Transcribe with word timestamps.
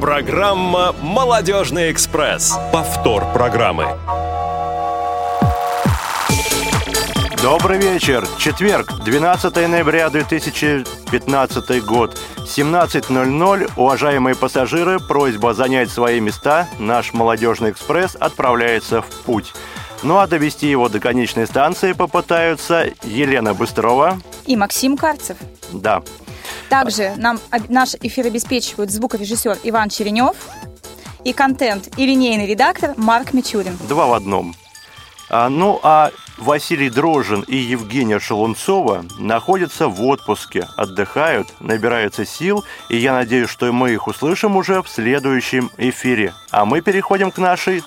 Программа 0.00 0.94
«Молодежный 1.02 1.92
экспресс». 1.92 2.58
Повтор 2.72 3.30
программы. 3.34 3.86
Добрый 7.42 7.78
вечер. 7.78 8.26
Четверг, 8.38 8.90
12 9.04 9.68
ноября 9.68 10.08
2015 10.08 11.84
год. 11.84 12.18
17.00. 12.38 13.70
Уважаемые 13.76 14.34
пассажиры, 14.34 15.00
просьба 15.00 15.52
занять 15.52 15.90
свои 15.90 16.18
места. 16.18 16.66
Наш 16.78 17.12
«Молодежный 17.12 17.72
экспресс» 17.72 18.16
отправляется 18.18 19.02
в 19.02 19.10
путь. 19.26 19.52
Ну 20.02 20.16
а 20.16 20.26
довести 20.26 20.66
его 20.66 20.88
до 20.88 20.98
конечной 20.98 21.46
станции 21.46 21.92
попытаются 21.92 22.86
Елена 23.02 23.52
Быстрова 23.52 24.18
и 24.46 24.56
Максим 24.56 24.96
Карцев. 24.96 25.36
Да. 25.72 26.02
Также 26.70 27.14
нам 27.16 27.38
наш 27.68 27.96
эфир 28.00 28.26
обеспечивают 28.26 28.90
звукорежиссер 28.90 29.58
Иван 29.64 29.90
Черенев 29.90 30.36
и 31.24 31.32
контент 31.32 31.88
и 31.98 32.06
линейный 32.06 32.46
редактор 32.46 32.94
Марк 32.96 33.34
Мичурин. 33.34 33.76
Два 33.88 34.06
в 34.06 34.14
одном. 34.14 34.54
А, 35.28 35.48
ну 35.48 35.80
а 35.82 36.10
Василий 36.38 36.88
Дрожин 36.88 37.42
и 37.42 37.56
Евгения 37.56 38.18
Шелунцова 38.18 39.04
находятся 39.18 39.88
в 39.88 40.00
отпуске, 40.02 40.66
отдыхают, 40.76 41.48
набираются 41.60 42.24
сил, 42.24 42.64
и 42.88 42.96
я 42.96 43.12
надеюсь, 43.14 43.50
что 43.50 43.70
мы 43.72 43.92
их 43.92 44.06
услышим 44.06 44.56
уже 44.56 44.82
в 44.82 44.88
следующем 44.88 45.70
эфире. 45.76 46.32
А 46.50 46.64
мы 46.64 46.80
переходим 46.80 47.32
к 47.32 47.38
нашей 47.38 47.82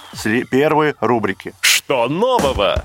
первой 0.52 0.96
рубрике. 1.00 1.54
Что 1.62 2.08
нового? 2.08 2.84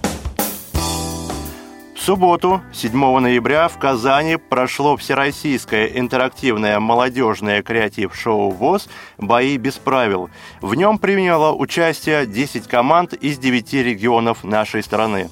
В 1.99 2.03
субботу, 2.09 2.63
7 2.73 3.19
ноября, 3.19 3.67
в 3.67 3.77
Казани 3.77 4.37
прошло 4.37 4.97
всероссийское 4.97 5.87
интерактивное 5.87 6.79
молодежное 6.79 7.61
креатив-шоу 7.61 8.51
ВОЗ 8.51 8.89
«Бои 9.19 9.57
без 9.59 9.75
правил». 9.79 10.31
В 10.61 10.77
нем 10.77 10.99
приняло 10.99 11.53
участие 11.53 12.25
10 12.25 12.69
команд 12.69 13.15
из 13.15 13.39
9 13.39 13.73
регионов 13.75 14.45
нашей 14.45 14.85
страны. 14.85 15.29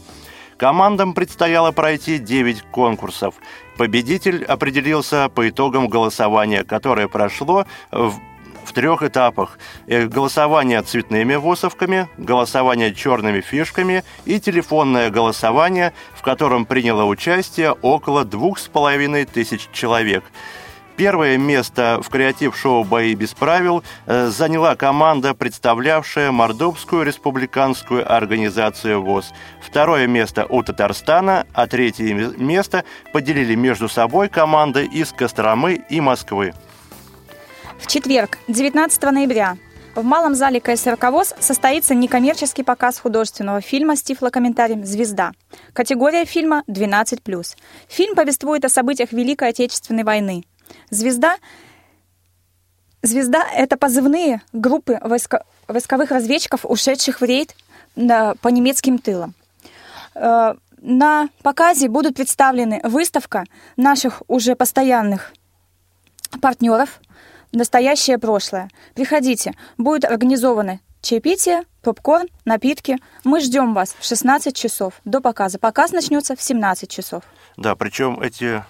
Командам 0.58 1.14
предстояло 1.14 1.70
пройти 1.70 2.18
9 2.18 2.62
конкурсов. 2.62 3.36
Победитель 3.78 4.44
определился 4.44 5.28
по 5.28 5.48
итогам 5.48 5.86
голосования, 5.88 6.64
которое 6.64 7.06
прошло 7.06 7.64
в 7.92 8.18
в 8.66 8.72
трех 8.72 9.02
этапах. 9.02 9.58
Э, 9.86 10.06
голосование 10.06 10.82
цветными 10.82 11.36
восовками, 11.36 12.08
голосование 12.18 12.94
черными 12.94 13.40
фишками 13.40 14.04
и 14.24 14.40
телефонное 14.40 15.10
голосование, 15.10 15.92
в 16.14 16.22
котором 16.22 16.66
приняло 16.66 17.04
участие 17.04 17.72
около 17.72 18.24
двух 18.24 18.58
с 18.58 18.68
половиной 18.68 19.24
тысяч 19.24 19.68
человек. 19.72 20.24
Первое 20.96 21.36
место 21.36 22.00
в 22.02 22.08
креатив-шоу 22.08 22.82
«Бои 22.82 23.14
без 23.14 23.34
правил» 23.34 23.84
э, 24.06 24.28
заняла 24.28 24.76
команда, 24.76 25.34
представлявшая 25.34 26.32
Мордовскую 26.32 27.04
республиканскую 27.04 28.10
организацию 28.10 29.02
ВОЗ. 29.02 29.32
Второе 29.60 30.06
место 30.06 30.46
у 30.48 30.62
Татарстана, 30.62 31.46
а 31.52 31.66
третье 31.66 32.14
место 32.38 32.84
поделили 33.12 33.54
между 33.54 33.90
собой 33.90 34.30
команды 34.30 34.86
из 34.86 35.12
Костромы 35.12 35.82
и 35.90 36.00
Москвы. 36.00 36.54
В 37.78 37.86
четверг, 37.86 38.38
19 38.48 39.02
ноября, 39.02 39.58
в 39.94 40.02
Малом 40.02 40.34
зале 40.34 40.60
КСРК 40.60 41.10
ВОЗ 41.10 41.34
состоится 41.38 41.94
некоммерческий 41.94 42.64
показ 42.64 42.98
художественного 42.98 43.60
фильма 43.60 43.96
с 43.96 44.02
тифлокомментарием 44.02 44.84
«Звезда». 44.84 45.32
Категория 45.72 46.24
фильма 46.24 46.64
12+. 46.68 47.56
Фильм 47.88 48.14
повествует 48.14 48.64
о 48.64 48.68
событиях 48.68 49.12
Великой 49.12 49.50
Отечественной 49.50 50.04
войны. 50.04 50.44
«Звезда» 50.90 51.36
Звезда— 53.02 53.46
это 53.54 53.76
позывные 53.76 54.42
группы 54.52 54.98
войско... 55.02 55.44
войсковых 55.68 56.10
разведчиков, 56.10 56.64
ушедших 56.64 57.20
в 57.20 57.24
рейд 57.24 57.54
по 57.94 58.48
немецким 58.48 58.98
тылам. 58.98 59.34
Э, 60.14 60.54
на 60.78 61.28
показе 61.42 61.88
будут 61.88 62.16
представлены 62.16 62.80
выставка 62.82 63.44
наших 63.76 64.22
уже 64.26 64.56
постоянных 64.56 65.32
партнеров 66.40 67.00
настоящее 67.52 68.18
прошлое. 68.18 68.70
Приходите, 68.94 69.52
будет 69.78 70.04
организовано 70.04 70.80
чаепитие, 71.06 71.62
попкорн, 71.82 72.26
напитки. 72.44 72.96
Мы 73.22 73.40
ждем 73.40 73.74
вас 73.74 73.94
в 73.98 74.04
16 74.04 74.56
часов 74.56 74.94
до 75.04 75.20
показа. 75.20 75.58
Показ 75.58 75.92
начнется 75.92 76.34
в 76.34 76.42
17 76.42 76.90
часов. 76.90 77.22
Да, 77.56 77.76
причем 77.76 78.20
эти 78.20 78.64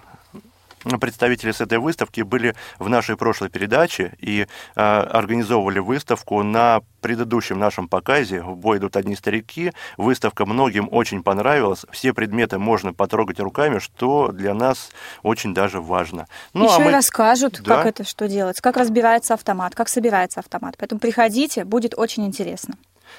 представители 0.99 1.51
с 1.51 1.61
этой 1.61 1.77
выставки 1.79 2.21
были 2.21 2.55
в 2.79 2.89
нашей 2.89 3.17
прошлой 3.17 3.49
передаче 3.49 4.13
и 4.19 4.47
э, 4.75 4.81
организовывали 4.81 5.79
выставку 5.79 6.43
на 6.43 6.81
предыдущем 7.01 7.59
нашем 7.59 7.87
показе 7.87 8.41
«В 8.41 8.55
бой 8.55 8.77
идут 8.77 8.95
одни 8.95 9.15
старики». 9.15 9.71
Выставка 9.97 10.45
многим 10.45 10.87
очень 10.91 11.23
понравилась. 11.23 11.85
Все 11.91 12.13
предметы 12.13 12.57
можно 12.57 12.93
потрогать 12.93 13.39
руками, 13.39 13.79
что 13.79 14.31
для 14.31 14.53
нас 14.53 14.89
очень 15.23 15.53
даже 15.53 15.81
важно. 15.81 16.27
Ну, 16.53 16.65
Еще 16.65 16.75
а 16.75 16.79
мы... 16.79 16.91
и 16.91 16.93
расскажут, 16.93 17.61
да? 17.63 17.77
как 17.77 17.85
это, 17.85 18.03
что 18.03 18.27
делать, 18.27 18.59
как 18.61 18.77
разбирается 18.77 19.33
автомат, 19.33 19.75
как 19.75 19.89
собирается 19.89 20.39
автомат. 20.39 20.75
Поэтому 20.77 20.99
приходите, 20.99 21.63
будет 21.63 21.93
очень 21.97 22.25
интересно. 22.25 22.75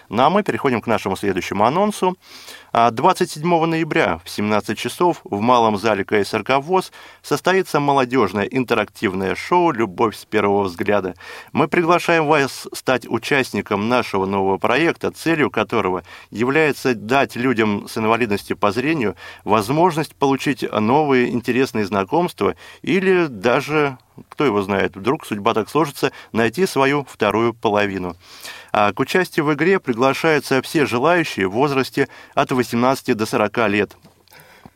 Ну 0.08 0.22
а 0.22 0.30
мы 0.30 0.42
переходим 0.42 0.80
к 0.80 0.86
нашему 0.86 1.16
следующему 1.16 1.64
анонсу. 1.64 2.16
27 2.72 3.42
а 3.42 3.66
ноября 3.66 4.20
в 4.24 4.30
17 4.30 4.78
часов 4.78 5.20
в 5.24 5.40
Малом 5.40 5.78
зале 5.78 6.04
КСРК 6.04 6.58
ВОЗ 6.58 6.92
состоится 7.22 7.80
молодежное 7.80 8.44
интерактивное 8.44 9.34
шоу 9.34 9.72
«Любовь 9.72 10.16
с 10.16 10.24
первого 10.24 10.64
взгляда». 10.64 11.14
Мы 11.52 11.66
приглашаем 11.66 12.26
вас 12.26 12.68
стать 12.72 13.06
участником 13.08 13.88
нашего 13.88 14.26
нового 14.26 14.58
проекта, 14.58 15.10
целью 15.10 15.50
которого 15.50 16.02
является 16.30 16.94
дать 16.94 17.36
людям 17.36 17.88
с 17.88 17.96
инвалидностью 17.96 18.56
по 18.56 18.70
зрению 18.70 19.16
возможность 19.44 20.14
получить 20.14 20.64
новые 20.70 21.30
интересные 21.30 21.86
знакомства 21.86 22.54
или 22.82 23.26
даже 23.26 23.98
кто 24.28 24.44
его 24.44 24.62
знает, 24.62 24.96
вдруг 24.96 25.26
судьба 25.26 25.54
так 25.54 25.68
сложится, 25.68 26.12
найти 26.32 26.66
свою 26.66 27.06
вторую 27.08 27.54
половину. 27.54 28.16
А 28.72 28.92
к 28.92 29.00
участию 29.00 29.46
в 29.46 29.54
игре 29.54 29.80
приглашаются 29.80 30.62
все 30.62 30.86
желающие 30.86 31.48
в 31.48 31.52
возрасте 31.52 32.08
от 32.34 32.52
18 32.52 33.16
до 33.16 33.26
40 33.26 33.68
лет. 33.68 33.96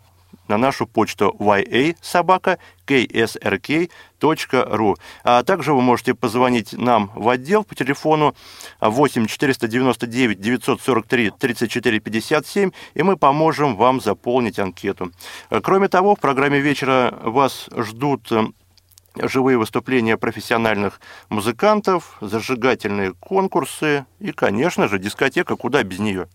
на 0.48 0.58
нашу 0.58 0.88
почту 0.88 1.36
ya-ksrk.ru. 1.40 2.16
А 5.24 5.44
также 5.44 5.74
вы 5.74 5.82
можете 5.82 6.14
позвонить 6.14 6.74
нам 6.74 7.12
в 7.16 7.30
отдел 7.30 7.64
по 7.64 7.76
телефону 7.76 8.36
8 8.82 9.26
499 9.28 10.40
943 10.40 11.32
34 11.32 12.00
57, 12.00 12.72
и 12.94 13.04
мы 13.04 13.18
поможем 13.18 13.76
вам 13.76 14.02
заполнить 14.02 14.60
анкету. 14.60 15.12
Кроме 15.64 15.88
того, 15.88 16.16
в 16.16 16.20
программе 16.20 16.60
вечера 16.60 17.14
вас 17.24 17.70
ждут 17.76 18.32
э, 18.32 18.46
живые 19.18 19.58
выступления 19.58 20.18
профессиональных 20.18 21.00
музыкантов, 21.30 22.18
зажигательные 22.22 23.14
конкурсы 23.14 24.06
и, 24.20 24.32
конечно 24.32 24.88
же, 24.88 25.00
дискотека 25.00 25.56
«Куда 25.56 25.84
без 25.84 26.00
нее?». 26.00 26.28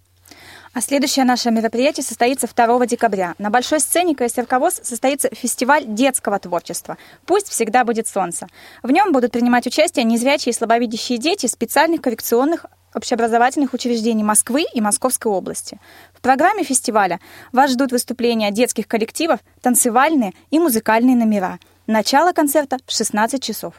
А 0.73 0.81
следующее 0.81 1.25
наше 1.25 1.51
мероприятие 1.51 2.05
состоится 2.05 2.47
2 2.47 2.87
декабря. 2.87 3.35
На 3.39 3.51
большой 3.51 3.81
сцене 3.81 4.15
ВОЗ 4.17 4.81
состоится 4.85 5.29
фестиваль 5.35 5.85
детского 5.85 6.39
творчества 6.39 6.97
«Пусть 7.27 7.49
всегда 7.49 7.85
будет 7.85 8.07
солнце». 8.07 8.47
В 8.85 8.93
нем 8.93 9.11
будут 9.11 9.33
принимать 9.33 9.67
участие 9.67 10.05
незрячие 10.05 10.53
и 10.53 10.55
слабовидящие 10.55 11.19
дети 11.19 11.47
специальных 11.47 12.03
коррекционных 12.03 12.67
общеобразовательных 12.95 13.75
учреждений 13.75 14.23
Москвы 14.23 14.65
и 14.73 14.81
Московской 14.81 15.33
области. 15.33 15.81
В 16.15 16.21
программе 16.21 16.63
фестиваля 16.63 17.19
вас 17.51 17.73
ждут 17.73 17.91
выступления 17.91 18.53
детских 18.53 18.87
коллективов, 18.87 19.41
танцевальные 19.63 20.35
и 20.53 20.61
музыкальные 20.61 21.17
номера. 21.17 21.59
Начало 21.89 22.33
концерта 22.33 22.79
в 22.87 22.93
16 22.93 23.43
часов. 23.43 23.75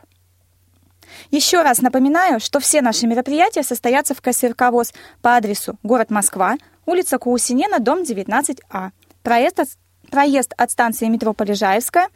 Еще 1.29 1.61
раз 1.61 1.81
напоминаю, 1.81 2.39
что 2.39 2.59
все 2.59 2.81
наши 2.81 3.07
мероприятия 3.07 3.63
состоятся 3.63 4.13
в 4.13 4.21
КСРК 4.21 4.71
ВОЗ 4.71 4.93
по 5.21 5.35
адресу 5.35 5.77
город 5.83 6.09
Москва, 6.11 6.55
улица 6.85 7.17
Каусинена, 7.17 7.79
дом 7.79 8.03
19А. 8.03 8.91
Проезд 9.23 9.59
от, 9.59 9.69
проезд 10.09 10.53
от 10.57 10.71
станции 10.71 11.07
метро 11.07 11.33
Полежаевская 11.33 12.09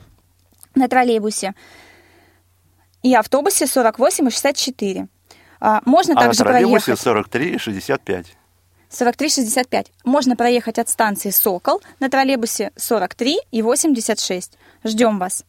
на 0.76 0.88
троллейбусе 0.88 1.54
и 3.04 3.14
автобусе 3.14 3.68
48 3.68 4.28
и 4.28 4.32
64. 4.32 5.08
А, 5.60 5.82
можно 5.86 6.14
а 6.16 6.24
также 6.24 6.44
на 6.44 6.50
троллейбусе 6.50 6.86
проехать... 6.86 7.04
43 7.04 7.50
и 7.50 7.58
65. 7.58 8.26
43,65. 8.90 9.88
Можно 10.04 10.36
проехать 10.36 10.80
от 10.80 10.90
станции 10.90 11.30
«Сокол» 11.30 11.82
на 12.00 12.10
троллейбусе 12.10 12.72
43 12.76 13.40
и 13.52 13.62
86. 13.62 14.58
Ждем 14.84 15.20
вас. 15.20 15.46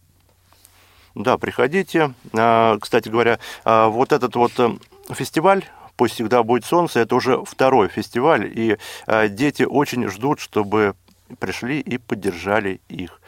Да, 1.16 1.38
приходите. 1.38 2.12
А, 2.34 2.78
Кстати 2.78 3.08
говоря, 3.08 3.38
а, 3.64 3.88
вот 3.88 4.12
этот 4.12 4.36
вот 4.36 4.52
э, 4.58 4.76
фестиваль 5.14 5.64
«Пусть 5.96 6.12
всегда 6.12 6.42
будет 6.42 6.66
солнце»– 6.66 7.00
это 7.00 7.14
уже 7.14 7.42
второй 7.42 7.88
фестиваль, 7.88 8.52
и 8.54 8.76
а, 9.06 9.26
дети 9.26 9.62
очень 9.62 10.08
ждут, 10.10 10.40
чтобы 10.40 10.94
пришли 11.38 11.80
и 11.80 11.96
поддержали 11.96 12.82
их. 12.90 13.22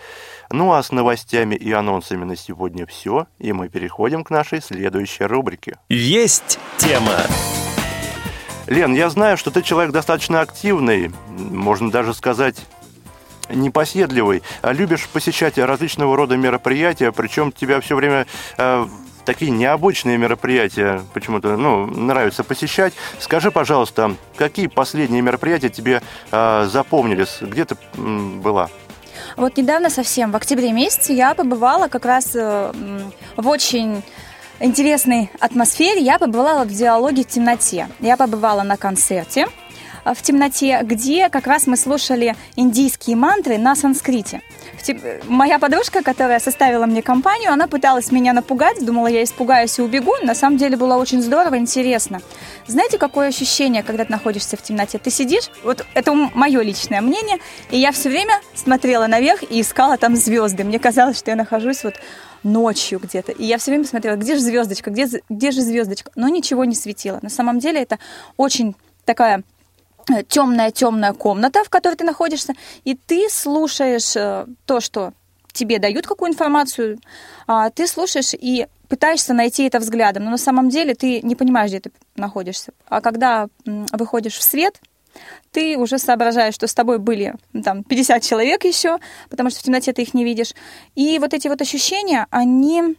Ну 0.50 0.75
а 0.75 0.82
с 0.82 0.93
новостями 0.93 1.55
и 1.55 1.73
анонсами 1.73 2.25
на 2.25 2.37
сегодня 2.37 2.85
все, 2.85 3.26
и 3.38 3.55
мы 3.55 3.70
переходим 3.70 4.23
к 4.23 4.29
нашей 4.29 4.61
следующей 4.61 5.25
рубрике. 5.25 5.79
Есть 5.88 6.58
тема. 6.76 7.17
Лен, 8.67 8.94
я 8.94 9.08
знаю, 9.08 9.38
что 9.38 9.50
ты 9.50 9.62
человек 9.62 9.93
достаточно 9.93 10.43
активный, 10.43 11.11
можно 11.38 11.91
даже 11.91 12.12
сказать 12.12 12.56
непоседливый, 13.48 14.42
а 14.62 14.72
любишь 14.72 15.08
посещать 15.08 15.58
различного 15.58 16.16
рода 16.16 16.36
мероприятия, 16.36 17.12
причем 17.12 17.52
тебя 17.52 17.80
все 17.80 17.96
время 17.96 18.26
э, 18.56 18.86
такие 19.24 19.50
необычные 19.50 20.16
мероприятия 20.16 21.02
почему-то 21.12 21.56
ну, 21.58 21.86
нравится 21.86 22.44
посещать. 22.44 22.94
Скажи, 23.18 23.50
пожалуйста, 23.50 24.16
какие 24.36 24.68
последние 24.68 25.20
мероприятия 25.20 25.68
тебе 25.68 26.02
э, 26.30 26.68
запомнились? 26.70 27.38
Где 27.40 27.64
ты 27.64 27.76
м, 27.96 28.40
была? 28.40 28.70
Вот 29.36 29.56
недавно 29.56 29.90
совсем, 29.90 30.32
в 30.32 30.36
октябре 30.36 30.72
месяце, 30.72 31.12
я 31.12 31.34
побывала 31.34 31.88
как 31.88 32.06
раз 32.06 32.34
э, 32.34 32.72
в 33.36 33.48
очень 33.48 34.02
интересной 34.60 35.30
атмосфере. 35.40 36.00
Я 36.00 36.18
побывала 36.18 36.64
в 36.64 36.68
диалоге 36.68 37.22
в 37.22 37.26
темноте. 37.26 37.88
Я 38.00 38.16
побывала 38.16 38.62
на 38.62 38.76
концерте 38.76 39.46
в 40.14 40.22
темноте, 40.22 40.81
где 40.82 41.28
как 41.28 41.46
раз 41.46 41.66
мы 41.66 41.76
слушали 41.76 42.37
индийские 42.56 43.16
мантры 43.16 43.58
на 43.58 43.75
санскрите. 43.75 44.43
Э, 44.87 45.20
Моя 45.26 45.58
подружка, 45.58 46.02
которая 46.02 46.40
составила 46.40 46.87
мне 46.87 47.02
компанию, 47.02 47.52
она 47.52 47.66
пыталась 47.66 48.10
меня 48.12 48.32
напугать, 48.32 48.84
думала, 48.84 49.06
я 49.06 49.22
испугаюсь 49.22 49.78
и 49.78 49.82
убегу. 49.82 50.12
На 50.22 50.34
самом 50.34 50.56
деле 50.56 50.76
было 50.76 50.96
очень 50.96 51.22
здорово, 51.22 51.58
интересно. 51.58 52.20
Знаете, 52.66 52.99
какое 52.99 53.28
ощущение, 53.28 53.82
когда 53.82 54.05
ты 54.05 54.12
находишься 54.12 54.56
в 54.56 54.62
темноте? 54.62 54.99
Ты 54.99 55.10
сидишь, 55.10 55.50
вот 55.62 55.84
это 55.94 56.12
мое 56.12 56.62
личное 56.62 57.00
мнение, 57.00 57.38
и 57.70 57.78
я 57.78 57.93
все 57.93 58.08
время 58.08 58.40
смотрела 58.55 59.06
наверх 59.06 59.43
и 59.43 59.60
искала 59.60 59.96
там 59.96 60.16
звезды. 60.16 60.64
Мне 60.64 60.78
казалось, 60.78 61.19
что 61.19 61.31
я 61.31 61.37
нахожусь 61.37 61.84
вот 61.84 61.94
ночью 62.43 63.00
где-то. 63.00 63.32
И 63.32 63.44
я 63.44 63.58
все 63.58 63.70
время 63.70 63.84
смотрела, 63.84 64.16
где 64.16 64.34
же 64.34 64.40
звездочка, 64.40 64.90
где, 64.90 65.08
где 65.28 65.50
же 65.50 65.60
звездочка. 65.60 66.10
Но 66.14 66.28
ничего 66.28 66.64
не 66.64 66.75
светило. 66.75 67.19
На 67.22 67.31
самом 67.31 67.58
деле 67.58 67.82
это 67.82 67.99
очень 68.37 68.75
такая 69.05 69.43
темная-темная 70.28 71.12
комната, 71.12 71.64
в 71.64 71.70
которой 71.70 71.94
ты 71.94 72.05
находишься, 72.05 72.55
и 72.84 72.94
ты 72.94 73.28
слушаешь 73.31 74.16
э, 74.16 74.46
то, 74.66 74.81
что 74.81 75.12
тебе 75.52 75.78
дают 75.78 76.06
какую 76.06 76.31
информацию, 76.31 76.99
а, 77.46 77.70
ты 77.70 77.87
слушаешь 77.87 78.34
и 78.34 78.66
пытаешься 78.88 79.34
найти 79.34 79.64
это 79.64 79.81
взглядом, 79.81 80.25
но 80.25 80.31
на 80.31 80.38
самом 80.38 80.69
деле 80.69 80.94
ты 80.94 81.20
не 81.22 81.34
понимаешь, 81.34 81.70
где 81.70 81.81
ты 81.81 81.93
находишься. 82.16 82.72
А 82.87 83.00
когда 83.00 83.49
выходишь 83.64 84.34
в 84.34 84.43
свет, 84.43 84.81
ты 85.50 85.76
уже 85.76 85.99
соображаешь, 85.99 86.55
что 86.55 86.66
с 86.66 86.75
тобой 86.75 86.99
были 86.99 87.34
там 87.64 87.82
50 87.82 88.22
человек 88.22 88.64
еще, 88.64 88.99
потому 89.31 89.50
что 89.50 89.60
в 89.60 89.62
темноте 89.62 89.93
ты 89.93 90.02
их 90.02 90.14
не 90.14 90.25
видишь. 90.25 90.55
И 90.94 91.19
вот 91.19 91.34
эти 91.34 91.49
вот 91.49 91.60
ощущения, 91.60 92.26
они 92.31 92.96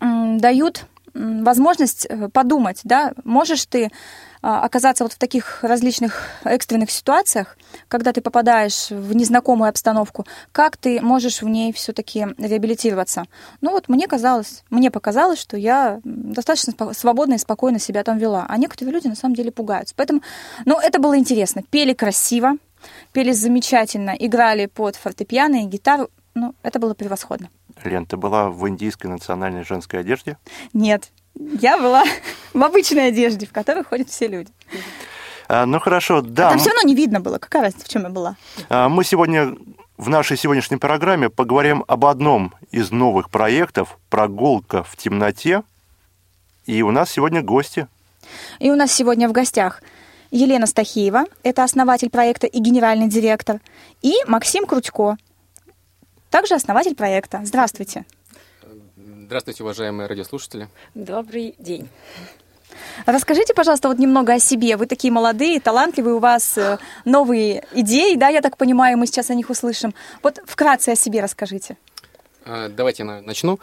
дают 0.00 0.86
возможность 1.14 2.06
э, 2.08 2.28
подумать, 2.28 2.80
да, 2.84 3.12
можешь 3.24 3.66
ты 3.66 3.90
оказаться 4.42 5.04
вот 5.04 5.12
в 5.12 5.18
таких 5.18 5.62
различных 5.62 6.26
экстренных 6.44 6.90
ситуациях, 6.90 7.56
когда 7.88 8.12
ты 8.12 8.20
попадаешь 8.20 8.90
в 8.90 9.14
незнакомую 9.14 9.68
обстановку, 9.68 10.26
как 10.50 10.76
ты 10.76 11.00
можешь 11.00 11.42
в 11.42 11.48
ней 11.48 11.72
все-таки 11.72 12.26
реабилитироваться. 12.38 13.24
Ну 13.60 13.70
вот 13.70 13.88
мне 13.88 14.08
казалось, 14.08 14.64
мне 14.68 14.90
показалось, 14.90 15.38
что 15.38 15.56
я 15.56 16.00
достаточно 16.04 16.92
свободно 16.92 17.34
и 17.34 17.38
спокойно 17.38 17.78
себя 17.78 18.02
там 18.02 18.18
вела, 18.18 18.44
а 18.48 18.58
некоторые 18.58 18.92
люди 18.92 19.06
на 19.06 19.16
самом 19.16 19.34
деле 19.34 19.52
пугаются. 19.52 19.94
Поэтому, 19.96 20.22
ну 20.64 20.78
это 20.78 20.98
было 20.98 21.16
интересно. 21.16 21.62
Пели 21.70 21.92
красиво, 21.92 22.54
пели 23.12 23.32
замечательно, 23.32 24.10
играли 24.18 24.66
под 24.66 24.96
фортепиано 24.96 25.62
и 25.62 25.66
гитару. 25.66 26.08
Ну, 26.34 26.54
это 26.62 26.78
было 26.78 26.94
превосходно. 26.94 27.50
Лен, 27.84 28.06
ты 28.06 28.16
была 28.16 28.48
в 28.50 28.66
индийской 28.68 29.10
национальной 29.10 29.64
женской 29.64 30.00
одежде? 30.00 30.38
Нет, 30.72 31.10
я 31.34 31.78
была 31.78 32.04
в 32.52 32.62
обычной 32.62 33.08
одежде, 33.08 33.46
в 33.46 33.52
которой 33.52 33.84
ходят 33.84 34.08
все 34.08 34.28
люди. 34.28 34.50
А, 35.48 35.66
ну 35.66 35.80
хорошо, 35.80 36.20
да. 36.22 36.44
Там 36.48 36.52
м- 36.54 36.58
все 36.58 36.70
равно 36.70 36.82
не 36.88 36.94
видно 36.94 37.20
было, 37.20 37.38
какая 37.38 37.62
разница, 37.62 37.84
в 37.84 37.88
чем 37.88 38.02
я 38.02 38.08
была. 38.08 38.36
А, 38.68 38.88
Мы 38.88 39.04
сегодня 39.04 39.54
в 39.98 40.08
нашей 40.08 40.36
сегодняшней 40.36 40.78
программе 40.78 41.28
поговорим 41.30 41.84
об 41.86 42.04
одном 42.06 42.54
из 42.70 42.90
новых 42.90 43.30
проектов 43.30 43.98
«Прогулка 44.10 44.82
в 44.82 44.96
темноте». 44.96 45.62
И 46.66 46.82
у 46.82 46.90
нас 46.90 47.10
сегодня 47.10 47.42
гости. 47.42 47.86
И 48.60 48.70
у 48.70 48.76
нас 48.76 48.92
сегодня 48.92 49.28
в 49.28 49.32
гостях 49.32 49.82
Елена 50.30 50.66
Стахиева, 50.66 51.24
это 51.42 51.62
основатель 51.64 52.08
проекта 52.08 52.46
и 52.46 52.58
генеральный 52.60 53.08
директор, 53.08 53.60
и 54.00 54.14
Максим 54.26 54.64
Крутько, 54.64 55.16
также 56.30 56.54
основатель 56.54 56.94
проекта. 56.94 57.40
Здравствуйте. 57.44 58.04
Здравствуйте, 59.32 59.62
уважаемые 59.62 60.08
радиослушатели. 60.08 60.68
Добрый 60.94 61.54
день. 61.58 61.88
Расскажите, 63.06 63.54
пожалуйста, 63.54 63.88
вот 63.88 63.98
немного 63.98 64.34
о 64.34 64.38
себе. 64.38 64.76
Вы 64.76 64.84
такие 64.84 65.10
молодые, 65.10 65.58
талантливые, 65.58 66.16
у 66.16 66.18
вас 66.18 66.58
э, 66.58 66.76
новые 67.06 67.64
идеи, 67.72 68.16
да, 68.16 68.28
я 68.28 68.42
так 68.42 68.58
понимаю, 68.58 68.98
мы 68.98 69.06
сейчас 69.06 69.30
о 69.30 69.34
них 69.34 69.48
услышим. 69.48 69.94
Вот 70.22 70.38
вкратце 70.44 70.90
о 70.90 70.96
себе 70.96 71.22
расскажите. 71.22 71.78
А, 72.44 72.68
Давайте 72.68 73.04
я 73.04 73.06
на- 73.06 73.22
начну. 73.22 73.58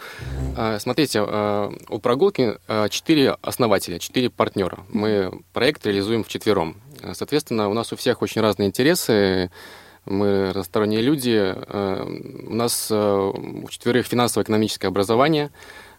А, 0.58 0.80
Смотрите, 0.80 1.20
а, 1.22 1.72
у 1.90 2.00
прогулки 2.00 2.58
четыре 2.90 3.38
основателя, 3.44 4.00
четыре 4.00 4.32
партнера. 4.32 4.80
Мы 4.90 5.32
проект 5.54 5.86
реализуем 5.86 6.24
вчетвером. 6.24 6.82
А, 7.04 7.14
Соответственно, 7.14 7.70
у 7.70 7.76
нас 7.76 7.94
у 7.94 7.96
всех 7.96 8.24
очень 8.24 8.42
разные 8.42 8.70
интересы. 8.70 9.52
Мы 10.10 10.50
разносторонние 10.50 11.02
люди. 11.02 11.38
А, 11.38 12.04
У 12.04 12.54
нас 12.54 12.90
а, 12.92 13.30
у 13.30 13.70
четверых 13.70 14.08
финансово-экономическое 14.08 14.88
образование. 14.88 15.52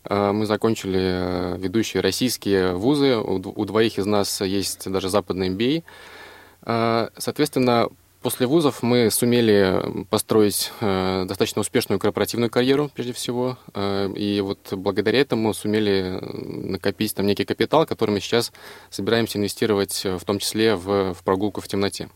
А, 0.05 0.33
Мы 0.33 0.47
закончили 0.47 1.57
ведущие 1.59 2.03
российские 2.03 2.75
вузы. 2.75 3.17
У 3.17 3.65
двоих 3.65 3.99
из 3.99 4.07
нас 4.07 4.41
есть 4.41 4.91
даже 4.91 5.09
западный 5.09 5.49
MBA. 5.49 5.83
Соответственно, 7.17 7.89
после 8.23 8.47
вузов 8.47 8.83
мы 8.83 9.11
сумели 9.11 10.05
построить 10.11 10.73
э, 10.81 11.25
достаточно 11.27 11.61
успешную 11.61 11.99
корпоративную 11.99 12.51
карьеру, 12.51 12.91
прежде 12.95 13.13
всего. 13.13 13.59
Э, 13.75 14.11
и 14.15 14.41
вот 14.41 14.59
благодаря 14.73 15.21
этому 15.21 15.55
сумели 15.55 16.19
э, 16.21 16.71
накопить 16.73 17.15
там 17.15 17.27
некий 17.27 17.45
капитал, 17.45 17.87
который 17.87 18.11
мы 18.11 18.21
сейчас 18.21 18.53
собираемся 18.91 19.39
инвестировать, 19.39 20.03
э, 20.05 20.19
в 20.19 20.25
том 20.25 20.39
числе 20.39 20.77
в, 20.77 21.15
в 21.15 21.25
прогулку 21.25 21.61
в 21.61 21.69
темноте. 21.69 22.11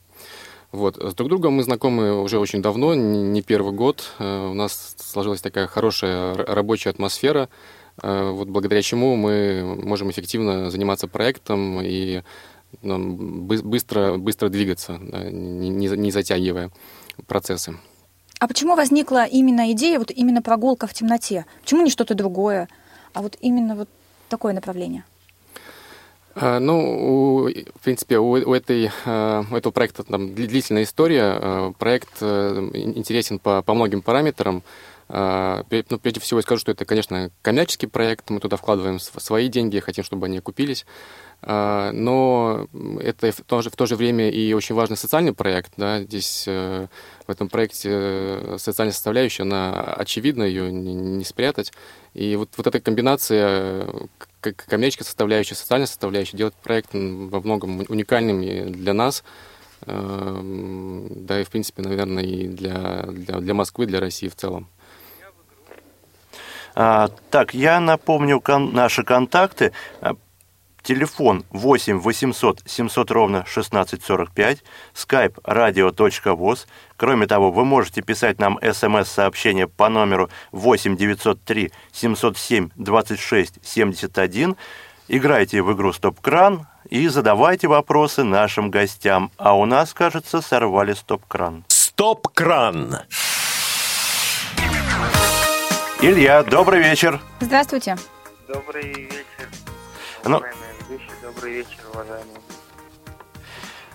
Вот. 0.74 0.96
С 0.96 1.14
друг 1.14 1.28
другом 1.28 1.54
мы 1.54 1.62
знакомы 1.62 2.20
уже 2.20 2.38
очень 2.38 2.60
давно, 2.60 2.94
не 2.94 3.42
первый 3.42 3.72
год. 3.72 4.10
Э, 4.18 4.48
У 4.50 4.54
нас 4.54 4.96
сложилась 4.98 5.40
такая 5.40 5.66
хорошая 5.68 6.34
рабочая 6.34 6.90
атмосфера, 6.90 7.48
э, 8.02 8.30
вот 8.30 8.48
благодаря 8.48 8.82
чему 8.82 9.14
мы 9.14 9.62
можем 9.84 10.10
эффективно 10.10 10.70
заниматься 10.70 11.06
проектом 11.06 11.80
и 11.80 12.22
ну, 12.82 12.98
бы- 13.46 13.62
быстро, 13.62 14.16
быстро 14.16 14.48
двигаться, 14.48 14.98
за- 15.12 15.30
не 15.96 16.10
затягивая 16.10 16.70
процессы. 17.28 17.78
А 18.40 18.48
почему 18.48 18.74
возникла 18.74 19.26
именно 19.26 19.70
идея, 19.72 19.98
вот 20.00 20.10
именно 20.10 20.42
прогулка 20.42 20.88
в 20.88 20.92
темноте? 20.92 21.46
Почему 21.62 21.82
не 21.82 21.90
что-то 21.90 22.14
другое, 22.14 22.68
а 23.12 23.22
вот 23.22 23.36
именно 23.40 23.76
вот 23.76 23.88
такое 24.28 24.52
направление? 24.52 25.04
А, 26.34 26.58
Ну, 26.58 27.44
у- 27.44 27.48
в 27.48 27.80
принципе, 27.82 28.18
у, 28.18 28.30
у 28.30 28.54
этой, 28.54 28.90
а, 29.06 29.44
у 29.50 29.54
этого 29.54 29.72
проекта 29.72 30.02
там 30.04 30.26
дли- 30.28 30.46
длительная 30.46 30.82
история. 30.82 31.22
А, 31.40 31.72
Проект 31.78 32.10
э, 32.20 32.70
ин- 32.74 32.96
интересен 32.98 33.38
по, 33.38 33.62
по 33.62 33.74
многим 33.74 34.02
параметрам. 34.02 34.62
Ну, 35.06 35.98
прежде 36.00 36.18
всего, 36.20 36.38
я 36.38 36.42
скажу, 36.42 36.60
что 36.60 36.72
это, 36.72 36.86
конечно, 36.86 37.30
коммерческий 37.42 37.86
проект. 37.86 38.30
Мы 38.30 38.40
туда 38.40 38.56
вкладываем 38.56 38.98
св- 38.98 39.22
свои 39.22 39.48
деньги, 39.48 39.78
хотим, 39.78 40.02
чтобы 40.02 40.24
они 40.26 40.38
окупились. 40.38 40.86
А, 41.46 41.92
Но 41.92 42.66
это 43.00 43.30
в 43.30 43.42
то 43.42 43.60
же, 43.60 43.68
в 43.68 43.76
то 43.76 43.84
же 43.84 43.96
время 43.96 44.30
и 44.30 44.54
очень 44.54 44.74
важный 44.74 44.96
социальный 44.96 45.34
проект. 45.34 45.72
Да? 45.76 46.00
Здесь 46.00 46.44
э, 46.46 46.86
в 47.26 47.30
этом 47.30 47.50
проекте 47.50 47.90
э, 47.92 48.56
социальная 48.58 48.94
составляющая, 48.94 49.42
она 49.42 49.82
очевидна, 49.94 50.44
ее 50.44 50.72
не, 50.72 50.94
не 50.94 51.24
спрятать. 51.24 51.72
И 52.14 52.36
вот, 52.36 52.48
вот 52.56 52.66
эта 52.66 52.80
комбинация 52.80 53.46
э, 53.46 54.06
к- 54.40 54.54
к- 54.54 54.64
коммерческая 54.66 55.04
составляющая, 55.04 55.54
социальная 55.54 55.86
составляющая 55.86 56.38
делает 56.38 56.54
проект 56.54 56.90
во 56.94 57.40
многом 57.40 57.84
уникальным 57.88 58.40
для 58.72 58.94
нас, 58.94 59.22
эм, 59.86 61.08
да 61.26 61.42
и, 61.42 61.44
в 61.44 61.50
принципе, 61.50 61.82
наверное, 61.82 62.22
и 62.24 62.48
для, 62.48 63.02
для, 63.02 63.40
для 63.40 63.52
Москвы, 63.54 63.84
для 63.84 64.00
России 64.00 64.28
в 64.28 64.34
целом. 64.34 64.66
А, 66.74 67.08
так, 67.30 67.52
я 67.52 67.80
напомню 67.80 68.40
кон- 68.40 68.72
наши 68.72 69.04
контакты. 69.04 69.72
Телефон 70.84 71.46
8 71.50 71.98
800 71.98 72.60
700 72.66 73.10
ровно 73.10 73.38
1645, 73.38 74.62
skype 74.94 75.40
radio.voz. 75.42 76.66
Кроме 76.98 77.26
того, 77.26 77.50
вы 77.50 77.64
можете 77.64 78.02
писать 78.02 78.38
нам 78.38 78.58
смс-сообщение 78.60 79.66
по 79.66 79.88
номеру 79.88 80.28
8 80.52 80.94
903 80.98 81.72
707 81.90 82.68
26 82.76 83.54
71. 83.62 84.56
Играйте 85.08 85.62
в 85.62 85.72
игру 85.72 85.90
«Стоп-кран» 85.94 86.66
и 86.90 87.08
задавайте 87.08 87.66
вопросы 87.66 88.22
нашим 88.22 88.70
гостям. 88.70 89.30
А 89.38 89.56
у 89.56 89.64
нас, 89.64 89.94
кажется, 89.94 90.42
сорвали 90.42 90.92
«Стоп-кран». 90.92 91.64
Стоп-кран. 91.68 92.98
Илья, 96.02 96.42
добрый 96.42 96.82
вечер. 96.82 97.20
Здравствуйте. 97.40 97.96
Добрый 98.48 98.82
вечер, 98.92 99.48
Ну- 100.26 100.42
ведущие. 100.88 101.12
Добрый 101.22 101.52
вечер, 101.52 101.78
уважаемые. 101.92 102.38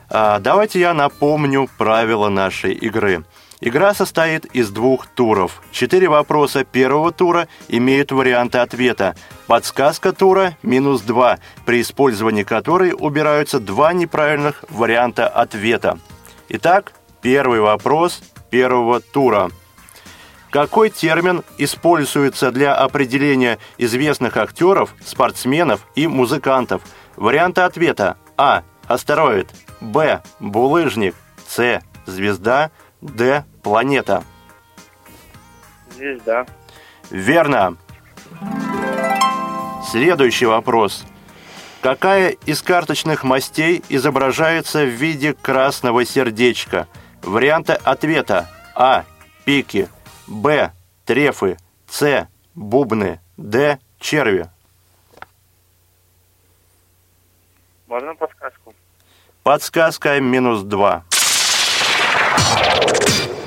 А, 0.10 0.39
давайте 0.39 0.79
я 0.79 0.93
напомню 0.93 1.69
правила 1.77 2.29
нашей 2.29 2.74
игры. 2.74 3.24
Игра 3.62 3.93
состоит 3.93 4.46
из 4.46 4.69
двух 4.69 5.05
туров. 5.08 5.62
Четыре 5.72 6.08
вопроса 6.08 6.63
первого 6.63 7.12
тура 7.12 7.48
имеют 7.67 8.12
варианты 8.12 8.60
ответа. 8.60 9.15
Подсказка 9.48 10.13
тура– 10.13 10.58
минус 10.63 11.01
два, 11.01 11.39
при 11.65 11.81
использовании 11.81 12.43
которой 12.43 12.93
убираются 12.98 13.60
два 13.60 13.91
неправильных 13.91 14.63
варианта 14.69 15.27
ответа. 15.27 16.00
Итак, 16.48 16.93
первый 17.22 17.60
вопрос 17.60 18.22
первого 18.50 19.01
тура. 19.01 19.51
Какой 20.51 20.89
термин 20.89 21.44
используется 21.58 22.51
для 22.51 22.75
определения 22.75 23.60
известных 23.77 24.36
актеров, 24.38 24.96
спортсменов 25.06 25.86
и 25.96 26.08
музыкантов? 26.08 26.82
Варианты 27.15 27.62
ответа 27.62 28.18
А. 28.38 28.63
Астероид 28.88 29.50
Б. 29.79 30.24
Булыжник 30.39 31.15
С. 31.48 31.82
Звезда 32.08 32.72
Д. 33.01 33.46
Планета 33.62 34.24
Звезда. 35.96 36.46
Верно. 37.12 37.77
Следующий 39.91 40.46
вопрос. 40.46 41.03
Какая 41.82 42.29
из 42.46 42.62
карточных 42.62 43.24
мастей 43.24 43.84
изображается 43.89 44.84
в 44.84 44.89
виде 44.89 45.34
красного 45.34 46.06
сердечка? 46.06 46.88
Варианты 47.22 47.74
ответа. 47.74 48.50
А. 48.75 49.03
Пики. 49.46 49.88
Б. 50.30 50.72
Трефы. 51.06 51.58
С. 51.88 52.28
Бубны. 52.54 53.20
Д. 53.36 53.80
Черви. 54.00 54.48
Можно 57.88 58.14
подсказку? 58.16 58.74
Подсказка 59.42 60.20
минус 60.20 60.62
2. 60.62 61.04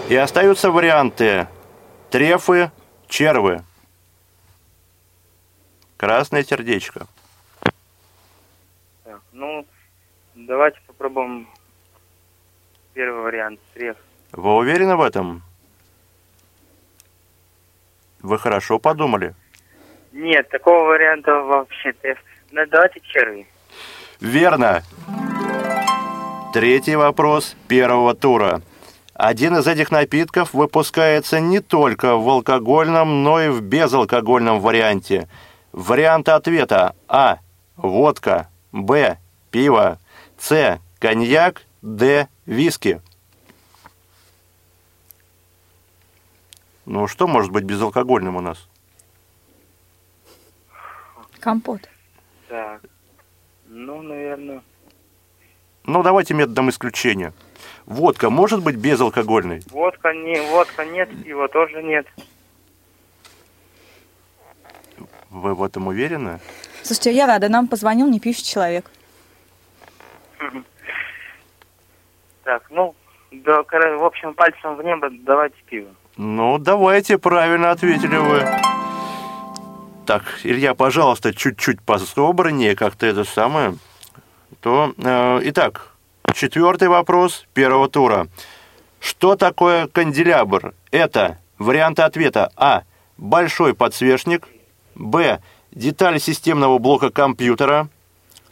И 0.09 0.17
остаются 0.17 0.71
варианты 0.71 1.47
трефы, 2.11 2.73
червы. 3.09 3.63
Красное 5.97 6.43
сердечко. 6.43 7.07
Так, 9.05 9.23
ну, 9.31 9.65
давайте 10.35 10.81
попробуем 10.89 11.49
первый 12.93 13.23
вариант. 13.23 13.61
Треф. 13.73 13.97
Вы 14.33 14.57
уверены 14.57 14.97
в 14.97 15.01
этом? 15.01 15.43
Вы 18.23 18.39
хорошо 18.39 18.79
подумали? 18.79 19.35
Нет, 20.13 20.49
такого 20.51 20.85
варианта 20.85 21.33
вообще 21.33 21.93
треф. 21.93 22.19
Ну, 22.51 22.63
давайте 22.71 23.01
черви. 23.01 23.47
Верно. 24.21 24.83
Третий 26.53 26.97
вопрос 26.97 27.57
первого 27.67 28.15
тура. 28.15 28.61
Один 29.15 29.57
из 29.57 29.67
этих 29.67 29.91
напитков 29.91 30.53
выпускается 30.53 31.41
не 31.41 31.61
только 31.61 32.17
в 32.17 32.29
алкогольном, 32.29 33.23
но 33.23 33.41
и 33.41 33.49
в 33.49 33.63
безалкогольном 33.63 34.61
варианте. 34.61 35.29
Варианты 35.73 36.33
ответа 36.33 36.95
А. 37.09 37.39
Водка. 37.77 38.49
Б. 38.73 39.19
Пиво. 39.51 39.99
С. 40.39 40.79
Коньяк. 40.99 41.63
Д. 41.81 42.29
Виски. 42.47 43.01
Ну, 46.87 47.07
что 47.07 47.27
может 47.27 47.53
быть 47.53 47.65
безалкогольным 47.65 48.37
у 48.37 48.41
нас? 48.41 48.69
Компот. 51.41 51.81
Так. 52.49 52.83
Ну, 53.67 54.03
наверное, 54.03 54.63
Ну, 55.85 56.03
давайте 56.03 56.35
методом 56.35 56.71
исключения. 56.71 57.33
Водка 57.87 58.31
может 58.31 58.63
быть 58.63 58.77
безалкогольной? 58.77 59.63
водка, 59.71 60.13
не, 60.13 60.41
водка 60.51 60.85
нет, 60.85 61.09
пива 61.25 61.49
тоже 61.49 61.83
нет. 61.83 62.07
Вы 65.31 65.55
в 65.55 65.63
этом 65.63 65.87
уверены? 65.89 66.41
Слушайте, 66.83 67.13
я 67.13 67.27
рада, 67.27 67.49
нам 67.49 67.67
позвонил 67.67 68.07
не 68.09 68.21
пьющий 68.21 68.45
человек. 68.45 68.91
Так, 72.45 72.71
ну, 72.71 72.95
да, 73.31 73.63
в 73.63 74.05
общем, 74.05 74.35
пальцем 74.35 74.77
в 74.77 74.83
небо 74.83 75.09
давайте 75.11 75.57
пиво. 75.67 75.95
Ну, 76.17 76.59
давайте, 76.59 77.19
правильно 77.19 77.71
ответили 77.71 78.17
вы. 78.17 78.47
Так, 80.07 80.25
Илья, 80.43 80.75
пожалуйста, 80.75 81.35
чуть-чуть 81.35 81.81
пособраннее, 81.81 82.77
как-то 82.77 83.07
это 83.07 83.25
самое. 83.25 83.77
То, 84.61 84.93
э, 84.99 85.41
итак, 85.45 85.93
четвертый 86.35 86.89
вопрос 86.89 87.47
первого 87.55 87.89
тура. 87.89 88.29
Что 89.01 89.37
такое 89.37 89.89
канделябр? 89.89 90.75
Это 90.91 91.39
варианты 91.59 92.03
ответа. 92.03 92.53
А. 92.57 92.83
Большой 93.17 93.75
подсвечник. 93.75 94.49
Б. 94.95 95.41
Деталь 95.73 96.21
системного 96.21 96.79
блока 96.79 97.11
компьютера. 97.11 97.89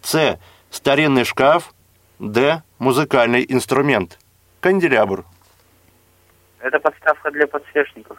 С. 0.02 0.38
Старинный 0.70 1.24
шкаф. 1.24 1.74
Д. 2.18 2.62
Музыкальный 2.78 3.44
инструмент. 3.48 4.18
Канделябр. 4.60 5.24
Это 6.60 6.78
подставка 6.78 7.30
для 7.30 7.46
подсвечников. 7.46 8.18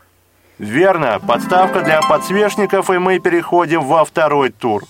Верно, 0.57 1.19
подставка 1.19 1.81
для 1.81 2.01
подсвечников, 2.01 2.89
и 2.89 2.97
мы 2.97 3.19
переходим 3.19 3.83
во 3.83 4.03
второй 4.03 4.49
тур. 4.49 4.83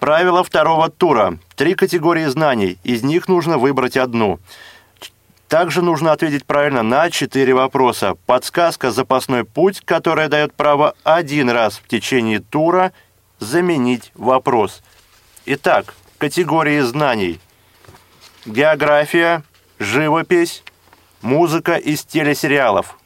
Правило 0.00 0.44
второго 0.44 0.90
тура. 0.90 1.38
Три 1.56 1.74
категории 1.74 2.26
знаний. 2.26 2.78
Из 2.84 3.02
них 3.02 3.28
нужно 3.28 3.56
выбрать 3.56 3.96
одну. 3.96 4.38
Также 5.48 5.80
нужно 5.80 6.12
ответить 6.12 6.44
правильно 6.44 6.82
на 6.82 7.08
четыре 7.10 7.54
вопроса. 7.54 8.16
Подсказка 8.26 8.90
«Запасной 8.90 9.44
путь», 9.44 9.80
которая 9.84 10.28
дает 10.28 10.52
право 10.54 10.94
один 11.04 11.48
раз 11.48 11.78
в 11.78 11.88
течение 11.88 12.40
тура 12.40 12.92
заменить 13.38 14.10
вопрос. 14.14 14.82
Итак, 15.46 15.92
категории 16.16 16.80
знаний. 16.80 17.38
География, 18.46 19.42
живопись, 19.78 20.64
музыка 21.20 21.74
из 21.74 22.02
телесериалов. 22.02 22.98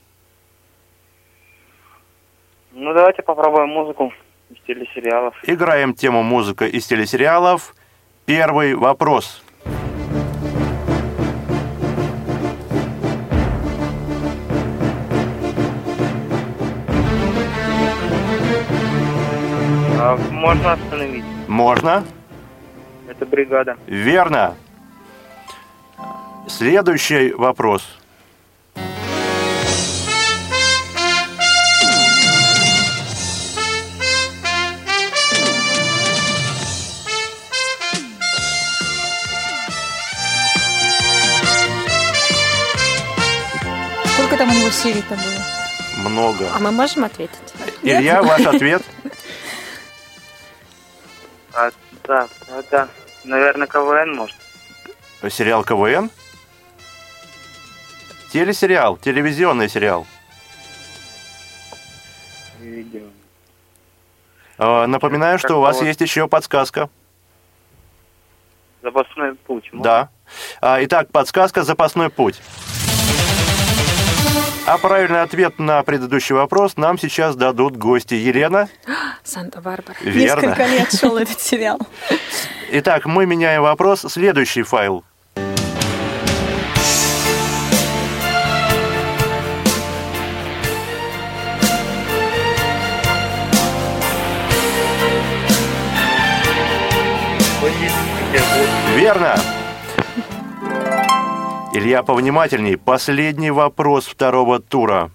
Ну, 2.70 2.94
давайте 2.94 3.22
попробуем 3.22 3.70
музыку 3.70 4.12
из 4.50 4.56
телесериалов. 4.68 5.34
Играем 5.42 5.94
тему 5.94 6.22
музыка 6.22 6.66
из 6.66 6.86
телесериалов. 6.86 7.74
Первый 8.24 8.76
вопрос. 8.76 9.42
А 20.00 20.16
можно 20.30 20.74
остановить? 20.74 21.24
Можно? 21.48 22.04
Это 23.18 23.26
бригада. 23.26 23.76
Верно. 23.88 24.54
Следующий 26.46 27.32
вопрос. 27.32 27.82
Сколько 44.14 44.36
там 44.36 44.48
у 44.48 44.52
него 44.52 44.70
серий-то 44.70 45.16
было? 45.16 46.08
Много. 46.08 46.48
А 46.54 46.60
мы 46.60 46.70
можем 46.70 47.02
ответить? 47.02 47.32
Илья, 47.82 48.22
ваш 48.22 48.46
ответ? 48.46 48.82
А, 51.52 51.70
так, 52.02 52.30
это, 52.56 52.88
Наверное, 53.28 53.66
КВН, 53.66 54.16
может. 54.16 54.36
Сериал 55.28 55.62
КВН? 55.62 56.10
Телесериал, 58.32 58.96
телевизионный 58.96 59.68
сериал. 59.68 60.06
Видео. 62.58 63.02
А, 64.56 64.86
напоминаю, 64.86 65.38
что 65.38 65.56
у 65.56 65.60
вас 65.60 65.82
есть 65.82 66.00
еще 66.00 66.26
подсказка. 66.26 66.88
Запасной 68.82 69.34
путь. 69.34 69.68
Можно? 69.72 69.84
Да. 69.84 70.08
А, 70.62 70.82
итак, 70.82 71.10
подсказка 71.12 71.64
«Запасной 71.64 72.08
путь». 72.08 72.40
А 74.66 74.76
правильный 74.76 75.22
ответ 75.22 75.58
на 75.58 75.82
предыдущий 75.82 76.34
вопрос 76.34 76.76
нам 76.76 76.98
сейчас 76.98 77.36
дадут 77.36 77.76
гости 77.76 78.14
Елена. 78.14 78.68
Санта-Барбара. 79.24 79.96
Верно. 80.02 80.46
Несколько 80.46 80.66
лет 80.66 80.92
шел 80.92 81.16
этот 81.16 81.40
сериал. 81.40 81.78
Итак, 82.70 83.06
мы 83.06 83.24
меняем 83.24 83.62
вопрос. 83.62 84.00
Следующий 84.00 84.62
файл. 84.62 85.02
Верно. 98.94 99.36
Илья, 101.72 102.02
повнимательней. 102.02 102.76
Последний 102.76 103.50
вопрос 103.50 104.06
второго 104.06 104.58
тура. 104.60 105.10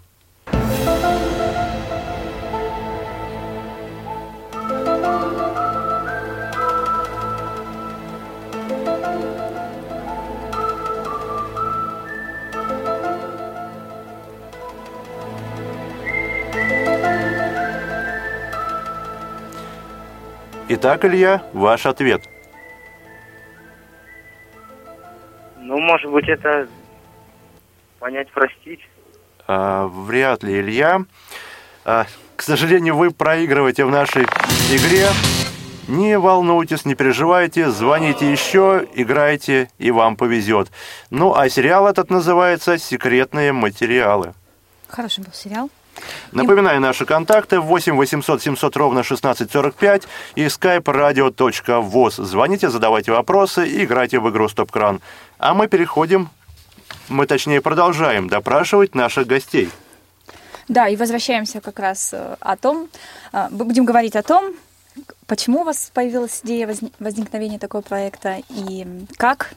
Итак, 20.83 21.05
Илья, 21.05 21.41
ваш 21.53 21.85
ответ. 21.85 22.23
Ну, 25.55 25.79
может 25.79 26.11
быть, 26.11 26.27
это 26.27 26.67
понять, 27.99 28.29
простить. 28.33 28.81
А, 29.47 29.87
вряд 29.87 30.43
ли, 30.43 30.59
Илья. 30.59 31.05
А, 31.85 32.05
к 32.35 32.41
сожалению, 32.41 32.97
вы 32.97 33.11
проигрываете 33.11 33.85
в 33.85 33.91
нашей 33.91 34.23
игре. 34.23 35.07
Не 35.87 36.19
волнуйтесь, 36.19 36.83
не 36.83 36.95
переживайте, 36.95 37.69
звоните 37.69 38.29
еще, 38.29 38.85
играйте, 38.93 39.69
и 39.77 39.89
вам 39.89 40.17
повезет. 40.17 40.69
Ну, 41.09 41.33
а 41.33 41.47
сериал 41.47 41.87
этот 41.87 42.09
называется 42.09 42.77
«Секретные 42.77 43.53
материалы». 43.53 44.33
Хороший 44.89 45.23
был 45.23 45.31
сериал. 45.31 45.69
Напоминаю 46.31 46.81
наши 46.81 47.05
контакты 47.05 47.59
8 47.59 47.95
800 47.95 48.41
700 48.41 48.77
ровно 48.77 49.01
1645 49.01 50.03
и 50.35 50.45
skype 50.45 50.83
radio.voz. 50.83 52.23
Звоните, 52.23 52.69
задавайте 52.69 53.11
вопросы 53.11 53.67
и 53.67 53.83
играйте 53.83 54.19
в 54.19 54.29
игру 54.29 54.49
«Стоп-кран». 54.49 55.01
А 55.37 55.53
мы 55.53 55.67
переходим, 55.67 56.29
мы 57.09 57.27
точнее 57.27 57.61
продолжаем 57.61 58.27
допрашивать 58.27 58.95
наших 58.95 59.27
гостей. 59.27 59.69
Да, 60.67 60.87
и 60.87 60.95
возвращаемся 60.95 61.59
как 61.61 61.79
раз 61.79 62.13
э, 62.13 62.35
о 62.39 62.55
том, 62.55 62.87
э, 63.33 63.47
будем 63.51 63.85
говорить 63.85 64.15
о 64.15 64.23
том, 64.23 64.53
почему 65.27 65.61
у 65.61 65.63
вас 65.63 65.91
появилась 65.93 66.39
идея 66.43 66.67
возни- 66.67 66.93
возникновения 66.99 67.59
такого 67.59 67.81
проекта 67.81 68.37
и 68.49 68.87
как 69.17 69.55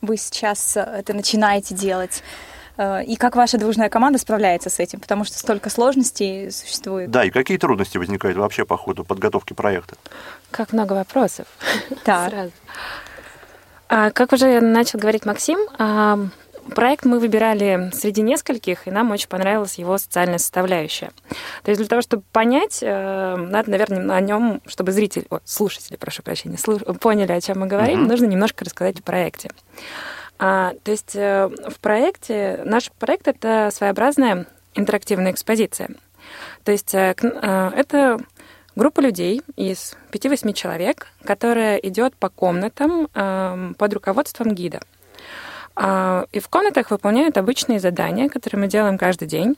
вы 0.00 0.16
сейчас 0.16 0.76
это 0.76 1.12
начинаете 1.12 1.74
делать. 1.74 2.22
Э, 2.76 3.04
И 3.04 3.16
как 3.16 3.36
ваша 3.36 3.58
дружная 3.58 3.88
команда 3.88 4.18
справляется 4.18 4.70
с 4.70 4.78
этим, 4.80 5.00
потому 5.00 5.24
что 5.24 5.38
столько 5.38 5.70
сложностей 5.70 6.50
существует. 6.50 7.10
Да, 7.10 7.24
и 7.24 7.30
какие 7.30 7.58
трудности 7.58 7.98
возникают 7.98 8.36
вообще 8.38 8.64
по 8.64 8.76
ходу 8.76 9.04
подготовки 9.04 9.52
проекта? 9.52 9.96
Как 10.50 10.72
много 10.72 10.92
вопросов. 10.94 11.46
Так. 12.04 12.30
Сразу. 12.30 12.52
А, 13.88 14.10
как 14.10 14.32
уже 14.32 14.60
начал 14.60 14.98
говорить 14.98 15.24
Максим, 15.26 15.58
а, 15.78 16.18
проект 16.74 17.04
мы 17.04 17.20
выбирали 17.20 17.90
среди 17.94 18.20
нескольких, 18.22 18.88
и 18.88 18.90
нам 18.90 19.12
очень 19.12 19.28
понравилась 19.28 19.78
его 19.78 19.96
социальная 19.98 20.38
составляющая. 20.38 21.12
То 21.62 21.70
есть 21.70 21.78
для 21.80 21.88
того, 21.88 22.02
чтобы 22.02 22.24
понять, 22.32 22.80
э, 22.82 23.36
надо, 23.36 23.70
наверное, 23.70 24.16
о 24.16 24.20
нем, 24.20 24.60
чтобы 24.66 24.90
зрители, 24.90 25.26
о, 25.30 25.38
слушатели, 25.44 25.96
прошу 25.96 26.24
прощения, 26.24 26.56
слуш- 26.56 26.82
поняли, 26.98 27.30
о 27.30 27.40
чем 27.40 27.60
мы 27.60 27.66
говорим, 27.68 28.00
Мгм. 28.00 28.08
нужно 28.08 28.24
немножко 28.26 28.64
рассказать 28.64 28.98
о 28.98 29.02
проекте. 29.04 29.50
А, 30.38 30.74
то 30.82 30.90
есть 30.90 31.16
э, 31.16 31.48
в 31.48 31.78
проекте, 31.80 32.60
наш 32.64 32.90
проект— 32.92 33.28
это 33.28 33.70
своеобразная 33.72 34.46
интерактивная 34.74 35.32
экспозиция. 35.32 35.90
То 36.64 36.72
есть 36.72 36.94
э, 36.94 37.14
э, 37.20 37.70
это 37.74 38.18
группа 38.74 39.00
людей 39.00 39.42
из 39.56 39.96
5-8 40.12 40.52
человек, 40.52 41.08
которая 41.24 41.76
идет 41.78 42.14
по 42.16 42.28
комнатам 42.28 43.08
эм, 43.14 43.74
под 43.74 43.94
руководством 43.94 44.54
гида. 44.54 44.80
А, 45.76 46.24
И 46.32 46.40
в 46.40 46.48
комнатах 46.48 46.90
выполняют 46.90 47.36
обычные 47.36 47.78
задания, 47.78 48.28
которые 48.28 48.60
мы 48.60 48.66
делаем 48.66 48.96
каждый 48.98 49.28
день. 49.28 49.56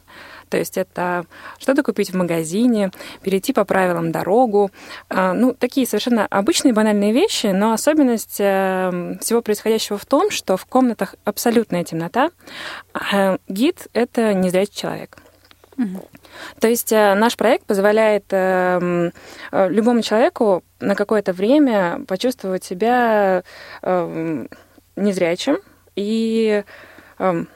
То 0.49 0.57
есть 0.57 0.77
это 0.77 1.27
что-то 1.59 1.83
купить 1.83 2.11
в 2.11 2.17
магазине, 2.17 2.91
перейти 3.23 3.53
по 3.53 3.65
правилам 3.65 4.11
дорогу. 4.11 4.71
А, 5.09 5.33
Ну, 5.33 5.55
такие 5.55 5.87
совершенно 5.87 6.27
обычные 6.27 6.75
банальные 6.75 7.13
вещи, 7.13 7.47
но 7.47 7.73
особенность 7.73 8.41
э, 8.41 9.17
всего 9.21 9.43
происходящего 9.43 9.97
в 9.97 10.07
том, 10.07 10.31
что 10.31 10.57
в 10.57 10.67
комнатах 10.67 11.15
абсолютная 11.25 11.85
темнота. 11.85 12.31
а 12.93 13.39
Гид— 13.49 13.87
это 13.93 14.35
незрячий 14.35 14.75
человек. 14.75 15.19
То 16.59 16.67
есть 16.67 16.93
э, 16.93 17.15
наш 17.15 17.37
проект 17.37 17.65
позволяет 17.67 18.25
э, 18.31 19.11
э, 19.53 19.69
любому 19.69 20.03
человеку 20.03 20.65
на 20.81 20.97
какое-то 20.97 21.33
время 21.33 22.01
почувствовать 22.09 22.65
себя 22.65 23.45
э, 23.83 24.47
незрячим 24.97 25.59
и 25.99 26.63
эм, 27.19 27.49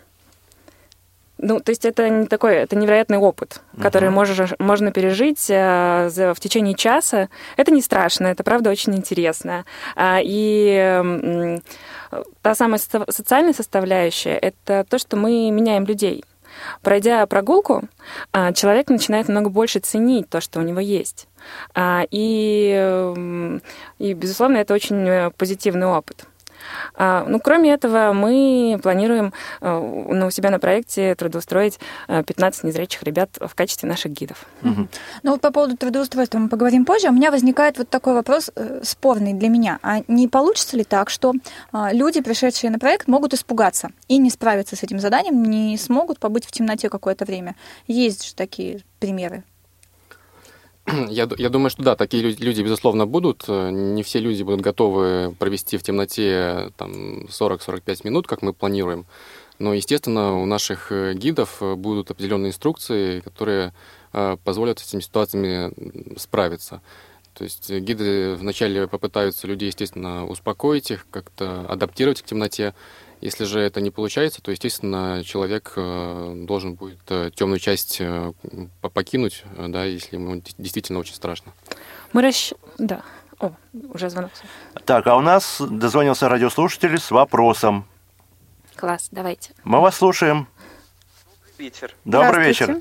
ну, 1.39 1.59
то 1.59 1.71
есть 1.71 1.85
это 1.85 2.09
не 2.09 2.27
такой, 2.27 2.55
это 2.55 2.77
невероятный 2.77 3.19
опыт, 3.19 3.63
который 3.81 4.11
можешь, 4.11 4.53
можно 4.61 4.93
пережить 4.93 5.47
э, 5.51 6.09
за- 6.09 6.35
в 6.35 6.41
течение 6.41 6.75
часа. 6.75 7.29
Это 7.57 7.73
не 7.73 7.83
страшно, 7.83 8.29
это 8.29 8.45
правда 8.45 8.71
очень 8.71 8.95
интересно. 8.95 9.65
А, 9.97 10.21
И 10.23 10.69
м, 11.03 11.63
та 12.43 12.55
самая 12.55 12.79
со- 12.79 13.11
социальная 13.11 13.55
составляющая— 13.55 14.37
это 14.43 14.85
то, 14.89 14.99
что 14.99 15.17
мы 15.17 15.51
меняем 15.51 15.85
людей. 15.85 16.25
Пройдя 16.83 17.27
прогулку, 17.27 17.83
а, 18.33 18.53
человек 18.53 18.89
начинает 18.91 19.29
много 19.29 19.49
больше 19.51 19.81
ценить 19.81 20.29
то, 20.29 20.41
что 20.41 20.61
у 20.61 20.63
него 20.63 20.79
есть. 20.81 21.27
А, 21.75 22.05
И, 22.11 22.73
м, 23.17 23.63
и 23.99 24.13
безусловно, 24.15 24.59
это 24.59 24.75
очень 24.75 25.09
э, 25.09 25.31
позитивный 25.37 25.87
опыт. 25.89 26.25
А, 26.95 27.25
Ну, 27.29 27.41
кроме 27.41 27.73
этого, 27.73 28.13
мы 28.13 28.79
планируем 28.83 29.33
э, 29.61 30.07
ну, 30.09 30.27
у 30.27 30.31
себя 30.31 30.51
на 30.51 30.59
проекте 30.59 31.15
трудоустроить 31.15 31.79
э, 32.09 32.23
15 32.23 32.65
незрячих 32.65 33.03
ребят 33.03 33.31
в 33.41 33.55
качестве 33.55 33.89
наших 33.89 34.13
гидов. 34.13 34.47
Ну 35.23 35.31
вот 35.33 35.41
по 35.41 35.51
поводу 35.51 35.77
трудоустройства 35.77 36.39
мы 36.39 36.49
поговорим 36.49 36.85
позже. 36.85 37.09
У 37.09 37.13
меня 37.13 37.31
возникает 37.31 37.79
вот 37.79 37.89
такой 37.89 38.15
вопрос 38.15 38.51
э, 38.55 38.81
спорный 38.83 39.35
для 39.35 39.49
меня. 39.49 39.79
А 39.83 40.03
не 40.09 40.29
получится 40.29 40.77
ли 40.77 40.85
так, 40.85 41.11
что 41.11 41.33
э, 41.73 41.89
люди, 41.93 42.21
пришедшие 42.21 42.71
на 42.71 42.79
проект, 42.79 43.09
могут 43.09 43.35
испугаться 43.35 43.91
и 44.09 44.19
не 44.19 44.31
справиться 44.31 44.77
с 44.77 44.83
этим 44.83 44.99
заданием, 44.99 45.43
не 45.43 45.77
смогут 45.79 46.19
побыть 46.19 46.47
в 46.47 46.53
темноте 46.53 46.89
какое-то 46.89 47.25
время? 47.25 47.55
Есть 47.87 48.27
же 48.27 48.35
такие 48.35 48.83
примеры. 49.01 49.43
Я, 51.09 51.29
я 51.39 51.49
думаю, 51.49 51.71
что 51.71 51.83
да, 51.83 51.97
такие 51.97 52.23
лю- 52.23 52.37
люди, 52.39 52.63
безусловно, 52.63 53.07
будут. 53.07 53.47
Не 53.49 54.03
все 54.03 54.19
люди 54.19 54.43
будут 54.43 54.61
готовы 54.61 55.35
провести 55.39 55.77
в 55.77 55.83
темноте 55.83 56.73
там, 56.77 57.25
40-45 57.27 58.01
минут, 58.05 58.27
как 58.27 58.43
мы 58.43 58.53
планируем. 58.53 59.07
Но, 59.59 59.75
естественно, 59.75 60.41
у 60.41 60.45
наших 60.45 60.91
э, 60.91 61.15
гидов 61.15 61.59
э, 61.61 61.75
будут 61.77 62.11
определенные 62.11 62.51
инструкции, 62.51 63.21
которые 63.21 63.73
э, 64.13 64.37
позволят 64.43 64.81
с 64.81 64.89
этими 64.89 65.01
ситуациями 65.01 65.73
справиться. 66.19 66.81
То 67.35 67.45
есть 67.45 67.71
гиды 67.71 68.35
вначале 68.35 68.89
попытаются 68.89 69.47
людей, 69.47 69.69
естественно, 69.69 70.27
успокоить 70.27 70.91
их, 70.91 71.07
как-то 71.11 71.65
адаптировать 71.69 72.23
к 72.23 72.27
темноте. 72.27 72.75
Если 73.23 73.45
же 73.45 73.61
это 73.61 73.81
не 73.81 73.91
получается, 73.91 74.43
то, 74.43 74.51
естественно, 74.51 75.23
человек 75.25 75.75
э, 75.77 76.35
должен 76.45 76.75
будет 76.75 76.99
темную 77.37 77.61
часть 77.61 77.99
э, 78.01 78.33
по- 78.81 78.89
покинуть, 78.89 79.45
э, 79.57 79.69
да, 79.69 79.85
если 79.85 80.17
ему 80.17 80.43
действительно 80.59 80.99
очень 80.99 81.15
страшно. 81.15 81.53
Мы 82.13 82.23
расщ... 82.23 82.53
Да. 82.79 83.03
О, 83.39 83.53
уже 83.95 84.11
звонок. 84.11 84.33
Так, 84.85 85.07
а 85.07 85.17
у 85.17 85.21
нас 85.21 85.61
дозвонился 85.61 86.29
радиослушатель 86.29 86.99
с 86.99 87.13
вопросом. 87.13 87.87
Класс, 88.75 89.07
давайте. 89.13 89.53
Мы 89.63 89.81
вас 89.81 89.97
слушаем. 89.97 90.49
вечер. 91.59 91.95
Добрый 92.05 92.45
вечер. 92.45 92.81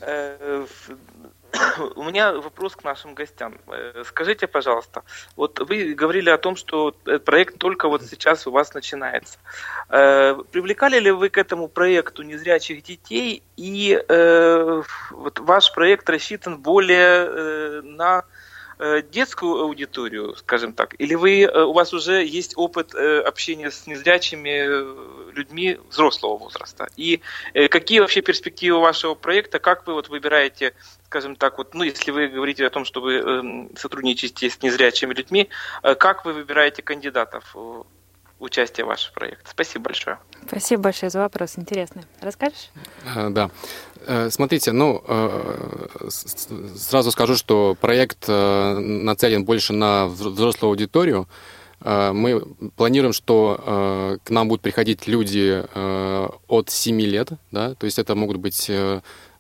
У 1.95 2.03
меня 2.03 2.33
вопрос 2.33 2.75
к 2.75 2.83
нашим 2.83 3.13
гостям. 3.13 3.57
Э, 3.67 4.03
Скажите, 4.05 4.47
пожалуйста, 4.47 5.03
вот 5.35 5.59
вы 5.59 5.93
говорили 5.93 6.29
о 6.29 6.37
том, 6.37 6.55
что 6.55 6.95
э, 7.05 7.19
проект 7.19 7.57
только 7.57 7.87
вот 7.87 8.03
сейчас 8.03 8.47
у 8.47 8.51
вас 8.51 8.73
начинается. 8.73 9.39
Э, 9.89 10.35
Привлекали 10.51 10.99
ли 10.99 11.11
вы 11.11 11.29
к 11.29 11.37
этому 11.37 11.67
проекту 11.67 12.23
незрячих 12.23 12.83
детей 12.83 13.43
и 13.57 14.01
э, 14.07 14.81
вот 15.11 15.39
ваш 15.39 15.73
проект 15.73 16.09
рассчитан 16.09 16.57
более 16.57 17.81
на 17.81 18.23
детскую 19.11 19.61
аудиторию, 19.61 20.35
скажем 20.37 20.73
так, 20.73 20.95
или 20.97 21.13
вы, 21.13 21.45
у 21.45 21.71
вас 21.71 21.93
уже 21.93 22.25
есть 22.25 22.53
опыт 22.57 22.95
общения 22.95 23.69
с 23.69 23.85
незрячими 23.85 25.20
людьми 25.35 25.79
взрослого 25.89 26.37
возраста? 26.37 26.87
И 26.97 27.21
э, 27.53 27.67
какие 27.67 27.99
вообще 27.99 28.21
перспективы 28.21 28.79
вашего 28.79 29.15
проекта? 29.15 29.59
Как 29.59 29.87
вы 29.87 29.93
вот 29.93 30.09
выбираете, 30.09 30.73
скажем 31.05 31.35
так, 31.35 31.57
вот, 31.57 31.73
ну, 31.73 31.83
если 31.83 32.11
вы 32.11 32.27
говорите 32.27 32.65
о 32.65 32.69
том, 32.69 32.85
что 32.85 33.01
вы 33.01 33.13
э, 33.15 33.77
сотрудничаете 33.77 34.49
с 34.49 34.61
незрячими 34.61 35.13
людьми, 35.13 35.49
э, 35.83 35.95
как 35.95 36.25
вы 36.25 36.33
выбираете 36.33 36.81
кандидатов 36.81 37.43
в 37.53 37.85
участие 38.39 38.85
в 38.85 38.87
ваш 38.87 39.11
проект? 39.13 39.47
Спасибо 39.47 39.85
большое. 39.85 40.17
Спасибо 40.47 40.83
большое 40.83 41.09
за 41.09 41.19
вопрос. 41.19 41.53
Интересно. 41.57 42.03
Расскажешь? 42.21 42.69
Э, 43.15 43.29
Да. 43.29 43.49
Смотрите, 44.31 44.71
ну, 44.71 45.03
сразу 46.09 47.11
скажу, 47.11 47.35
что 47.35 47.75
проект 47.79 48.27
нацелен 48.27 49.45
больше 49.45 49.73
на 49.73 50.05
вз- 50.07 50.29
взрослую 50.29 50.71
аудиторию. 50.71 51.27
Э, 51.81 52.11
Мы 52.13 52.41
планируем, 52.75 53.13
что 53.13 53.59
э, 53.63 54.17
к 54.23 54.29
нам 54.29 54.47
будут 54.47 54.61
приходить 54.61 55.07
люди 55.07 55.63
э, 55.73 56.29
от 56.47 56.69
7 56.69 57.01
лет, 57.01 57.29
да, 57.51 57.75
то 57.75 57.85
есть 57.85 57.99
это 57.99 58.15
могут 58.15 58.37
быть 58.37 58.69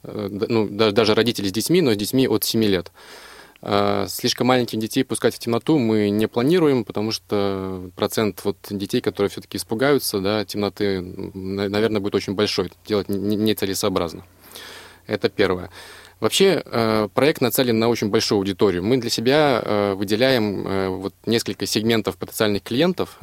ну, 0.03 0.67
да- 0.67 0.91
даже 0.91 1.13
родители 1.13 1.47
с 1.47 1.51
детьми, 1.51 1.81
но 1.81 1.93
с 1.93 1.97
детьми 1.97 2.27
от 2.27 2.43
7 2.43 2.63
лет. 2.63 2.91
Слишком 4.07 4.47
маленьких 4.47 4.79
детей 4.79 5.03
пускать 5.03 5.35
в 5.35 5.37
темноту 5.39 5.77
мы 5.77 6.09
не 6.09 6.25
планируем, 6.25 6.83
потому 6.83 7.11
что 7.11 7.91
процент 7.95 8.43
вот 8.43 8.57
детей, 8.71 9.01
которые 9.01 9.29
все-таки 9.29 9.57
испугаются 9.57 10.19
да, 10.19 10.43
темноты, 10.43 11.01
наверное, 11.01 12.01
будет 12.01 12.15
очень 12.15 12.33
большой. 12.33 12.71
Делать 12.87 13.09
не- 13.09 13.35
нецелесообразно. 13.35 14.23
Это 15.05 15.29
первое. 15.29 15.69
Вообще 16.21 16.61
э, 16.63 17.09
проект 17.15 17.41
нацелен 17.41 17.79
на 17.79 17.89
очень 17.89 18.09
большую 18.09 18.37
аудиторию. 18.37 18.83
Мы 18.83 18.97
для 18.97 19.09
себя 19.09 19.59
э, 19.63 19.93
выделяем 19.95 20.67
э, 20.67 20.89
вот 20.89 21.15
несколько 21.25 21.65
сегментов 21.65 22.15
потенциальных 22.15 22.61
клиентов. 22.61 23.17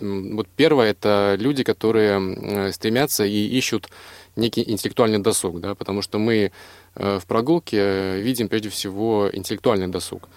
Вот 0.00 0.46
первое 0.54 0.90
это 0.90 1.36
люди, 1.38 1.64
которые 1.64 2.72
стремятся 2.72 3.24
и 3.24 3.46
ищут 3.46 3.88
некий 4.36 4.70
интеллектуальный 4.70 5.18
досуг, 5.18 5.60
да, 5.60 5.74
потому 5.74 6.02
что 6.02 6.18
мы 6.18 6.52
в 6.94 7.22
прогулке 7.26 8.20
видим 8.20 8.48
прежде 8.48 8.68
всего 8.68 9.30
интеллектуальный 9.32 9.88
досуг. 9.88 10.28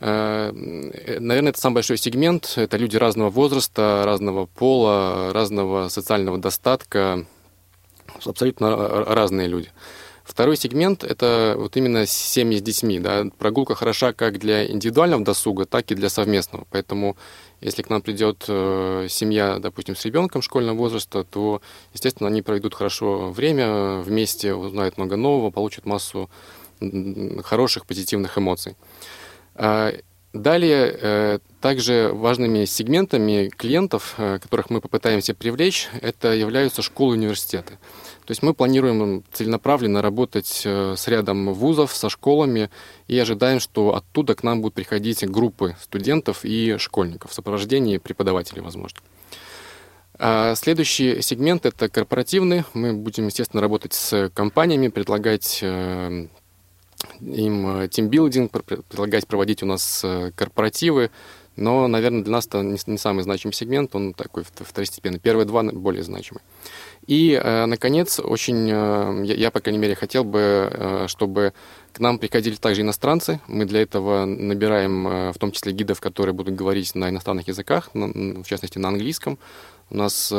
Наверное, 0.00 1.50
это 1.50 1.60
самый 1.60 1.74
большой 1.76 1.96
сегмент. 1.96 2.52
Это 2.56 2.76
люди 2.76 2.96
разного 2.96 3.30
возраста, 3.30 4.02
разного 4.04 4.46
пола, 4.46 5.32
разного 5.32 5.88
социального 5.88 6.38
достатка. 6.38 7.26
Абсолютно 8.24 8.66
ра- 8.66 9.12
разные 9.12 9.48
люди. 9.48 9.70
Второй 10.26 10.56
сегмент– 10.56 11.04
это 11.04 11.54
вот 11.56 11.76
именно 11.76 12.04
семьи 12.04 12.58
с 12.58 12.62
детьми. 12.62 12.98
Да. 12.98 13.26
Прогулка 13.38 13.76
хороша 13.76 14.12
как 14.12 14.40
для 14.40 14.68
индивидуального 14.68 15.24
досуга, 15.24 15.66
так 15.66 15.90
и 15.92 15.94
для 15.94 16.08
совместного. 16.08 16.66
Поэтому 16.70 17.16
если 17.60 17.82
к 17.82 17.90
нам 17.90 18.02
придет 18.02 18.44
э, 18.48 19.06
семья, 19.08 19.60
допустим, 19.60 19.94
с 19.94 20.04
ребенком 20.04 20.42
школьного 20.42 20.76
возраста, 20.76 21.22
то, 21.22 21.62
естественно, 21.94 22.28
они 22.28 22.42
проведут 22.42 22.74
хорошо 22.74 23.30
время 23.30 23.98
вместе, 23.98 24.52
узнают 24.52 24.98
много 24.98 25.14
нового, 25.16 25.50
получат 25.50 25.86
массу 25.86 26.28
хороших, 27.44 27.86
позитивных 27.86 28.36
эмоций. 28.36 28.76
А, 29.54 29.92
Далее, 30.36 30.98
э, 31.00 31.38
также 31.62 32.10
важными 32.12 32.66
сегментами 32.66 33.48
клиентов, 33.48 34.14
э, 34.18 34.38
которых 34.38 34.68
мы 34.68 34.80
попытаемся 34.80 35.34
привлечь, 35.34 35.88
это 36.02 36.34
являются 36.34 36.82
школы 36.82 37.14
и 37.14 37.18
университеты. 37.18 37.78
То 38.26 38.32
есть 38.32 38.42
мы 38.42 38.54
планируем 38.54 39.22
целенаправленно 39.32 40.02
работать 40.02 40.62
э, 40.64 40.94
с 40.96 41.06
рядом 41.06 41.54
вузов, 41.54 41.94
со 41.94 42.08
школами, 42.08 42.70
и 43.06 43.16
ожидаем, 43.16 43.60
что 43.60 43.94
оттуда 43.94 44.34
к 44.34 44.42
нам 44.42 44.60
будут 44.60 44.74
приходить 44.74 45.24
группы 45.24 45.76
студентов 45.80 46.44
и 46.44 46.76
школьников 46.78 47.30
в 47.30 47.34
сопровождении 47.34 47.98
преподавателей, 47.98 48.62
возможно. 48.62 48.98
А 50.18 50.56
Следующий 50.56 51.22
сегмент– 51.22 51.66
это 51.66 51.88
корпоративный. 51.88 52.64
Мы 52.74 52.94
будем, 52.94 53.26
естественно, 53.26 53.60
работать 53.60 53.94
с 53.94 54.28
компаниями, 54.34 54.88
предлагать 54.88 55.60
э, 55.62 56.26
им 57.20 57.78
э, 57.78 57.88
тимбилдинг, 57.88 58.50
пр- 58.50 58.64
пр- 58.64 58.82
предлагать 58.88 59.28
проводить 59.28 59.62
у 59.62 59.66
нас 59.66 60.04
корпоративы. 60.34 61.10
Но, 61.56 61.88
наверное, 61.88 62.22
для 62.22 62.32
нас 62.32 62.46
это 62.46 62.62
не, 62.62 62.98
самый 62.98 63.22
значимый 63.22 63.54
сегмент, 63.54 63.94
он 63.94 64.12
такой 64.12 64.42
вт- 64.42 64.64
второстепенный. 64.64 65.18
Первые 65.18 65.46
два 65.46 65.62
более 65.62 66.02
значимые. 66.02 66.42
И, 67.06 67.40
э, 67.40 67.66
наконец, 67.66 68.18
очень, 68.18 68.68
э, 68.70 69.24
я, 69.24 69.50
по 69.50 69.60
крайней 69.60 69.78
мере, 69.78 69.94
хотел 69.94 70.24
бы, 70.24 70.68
э, 70.72 71.04
чтобы 71.08 71.52
к 71.92 72.00
нам 72.00 72.18
приходили 72.18 72.56
также 72.56 72.82
иностранцы. 72.82 73.40
Мы 73.46 73.64
для 73.64 73.82
этого 73.82 74.24
набираем, 74.24 75.32
в 75.32 75.38
том 75.38 75.52
числе, 75.52 75.72
гидов, 75.72 76.00
которые 76.00 76.34
будут 76.34 76.54
говорить 76.54 76.94
на 76.94 77.08
иностранных 77.08 77.48
языках, 77.48 77.90
в 77.94 78.44
частности, 78.44 78.78
на 78.78 78.88
английском. 78.88 79.38
У 79.88 79.96
нас 79.96 80.30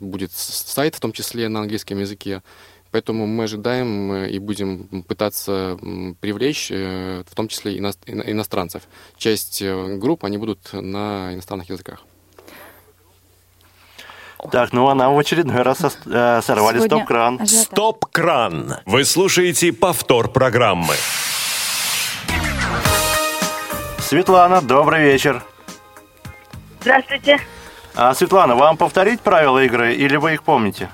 будет 0.00 0.32
сайт, 0.32 0.96
в 0.96 1.00
том 1.00 1.12
числе, 1.12 1.48
на 1.48 1.60
английском 1.60 1.98
языке. 1.98 2.42
Поэтому 2.90 3.26
мы 3.26 3.44
ожидаем 3.44 4.26
и 4.26 4.38
будем 4.38 5.04
пытаться 5.08 5.78
привлечь, 6.20 6.68
в 6.68 7.34
том 7.34 7.48
числе, 7.48 7.78
ино- 7.78 7.94
ино- 8.04 8.30
иностранцев. 8.30 8.82
Часть 9.16 9.62
групп, 9.62 10.26
они 10.26 10.36
будут 10.36 10.74
на 10.74 11.32
иностранных 11.32 11.70
языках. 11.70 12.04
Так, 14.50 14.72
ну 14.72 14.88
а 14.88 14.94
нам 14.94 15.14
в 15.14 15.18
очередной 15.18 15.62
раз 15.62 15.80
э, 16.06 16.40
сорвали 16.42 16.78
Сегодня 16.78 16.96
стоп-кран. 16.96 17.46
Стоп-кран. 17.46 18.76
Вы 18.86 19.04
слушаете 19.04 19.72
повтор 19.72 20.28
программы. 20.28 20.94
Светлана, 23.98 24.60
добрый 24.60 25.04
вечер. 25.04 25.42
Здравствуйте. 26.80 27.38
А, 27.94 28.14
Светлана, 28.14 28.56
вам 28.56 28.76
повторить 28.76 29.20
правила 29.20 29.62
игры 29.62 29.94
или 29.94 30.16
вы 30.16 30.34
их 30.34 30.42
помните? 30.42 30.90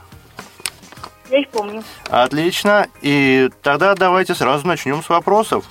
Я 1.31 1.41
их 1.41 1.49
помню. 1.49 1.83
Отлично. 2.09 2.87
И 3.01 3.51
тогда 3.63 3.95
давайте 3.95 4.35
сразу 4.35 4.67
начнем 4.67 5.03
с 5.03 5.09
вопросов. 5.09 5.65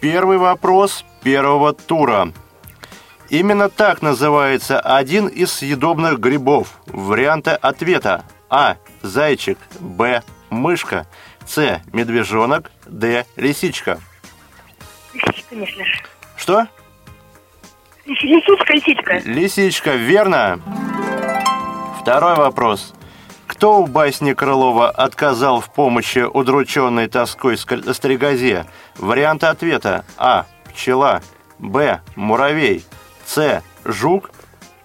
Первый 0.00 0.38
вопрос 0.38 1.04
первого 1.22 1.72
тура. 1.72 2.32
Именно 3.34 3.68
так 3.68 4.00
называется 4.00 4.78
один 4.78 5.26
из 5.26 5.52
съедобных 5.54 6.20
грибов. 6.20 6.68
Варианты 6.86 7.50
ответа. 7.50 8.24
А. 8.48 8.76
Зайчик. 9.02 9.58
Б. 9.80 10.22
Мышка. 10.50 11.08
С. 11.44 11.80
Медвежонок. 11.92 12.70
Д. 12.86 13.26
Лисичка. 13.34 13.98
Лисичка, 15.14 15.42
конечно 15.50 15.84
же. 15.84 15.92
Что? 16.36 16.68
Лис- 18.06 18.22
Лисичка, 18.22 18.72
лисичка. 18.72 19.18
Лисичка, 19.24 19.90
верно. 19.96 20.60
Второй 22.00 22.36
вопрос. 22.36 22.94
Кто 23.48 23.80
у 23.80 23.88
басни 23.88 24.32
Крылова 24.34 24.90
отказал 24.90 25.60
в 25.60 25.72
помощи 25.74 26.20
удрученной 26.20 27.08
тоской 27.08 27.54
ск- 27.56 27.92
стрекозе? 27.94 28.66
Варианты 28.96 29.46
ответа. 29.46 30.04
А. 30.18 30.46
Пчела. 30.72 31.20
Б. 31.58 32.00
Муравей. 32.14 32.84
С. 33.26 33.62
Жук. 33.84 34.30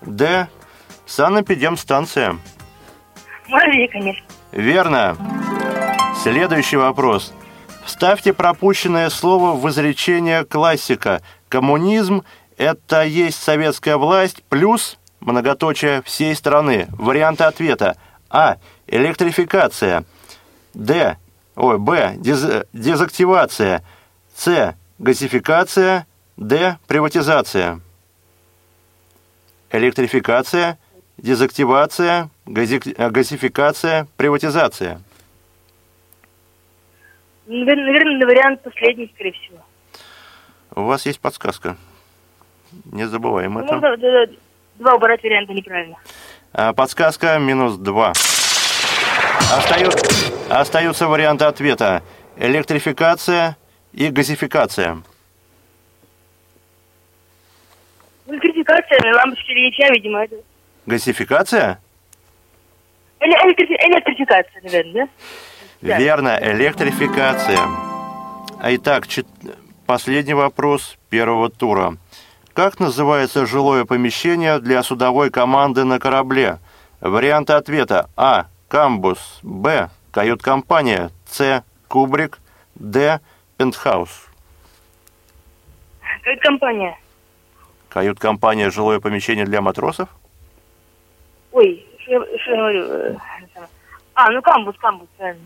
Д. 0.02 0.48
Санэпидемстанция. 1.06 2.38
Муравей, 3.48 3.88
конечно. 3.88 4.26
Верно. 4.52 5.18
Следующий 6.22 6.78
вопрос. 6.78 7.34
Вставьте 7.86 8.34
пропущенное 8.34 9.10
слово 9.10 9.56
в 9.56 9.68
изречение 9.70 10.46
классика. 10.46 11.22
Коммунизм– 11.48 12.24
это 12.58 13.04
есть 13.04 13.42
советская 13.42 13.98
власть 13.98 14.44
плюс 14.50 14.98
многоточие 15.22 16.02
всей 16.04 16.36
страны. 16.36 16.88
Варианты 16.92 17.44
ответа. 17.46 17.98
А. 18.30 18.58
Электрификация. 18.88 20.04
Д. 20.74 21.18
Ой, 21.56 21.78
Б. 21.80 22.14
Дез- 22.18 22.68
дезактивация. 22.74 23.84
С. 24.36 24.76
Газификация. 25.00 26.06
Д. 26.38 26.78
Приватизация. 26.88 27.82
Электрификация, 29.72 30.78
дезактивация, 31.18 32.30
гази- 32.46 32.94
э, 32.98 33.10
газификация, 33.10 34.08
приватизация. 34.18 35.02
Наверное, 37.46 38.26
вариант 38.26 38.62
последний, 38.64 39.12
скорее 39.14 39.32
всего. 39.34 39.58
У 40.76 40.84
вас 40.84 41.06
есть 41.06 41.20
подсказка. 41.20 41.78
Не 42.86 43.08
забываем 43.08 43.54
Ну, 43.56 43.62
это. 43.62 43.74
можно 43.74 43.98
да, 43.98 44.26
да, 44.26 44.32
два 44.76 44.94
убрать 44.96 45.22
варианта 45.24 45.54
неправильно. 45.54 45.98
А, 46.54 46.74
Подсказка 46.74 47.38
минус 47.40 47.76
2. 47.78 48.14
Остаются 50.50 51.08
варианты 51.08 51.46
ответа. 51.46 52.04
Электрификация 52.38 53.58
и 53.94 54.10
газификация. 54.10 55.02
Электрификация, 58.74 59.14
лампочки 59.16 59.52
Ильича, 59.52 59.94
видимо, 59.94 60.24
это... 60.24 60.36
Газификация? 60.86 61.80
Эле- 63.20 63.34
электрифи- 63.46 63.78
Электрификация, 63.88 64.62
наверное, 64.62 65.10
да? 65.82 65.98
Верно, 65.98 66.40
электрификация. 66.42 67.60
А 68.62 68.76
итак, 68.76 69.08
чет- 69.08 69.28
последний 69.86 70.34
вопрос 70.34 70.98
первого 71.10 71.50
тура. 71.50 71.98
Как 72.54 72.80
называется 72.80 73.46
жилое 73.46 73.86
помещение 73.86 74.60
для 74.60 74.84
судовой 74.84 75.30
команды 75.32 75.84
на 75.86 76.00
корабле? 76.00 76.60
Варианты 77.02 77.54
ответа 77.54 78.10
А. 78.18 78.48
Камбус. 78.68 79.40
Б. 79.42 79.90
Кают-компания. 80.12 81.10
С. 81.26 81.64
Кубрик. 81.88 82.40
Д. 82.76 83.20
Пентхаус. 83.58 84.28
Как 86.24 86.40
компания? 86.42 86.98
Кают-компания 87.90 88.70
жилое 88.70 89.00
помещение 89.00 89.46
для 89.46 89.62
матросов? 89.62 90.10
Ой, 91.52 91.86
что 92.02 92.12
я 92.12 92.20
говорю? 92.58 92.86
э, 92.88 93.16
А, 94.14 94.32
ну 94.32 94.42
камбус, 94.42 94.76
камбус, 94.80 95.08
правильно. 95.18 95.46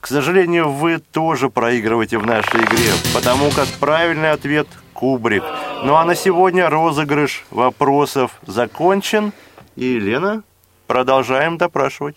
К 0.00 0.06
сожалению, 0.06 0.70
вы 0.70 0.98
тоже 0.98 1.50
проигрываете 1.50 2.18
в 2.18 2.26
нашей 2.26 2.60
игре, 2.60 2.92
потому 3.14 3.50
как 3.50 3.66
правильный 3.80 4.30
ответ– 4.30 4.68
Кубрик. 4.98 5.44
Ну 5.84 5.94
а 5.94 6.04
на 6.04 6.16
сегодня 6.16 6.68
розыгрыш 6.68 7.44
вопросов 7.50 8.32
закончен. 8.46 9.32
И, 9.76 9.96
Лена, 10.00 10.42
продолжаем 10.88 11.56
допрашивать. 11.56 12.16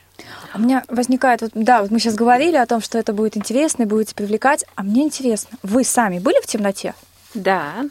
У 0.55 0.59
меня 0.59 0.83
возникает, 0.89 1.41
вот, 1.41 1.51
да, 1.53 1.81
вот 1.83 1.91
мы 1.91 1.99
сейчас 1.99 2.15
говорили 2.15 2.55
о 2.57 2.65
том, 2.65 2.81
что 2.81 2.97
это 2.97 3.13
будет 3.13 3.37
интересно 3.37 3.83
и 3.83 3.85
будете 3.85 4.15
привлекать, 4.15 4.65
а 4.75 4.81
мне 4.81 5.03
интересно, 5.03 5.59
вы 5.61 5.83
сами 5.83 6.17
были 6.17 6.41
в 6.41 6.47
темноте? 6.47 6.95
Да. 7.35 7.85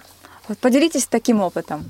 Вот 0.50 0.58
поделитесь 0.58 1.06
таким 1.06 1.40
опытом. 1.42 1.88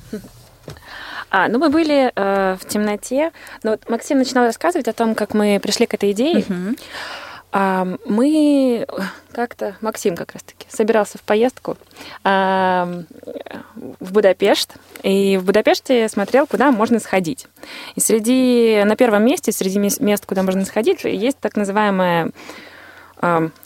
А, 1.30 1.48
ну, 1.48 1.58
мы 1.58 1.70
были 1.70 2.12
э, 2.14 2.56
в 2.60 2.68
темноте. 2.68 3.32
Но 3.62 3.70
вот 3.70 3.88
Максим 3.88 4.18
начинал 4.18 4.44
рассказывать 4.44 4.86
о 4.86 4.92
том, 4.92 5.14
как 5.14 5.32
мы 5.32 5.58
пришли 5.62 5.86
к 5.86 5.94
этой 5.94 6.12
идее. 6.12 6.44
Мгм. 6.46 6.76
А, 7.52 7.88
мы 8.04 8.86
как-то, 9.32 9.76
Максим 9.80 10.14
как 10.14 10.32
раз-таки, 10.32 10.66
собирался 10.68 11.16
в 11.16 11.22
поездку 11.22 11.78
а, 12.22 13.02
в 13.74 14.12
Будапешт, 14.12 14.74
и 15.02 15.38
в 15.38 15.44
Будапеште 15.44 16.06
смотрел, 16.10 16.46
куда 16.46 16.70
можно 16.70 17.00
сходить. 17.00 17.46
И 17.94 18.00
среди, 18.00 18.82
на 18.84 18.94
первом 18.94 19.24
месте, 19.24 19.52
среди 19.52 19.78
мес- 19.78 20.00
мест, 20.00 20.26
куда 20.26 20.42
можно 20.42 20.66
сходить, 20.66 21.02
есть 21.04 21.38
так 21.38 21.56
называемый 21.56 22.32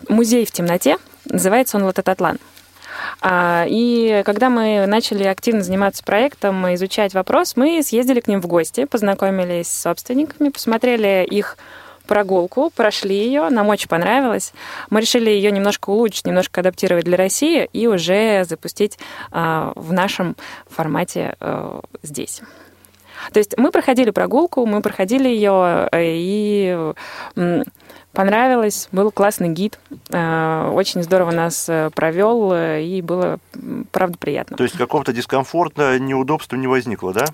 музей 0.08 0.46
в 0.46 0.52
темноте, 0.52 0.98
называется 1.24 1.78
он 1.78 1.82
Латататлан. 1.82 2.36
А, 2.36 2.53
И 3.26 4.22
когда 4.26 4.50
мы 4.50 4.84
начали 4.86 5.24
активно 5.24 5.62
заниматься 5.62 6.04
проектом, 6.04 6.74
изучать 6.74 7.14
вопрос, 7.14 7.56
мы 7.56 7.82
съездили 7.82 8.20
к 8.20 8.28
ним 8.28 8.42
в 8.42 8.46
гости, 8.46 8.84
познакомились 8.84 9.68
с 9.68 9.82
собственниками, 9.82 10.50
посмотрели 10.50 11.26
их 11.30 11.56
прогулку, 12.06 12.70
прошли 12.74 13.16
ее, 13.16 13.48
нам 13.48 13.68
очень 13.68 13.88
понравилось. 13.88 14.52
Мы 14.90 15.00
решили 15.00 15.30
ее 15.30 15.50
немножко 15.50 15.90
улучшить, 15.90 16.26
немножко 16.26 16.60
адаптировать 16.60 17.04
для 17.04 17.16
России 17.16 17.68
и 17.72 17.86
уже 17.86 18.44
запустить 18.44 18.98
а, 19.30 19.72
в 19.74 19.92
нашем 19.92 20.36
формате 20.68 21.36
а, 21.40 21.80
здесь. 22.02 22.42
То 23.32 23.38
есть 23.38 23.56
мы 23.56 23.70
проходили 23.70 24.10
прогулку, 24.10 24.66
мы 24.66 24.82
проходили 24.82 25.28
ее, 25.28 25.88
и 25.94 26.92
м, 27.36 27.64
понравилось, 28.14 28.88
был 28.92 29.10
классный 29.10 29.50
гид, 29.50 29.78
э, 30.10 30.70
очень 30.72 31.02
здорово 31.02 31.32
нас 31.32 31.68
э, 31.68 31.90
провел, 31.94 32.52
э, 32.52 32.82
и 32.82 33.02
было, 33.02 33.38
правда, 33.92 34.16
приятно. 34.18 34.56
То 34.56 34.62
есть 34.62 34.78
какого-то 34.78 35.12
дискомфорта, 35.12 35.98
неудобства 35.98 36.56
не 36.56 36.66
возникло, 36.66 37.12
да? 37.12 37.26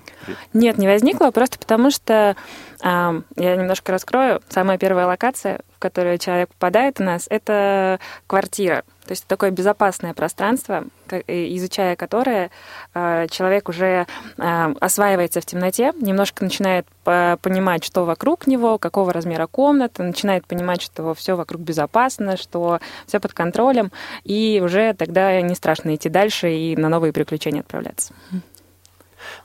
Нет, 0.53 0.77
не 0.77 0.87
возникло, 0.87 1.31
просто 1.31 1.57
потому 1.57 1.91
что, 1.91 2.35
а, 2.81 3.21
я 3.35 3.55
немножко 3.55 3.91
раскрою, 3.91 4.41
самая 4.49 4.77
первая 4.77 5.05
локация, 5.05 5.61
в 5.75 5.79
которую 5.79 6.17
человек 6.17 6.49
попадает 6.49 6.99
у 6.99 7.03
нас, 7.03 7.27
это 7.29 7.99
квартира. 8.27 8.83
То 9.11 9.13
есть 9.13 9.27
такое 9.27 9.51
безопасное 9.51 10.13
пространство, 10.13 10.85
и 11.27 11.57
изучая 11.57 11.97
которое, 11.97 12.49
а, 12.93 13.27
человек 13.27 13.67
уже 13.67 14.07
а, 14.37 14.73
осваивается 14.79 15.41
в 15.41 15.45
темноте, 15.45 15.91
немножко 15.99 16.45
начинает 16.45 16.87
по- 17.03 17.37
понимать, 17.41 17.83
что 17.83 18.05
вокруг 18.05 18.47
него, 18.47 18.77
какого 18.77 19.11
размера 19.11 19.47
комната, 19.47 20.01
начинает 20.01 20.47
понимать, 20.47 20.81
что 20.81 21.13
все 21.13 21.35
вокруг 21.35 21.59
безопасно, 21.59 22.37
что 22.37 22.79
все 23.05 23.19
под 23.19 23.33
контролем, 23.33 23.91
и 24.23 24.61
уже 24.63 24.93
тогда 24.93 25.41
не 25.41 25.55
страшно 25.55 25.93
идти 25.93 26.07
дальше 26.07 26.53
и 26.53 26.77
на 26.77 26.87
новые 26.87 27.11
приключения 27.11 27.59
отправляться. 27.59 28.13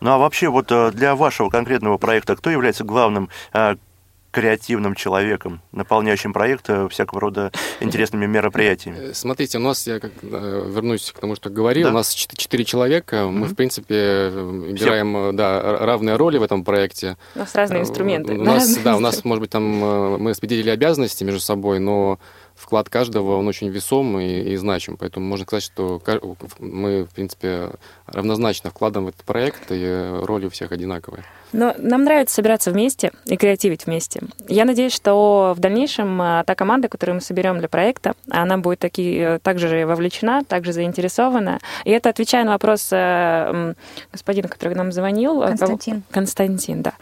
Ну 0.01 0.13
а 0.13 0.19
вообще 0.19 0.49
вот 0.49 0.71
э, 0.71 0.93
для 0.93 1.17
вашего 1.17 1.51
конкретного 1.51 1.99
проекта 1.99 2.37
кто 2.37 2.51
является 2.51 2.85
главным 2.85 3.31
э, 3.53 3.75
креативным 4.41 4.95
человеком, 4.95 5.63
наполняющим 5.73 6.35
проект 6.35 6.69
всякого 6.91 7.21
рода 7.23 7.53
интересными 7.81 8.27
мероприятиями? 8.27 8.99
Э, 8.99 9.15
Смотрите, 9.15 9.57
у 9.57 9.63
нас, 9.63 9.87
я 9.87 9.99
как, 9.99 10.11
э, 10.23 10.65
вернусь 10.69 11.11
к 11.11 11.19
тому, 11.19 11.37
что 11.37 11.49
говорил, 11.49 11.85
Да. 11.85 11.91
у 11.91 11.95
нас 11.95 12.11
чет- 12.13 12.37
четыре 12.37 12.67
человека, 12.67 13.25
мы, 13.25 13.31
Мгм. 13.47 13.49
в 13.49 13.55
принципе, 13.55 13.95
э, 13.95 14.65
играем 14.77 15.17
э, 15.17 15.33
да, 15.33 15.57
р- 15.59 15.87
равные 15.87 16.17
роли 16.17 16.37
в 16.37 16.43
этом 16.43 16.65
проекте. 16.65 17.17
У 17.35 17.39
нас 17.39 17.55
разные 17.55 17.81
инструменты. 17.81 18.35
У 18.35 18.45
нас, 18.45 18.65
разные 18.65 18.85
да, 18.85 18.97
у 18.97 19.01
нас, 19.01 19.15
может 19.25 19.41
быть, 19.41 19.51
там 19.51 19.63
мы 19.65 20.31
распределили 20.31 20.69
обязанности 20.69 21.25
между 21.25 21.41
собой, 21.41 21.79
но 21.79 22.19
вклад 22.57 22.89
каждого, 22.89 23.37
он 23.37 23.47
очень 23.47 23.69
весом 23.69 24.19
и, 24.19 24.53
и 24.53 24.57
значим. 24.57 24.97
Поэтому 24.97 25.27
можно 25.27 25.45
сказать, 25.45 25.65
что 25.65 26.01
мы, 26.59 27.05
в 27.05 27.11
принципе, 27.15 27.71
равнозначно 28.07 28.71
вкладываем 28.71 29.07
в 29.07 29.15
этот 29.15 29.25
проект, 29.25 29.65
и 29.71 30.21
роли 30.23 30.47
у 30.47 30.51
всех 30.51 30.73
одинаковые. 30.73 31.25
Но 31.53 31.75
нам 31.79 32.05
нравится 32.05 32.35
собираться 32.35 32.71
вместе 32.71 33.13
и 33.27 33.37
креативить 33.37 33.87
вместе. 33.87 34.21
Я 34.49 34.65
надеюсь, 34.65 34.93
что 34.93 35.55
в 35.57 35.61
дальнейшем 35.61 36.21
а, 36.21 36.45
та 36.45 36.55
команда, 36.55 36.89
которую 36.89 37.17
мы 37.17 37.21
соберем 37.21 37.59
для 37.59 37.69
проекта, 37.69 38.15
она 38.29 38.59
будет 38.59 38.81
таки, 38.81 39.17
э, 39.17 39.39
также 39.39 39.87
вовлечена, 39.87 40.45
также 40.45 40.73
заинтересована. 40.73 41.61
И 41.85 41.91
это 41.91 42.09
отвечая 42.09 42.45
на 42.45 42.53
вопрос 42.53 42.89
э, 42.91 43.75
господина, 44.13 44.49
который 44.49 44.75
нам 44.75 44.93
звонил. 44.93 45.43
э, 45.43 45.49
Константин. 45.49 46.03
Константин, 46.11 46.83
да. 46.83 46.95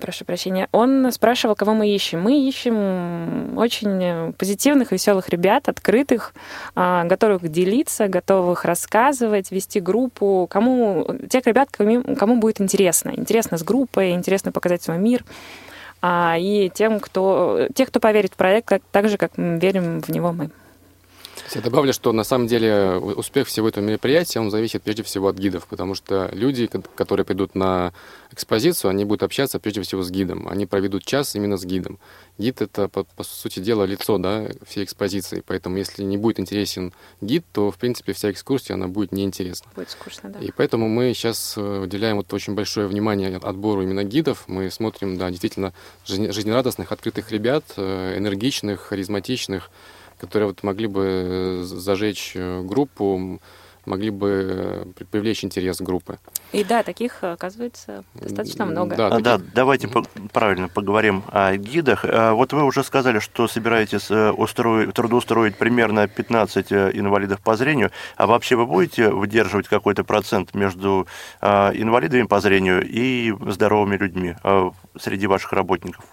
Прошу 0.00 0.26
прощения. 0.26 0.68
Он 0.72 1.10
спрашивал, 1.10 1.54
кого 1.54 1.72
мы 1.72 1.88
ищем. 1.88 2.20
Мы 2.20 2.46
ищем 2.46 3.56
очень 3.56 4.34
позитивных, 4.34 4.92
веселых 4.92 5.30
ребят, 5.30 5.70
открытых, 5.70 6.34
а, 6.74 7.04
готовых 7.04 7.48
делиться, 7.50 8.06
готовых 8.06 8.66
рассказывать, 8.66 9.50
вести 9.50 9.80
группу. 9.80 10.46
Кому, 10.50 11.06
тех 11.30 11.46
ребят, 11.46 11.70
кому, 11.70 12.36
будет 12.36 12.60
интересно. 12.60 13.12
Интересно 13.16 13.56
с 13.56 13.62
группой, 13.62 14.10
интересно 14.10 14.52
показать 14.52 14.82
свой 14.82 14.98
мир. 14.98 15.24
А, 16.02 16.36
и 16.38 16.68
тем, 16.68 17.00
кто, 17.00 17.68
тех, 17.74 17.88
кто 17.88 17.98
поверит 17.98 18.34
в 18.34 18.36
проект, 18.36 18.82
так 18.92 19.08
же, 19.08 19.16
как 19.16 19.32
верим 19.38 20.02
в 20.02 20.10
него 20.10 20.32
мы. 20.32 20.50
Я 21.54 21.60
добавлю, 21.60 21.92
что 21.92 22.12
на 22.12 22.24
самом 22.24 22.46
деле 22.48 22.96
успех 22.96 23.46
всего 23.46 23.68
этого 23.68 23.84
мероприятия, 23.84 24.40
он 24.40 24.50
зависит 24.50 24.82
прежде 24.82 25.02
всего 25.02 25.28
от 25.28 25.36
гидов, 25.38 25.66
потому 25.68 25.94
что 25.94 26.28
люди, 26.32 26.66
ко- 26.66 26.82
которые 26.94 27.24
придут 27.24 27.54
на 27.54 27.92
экспозицию, 28.32 28.90
они 28.90 29.04
будут 29.04 29.22
общаться 29.22 29.58
прежде 29.60 29.82
всего 29.82 30.02
с 30.02 30.10
гидом. 30.10 30.48
Они 30.48 30.66
проведут 30.66 31.04
час 31.04 31.34
именно 31.36 31.56
с 31.56 31.64
гидом. 31.64 31.98
Гид— 32.38 32.60
это, 32.62 32.88
по, 32.88 33.04
по 33.04 33.22
сути 33.24 33.60
дела, 33.60 33.84
лицо 33.84 34.18
да, 34.18 34.46
всей 34.66 34.84
экспозиции. 34.84 35.42
Поэтому 35.46 35.76
если 35.78 36.02
не 36.02 36.18
будет 36.18 36.40
интересен 36.40 36.92
гид, 37.20 37.44
то, 37.52 37.70
в 37.70 37.78
принципе, 37.78 38.12
вся 38.12 38.30
экскурсия, 38.32 38.74
она 38.74 38.88
будет 38.88 39.12
неинтересна. 39.12 39.70
Будет 39.76 39.90
скучно, 39.90 40.30
да. 40.30 40.40
И 40.40 40.50
поэтому 40.50 40.88
мы 40.88 41.14
сейчас 41.14 41.54
э, 41.56 41.80
уделяем 41.84 42.16
вот 42.16 42.32
очень 42.34 42.54
большое 42.54 42.88
внимание 42.88 43.36
отбору 43.36 43.82
именно 43.82 44.04
гидов. 44.04 44.44
Мы 44.48 44.70
смотрим, 44.70 45.16
да, 45.16 45.30
действительно 45.30 45.72
жизне- 46.04 46.32
жизнерадостных, 46.32 46.90
открытых 46.92 47.30
ребят, 47.30 47.64
э, 47.76 48.18
энергичных, 48.18 48.80
харизматичных, 48.80 49.70
которые 50.18 50.48
вот 50.48 50.62
могли 50.62 50.86
бы 50.86 51.04
э, 51.04 51.62
зажечь 51.62 52.32
э, 52.34 52.62
группу, 52.62 53.40
могли 53.84 54.10
бы 54.10 54.28
э, 54.28 54.84
при- 54.96 55.04
привлечь 55.04 55.44
интерес 55.44 55.80
группы. 55.80 56.18
И 56.52 56.64
да, 56.64 56.82
таких, 56.82 57.22
оказывается, 57.22 58.02
достаточно 58.14 58.66
много. 58.66 58.96
Да, 58.96 59.06
А, 59.08 59.20
да, 59.20 59.38
таких- 59.38 59.52
давайте 59.54 59.88
по- 59.88 60.04
правильно 60.32 60.68
поговорим 60.68 61.22
о 61.28 61.56
гидах. 61.56 62.04
Вот 62.04 62.52
вы 62.52 62.64
уже 62.64 62.82
сказали, 62.82 63.18
что 63.20 63.46
собираетесь 63.46 64.10
устроить, 64.10 64.92
трудоустроить 64.94 65.56
примерно 65.56 66.08
15 66.08 66.72
э, 66.72 66.90
инвалидов 66.94 67.40
по 67.40 67.54
зрению. 67.56 67.90
А 68.16 68.26
вообще 68.26 68.56
вы 68.56 68.66
будете 68.66 69.10
выдерживать 69.10 69.68
какой-то 69.68 70.02
процент 70.02 70.54
между 70.54 71.06
инвалидами 71.42 72.22
по 72.22 72.40
зрению 72.40 72.84
и 72.88 73.32
здоровыми 73.52 73.96
людьми 73.96 74.34
среди 74.98 75.26
ваших 75.26 75.52
работников? 75.52 76.04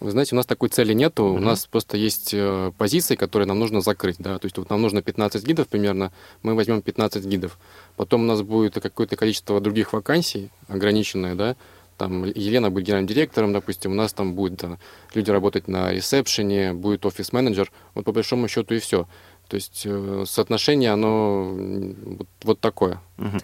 Вы 0.00 0.10
знаете, 0.10 0.34
у 0.34 0.36
нас 0.36 0.46
такой 0.46 0.68
цели 0.68 0.92
нету, 0.92 1.24
у 1.24 1.34
Мгм. 1.36 1.44
нас 1.44 1.66
просто 1.66 1.96
есть 1.96 2.30
э, 2.34 2.72
позиции, 2.78 3.16
которые 3.16 3.46
нам 3.46 3.58
нужно 3.58 3.80
закрыть, 3.80 4.16
да, 4.18 4.38
то 4.38 4.46
есть 4.46 4.58
вот 4.58 4.70
нам 4.70 4.82
нужно 4.82 5.02
15 5.02 5.44
гидов 5.46 5.68
примерно, 5.68 6.12
мы 6.42 6.54
возьмем 6.54 6.82
15 6.82 7.24
гидов, 7.24 7.58
потом 7.96 8.22
у 8.22 8.24
нас 8.26 8.42
будет 8.42 8.74
какое-то 8.74 9.16
количество 9.16 9.60
других 9.60 9.92
вакансий, 9.92 10.50
ограниченное, 10.68 11.34
да, 11.34 11.56
там 11.96 12.24
Елена 12.24 12.70
будет 12.70 12.86
генеральным 12.86 13.06
директором, 13.08 13.52
допустим, 13.52 13.92
у 13.92 13.94
нас 13.94 14.12
там 14.12 14.34
будут 14.34 14.58
да, 14.58 14.78
люди 15.14 15.30
работать 15.30 15.68
на 15.68 15.92
ресепшене, 15.92 16.72
будет 16.72 17.06
офис-менеджер, 17.06 17.70
вот 17.94 18.04
по 18.04 18.12
большому 18.12 18.48
счету 18.48 18.74
и 18.74 18.78
все. 18.80 19.06
То 19.48 19.56
есть 19.56 19.82
э, 19.84 20.24
соотношение, 20.26 20.90
оно 20.90 21.52
вот, 21.54 22.26
вот 22.42 22.60
такое. 22.60 23.00
Мгм. 23.18 23.40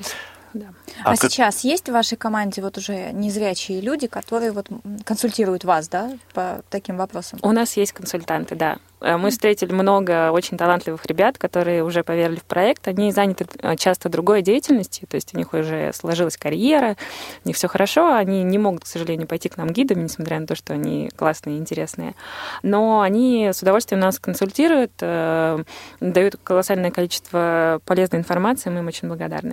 Да. 0.55 0.67
А, 1.05 1.13
А 1.13 1.17
как- 1.17 1.31
сейчас 1.31 1.65
есть 1.65 1.89
в 1.89 1.93
вашей 1.93 2.17
команде 2.17 2.63
вот 2.63 2.77
уже 2.79 3.13
незрячие 3.13 3.81
люди, 3.81 4.07
которые 4.07 4.53
вот 4.53 4.69
консультируют 5.05 5.65
вас, 5.65 5.89
да, 5.89 6.11
по 6.35 6.63
таким 6.71 6.97
вопросам? 6.97 7.39
У 7.43 7.53
нас 7.53 7.77
есть 7.77 7.93
консультанты, 7.93 8.55
да. 8.55 8.79
Э, 9.01 9.17
Мы 9.17 9.31
встретили 9.31 9.73
много 9.73 10.31
очень 10.31 10.57
талантливых 10.59 11.07
ребят, 11.07 11.39
которые 11.39 11.83
уже 11.85 12.03
поверили 12.05 12.37
в 12.37 12.45
проект. 12.45 12.87
Они 12.89 13.13
заняты 13.13 13.47
э, 13.63 13.77
часто 13.77 14.09
другой 14.09 14.43
деятельностью, 14.43 15.07
то 15.09 15.15
есть 15.15 15.35
у 15.35 15.39
них 15.39 15.53
уже 15.55 15.93
сложилась 15.95 16.37
карьера, 16.37 16.97
у 17.45 17.49
них 17.49 17.57
все 17.57 17.69
хорошо, 17.69 18.15
они 18.15 18.43
не 18.43 18.59
могут, 18.59 18.85
к 18.85 18.87
сожалению, 18.87 19.27
пойти 19.27 19.49
к 19.49 19.57
нам 19.57 19.69
гидами, 19.71 20.03
несмотря 20.03 20.39
на 20.41 20.47
то, 20.47 20.55
что 20.55 20.75
они 20.75 21.11
классные 21.17 21.57
и 21.57 21.59
интересные. 21.59 22.15
Но 22.63 23.01
они 23.01 23.51
с 23.53 23.63
удовольствием 23.63 24.01
нас 24.01 24.19
консультируют, 24.19 24.93
э, 25.01 25.63
дают 26.01 26.37
колоссальное 26.43 26.91
количество 26.91 27.81
полезной 27.87 28.19
информации, 28.21 28.71
мы 28.71 28.81
им 28.81 28.87
очень 28.89 29.09
благодарны. 29.09 29.53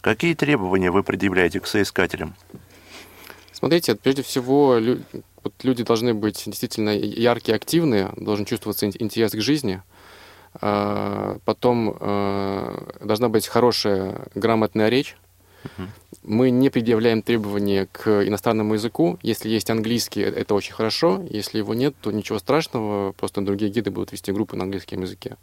Какие 0.00 0.34
требования 0.34 0.90
вы 0.90 1.02
предъявляете 1.02 1.60
к 1.60 1.66
соискателям? 1.66 2.34
Смотрите, 3.52 3.94
прежде 3.94 4.22
всего, 4.22 4.76
лю- 4.78 5.00
вот 5.42 5.54
люди 5.62 5.82
должны 5.82 6.12
быть 6.14 6.42
действительно 6.46 6.90
яркие, 6.90 7.56
активные, 7.56 8.12
должен 8.16 8.44
чувствоваться 8.44 8.86
ин- 8.86 8.92
интерес 8.98 9.32
к 9.32 9.40
жизни. 9.40 9.82
А, 10.60 11.38
Потом 11.44 11.96
э, 11.98 12.78
должна 13.04 13.28
быть 13.28 13.46
хорошая, 13.46 14.26
грамотная 14.34 14.88
речь. 14.88 15.16
Мы 16.22 16.50
не 16.50 16.70
предъявляем 16.70 17.22
требования 17.22 17.88
к 17.90 18.24
иностранному 18.26 18.74
языку. 18.74 19.18
Если 19.22 19.48
есть 19.48 19.68
английский, 19.70 20.20
э- 20.22 20.30
это 20.30 20.54
очень 20.54 20.74
хорошо. 20.74 21.24
Если 21.28 21.58
его 21.58 21.74
нет, 21.74 21.94
то 22.00 22.12
ничего 22.12 22.38
страшного, 22.38 23.12
просто 23.12 23.40
другие 23.40 23.70
гиды 23.70 23.90
будут 23.90 24.12
вести 24.12 24.30
группы 24.32 24.56
на 24.56 24.62
английском 24.64 25.02
языке. 25.02 25.36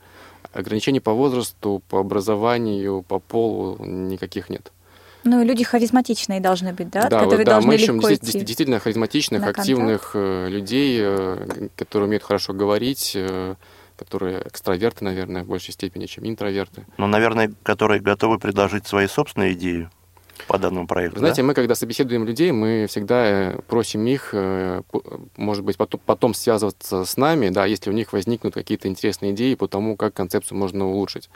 Ограничений 0.53 0.99
по 0.99 1.13
возрасту, 1.13 1.81
по 1.89 1.99
образованию, 1.99 3.03
по 3.07 3.19
полу 3.19 3.83
никаких 3.83 4.49
нет. 4.49 4.71
Ну, 5.25 5.41
и 5.41 5.45
люди 5.45 5.63
харизматичные 5.63 6.41
должны 6.41 6.73
быть, 6.73 6.89
да, 6.89 7.03
Да, 7.07 7.19
которые 7.19 7.37
вот, 7.39 7.45
да, 7.45 7.51
должны 7.53 7.67
мы 7.69 7.75
ищем 7.75 7.95
легко 7.95 8.13
идти. 8.13 8.39
действительно 8.39 8.79
харизматичных, 8.79 9.39
на 9.39 9.47
контакт. 9.47 9.59
активных 9.59 10.11
э, 10.15 10.49
людей, 10.49 10.99
э, 11.01 11.69
которые 11.77 12.07
умеют 12.07 12.23
хорошо 12.23 12.53
говорить, 12.53 13.13
э, 13.15 13.55
которые 13.95 14.41
экстраверты, 14.45 15.05
наверное, 15.05 15.43
в 15.43 15.47
большей 15.47 15.73
степени, 15.73 16.07
чем 16.07 16.27
интроверты. 16.27 16.85
Ну, 16.97 17.07
наверное, 17.07 17.51
которые 17.63 18.01
готовы 18.01 18.37
предложить 18.37 18.85
свои 18.85 19.07
собственные 19.07 19.53
идеи 19.53 19.89
по 20.47 20.57
данному 20.57 20.87
проекту. 20.87 21.19
Знаете, 21.19 21.41
да? 21.41 21.47
мы, 21.47 21.53
когда 21.53 21.75
собеседуем 21.75 22.25
людей, 22.25 22.51
мы 22.51 22.85
всегда 22.87 23.25
э, 23.25 23.59
просим 23.67 24.05
их, 24.05 24.29
э, 24.33 24.81
может 25.37 25.63
быть, 25.63 25.77
потом, 25.77 26.01
потом 26.05 26.33
связываться 26.33 27.05
с 27.05 27.17
нами, 27.17 27.49
да, 27.49 27.65
если 27.65 27.89
у 27.89 27.93
них 27.93 28.13
возникнут 28.13 28.53
какие-то 28.53 28.87
интересные 28.87 29.31
идеи 29.31 29.55
по 29.55 29.67
тому, 29.67 29.95
как 29.95 30.13
концепцию 30.13 30.57
можно 30.57 30.87
улучшить. 30.87 31.29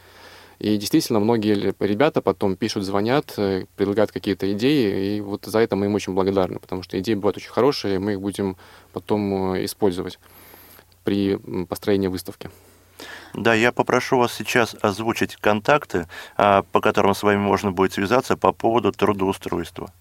И 0.59 0.75
действительно, 0.77 1.19
многие 1.19 1.75
ребята 1.79 2.21
потом 2.21 2.55
пишут, 2.55 2.83
звонят, 2.83 3.33
э, 3.37 3.65
предлагают 3.75 4.11
какие-то 4.11 4.51
идеи, 4.53 5.17
и 5.17 5.21
вот 5.21 5.45
за 5.45 5.59
это 5.59 5.75
мы 5.75 5.85
им 5.85 5.95
очень 5.95 6.13
благодарны, 6.13 6.59
потому 6.59 6.83
что 6.83 6.99
идеи 6.99 7.13
бывают 7.13 7.37
очень 7.37 7.51
хорошие, 7.51 7.95
и 7.95 7.99
мы 7.99 8.13
их 8.13 8.21
будем 8.21 8.57
потом 8.93 9.55
использовать 9.63 10.19
при 11.03 11.37
построении 11.65 12.07
выставки. 12.07 12.49
Да, 13.33 13.53
я 13.53 13.71
попрошу 13.71 14.17
вас 14.17 14.33
сейчас 14.33 14.75
озвучить 14.81 15.35
контакты, 15.35 16.07
а, 16.35 16.63
по 16.71 16.81
которым 16.81 17.13
с 17.13 17.23
вами 17.23 17.37
можно 17.37 17.71
будет 17.71 17.93
связаться 17.93 18.35
по 18.35 18.51
поводу 18.51 18.91
трудоустройства. 18.91 19.91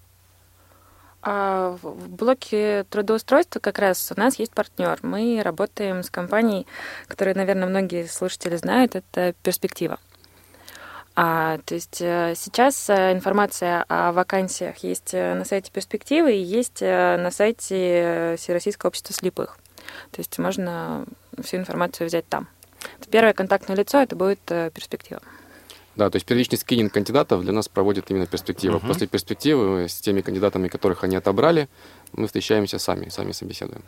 А 1.22 1.76
в 1.82 2.08
блоке 2.08 2.84
трудоустройства 2.84 3.58
как 3.58 3.78
раз 3.78 4.12
у 4.16 4.20
нас 4.20 4.38
есть 4.38 4.52
партнер. 4.52 4.98
Мы 5.02 5.40
работаем 5.42 6.02
с 6.02 6.10
компанией, 6.10 6.66
которую, 7.08 7.36
наверное, 7.36 7.66
многие 7.66 8.06
слушатели 8.06 8.54
знают, 8.56 8.94
это 8.94 9.34
«Перспектива». 9.42 9.98
А, 11.18 11.58
то 11.64 11.74
есть 11.74 12.00
э, 12.02 12.34
сейчас 12.36 12.90
э, 12.90 13.12
информация 13.12 13.86
о 13.88 14.12
вакансиях 14.12 14.76
есть 14.78 15.14
э, 15.14 15.34
на 15.34 15.46
сайте 15.46 15.72
«Перспективы» 15.72 16.34
и 16.34 16.42
есть 16.42 16.82
на 16.82 17.30
сайте 17.32 18.36
Всероссийского 18.38 18.88
общества 18.88 19.14
слепых. 19.14 19.58
То 20.10 20.20
есть 20.20 20.38
можно 20.38 21.06
всю 21.42 21.56
информацию 21.56 22.06
взять 22.06 22.28
там. 22.28 22.48
Первое 23.10 23.32
контактное 23.32 23.76
лицо 23.76 23.98
это 23.98 24.16
будет 24.16 24.40
э, 24.48 24.70
«Перспектива». 24.74 25.20
Да, 25.96 26.10
то 26.10 26.16
есть 26.16 26.26
первичный 26.26 26.58
скрининг 26.58 26.92
кандидатов 26.92 27.42
для 27.42 27.52
нас 27.52 27.68
проводит 27.68 28.10
именно 28.10 28.26
перспектива. 28.26 28.76
Мгм. 28.76 28.88
После 28.88 29.06
перспективы 29.06 29.88
с 29.88 29.94
теми 29.94 30.20
кандидатами, 30.20 30.68
которых 30.68 31.04
они 31.04 31.16
отобрали, 31.16 31.68
мы 32.12 32.26
встречаемся 32.26 32.78
сами, 32.78 33.08
сами 33.08 33.32
собеседуем. 33.32 33.82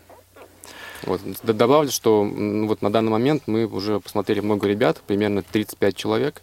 Вот. 1.03 1.21
Добавлю, 1.43 1.91
что 1.91 2.23
м, 2.23 2.67
вот 2.67 2.83
на 2.83 2.91
данный 2.91 3.11
момент 3.11 3.43
мы 3.47 3.67
уже 3.67 4.01
посмотрели 4.01 4.41
много 4.41 4.67
ребят, 4.67 5.01
примерно 5.07 5.43
35 5.43 5.97
человек. 5.97 6.43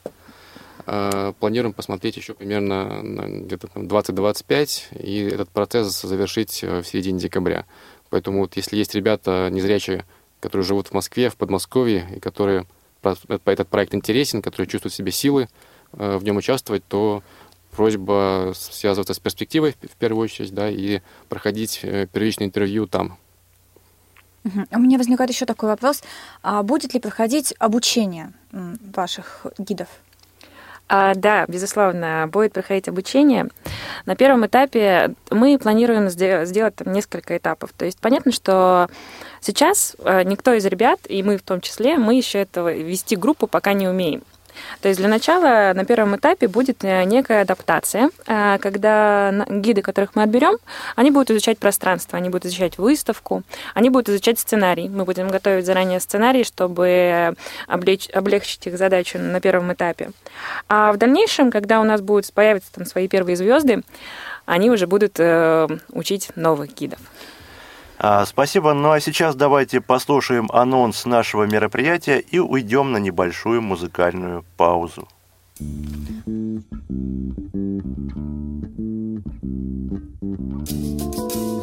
Э, 0.86 1.34
Планируем 1.40 1.74
посмотреть 1.74 2.18
еще 2.18 2.36
примерно 2.36 3.02
где-то 3.02 3.68
там 3.68 3.88
20-25 3.88 5.00
и 5.00 5.24
этот 5.24 5.50
процесс 5.50 6.00
завершить 6.00 6.64
э, 6.64 6.82
в 6.84 6.88
середине 6.88 7.20
декабря. 7.20 7.66
Поэтому 8.12 8.42
вот 8.42 8.56
если 8.56 8.78
есть 8.78 8.94
ребята 8.94 9.50
незрячие, 9.52 10.06
которые 10.40 10.66
живут 10.66 10.88
в 10.88 10.94
Москве, 10.94 11.30
в 11.30 11.36
Подмосковье, 11.38 12.08
и 12.16 12.20
которые 12.20 12.66
про- 13.02 13.16
этот 13.46 13.68
проект 13.68 13.94
интересен, 13.94 14.42
которые 14.42 14.68
чувствуют 14.68 14.94
в 14.94 14.98
себе 14.98 15.12
силы 15.12 15.48
э, 15.94 16.18
в 16.18 16.24
нем 16.24 16.38
участвовать, 16.38 16.84
то 16.88 17.24
просьба 17.72 18.54
связываться 18.56 19.14
с 19.14 19.20
перспективой 19.20 19.76
в 19.82 19.96
первую 19.98 20.24
очередь, 20.24 20.54
да, 20.54 20.70
и 20.70 21.02
проходить 21.30 21.80
э, 21.84 22.08
первичное 22.12 22.48
интервью 22.48 22.88
там. 22.88 23.18
Мгм. 24.44 24.68
У 24.72 24.80
меня 24.80 24.98
возникает 24.98 25.30
еще 25.32 25.46
такой 25.46 25.70
вопрос. 25.70 26.04
А 26.44 26.62
будет 26.64 26.94
ли 26.94 27.00
проходить 27.00 27.54
обучение 27.58 28.32
ваших 28.52 29.48
гидов? 29.58 29.88
А, 30.88 31.16
да, 31.16 31.46
безусловно, 31.48 32.30
будет 32.32 32.54
проходить 32.54 32.88
обучение. 32.88 33.50
На 34.06 34.16
первом 34.16 34.46
этапе 34.46 35.16
мы 35.32 35.58
планируем 35.58 36.06
сде- 36.10 36.46
сделать 36.46 36.76
там 36.76 36.94
несколько 36.94 37.36
этапов. 37.36 37.72
То 37.76 37.86
есть 37.86 38.00
понятно, 38.00 38.32
что 38.32 38.88
сейчас 39.46 39.96
э, 40.00 40.24
никто 40.24 40.54
из 40.54 40.66
ребят, 40.66 41.00
и 41.08 41.22
мы 41.24 41.38
в 41.38 41.44
том 41.44 41.62
числе, 41.62 41.98
мы 41.98 42.16
еще 42.16 42.40
этого 42.40 42.74
вести 42.74 43.16
группу 43.16 43.48
пока 43.48 43.74
не 43.74 43.88
умеем. 43.88 44.24
То 44.82 44.88
есть 44.88 45.00
для 45.00 45.10
начала 45.10 45.74
на 45.74 45.86
первом 45.86 46.16
этапе 46.16 46.48
будет 46.48 46.84
э, 46.84 47.04
некая 47.04 47.42
адаптация, 47.42 48.10
э, 48.26 48.58
когда 48.60 49.46
гиды, 49.50 49.82
которых 49.82 50.16
мы 50.16 50.24
отберем, 50.24 50.58
они 50.96 51.12
будут 51.12 51.32
изучать 51.32 51.58
пространство, 51.58 52.18
они 52.18 52.30
будут 52.30 52.46
изучать 52.46 52.78
выставку, 52.78 53.44
они 53.74 53.90
будут 53.90 54.10
изучать 54.10 54.40
сценарий. 54.40 54.90
Мы 54.90 55.06
будем 55.06 55.28
готовить 55.28 55.66
заранее 55.66 56.00
сценарий, 56.00 56.44
чтобы 56.44 57.36
облечь- 57.68 58.12
облегчить 58.12 58.68
их 58.68 58.78
задачу 58.78 59.20
на 59.20 59.40
первом 59.42 59.74
этапе. 59.74 60.12
А 60.68 60.92
в 60.92 60.98
дальнейшем, 60.98 61.52
когда 61.52 61.80
у 61.82 61.84
нас 61.84 62.02
будут 62.02 62.32
появятся 62.34 62.72
там 62.74 62.86
свои 62.86 63.08
первые 63.08 63.36
звезды, 63.36 63.84
они 64.46 64.70
уже 64.70 64.88
будут 64.88 65.20
э, 65.20 65.68
учить 65.90 66.30
новых 66.36 66.74
гидов. 66.74 67.00
А, 67.98 68.26
Спасибо. 68.26 68.74
Ну 68.74 68.92
а 68.92 69.00
сейчас 69.00 69.36
давайте 69.36 69.82
послушаем 69.82 70.50
анонс 70.52 71.06
нашего 71.06 71.44
мероприятия 71.44 72.20
и 72.20 72.40
уйдем 72.40 72.92
на 72.92 72.98
небольшую 72.98 73.62
музыкальную 73.62 74.44
паузу. 74.58 75.08
Зима 80.68 81.55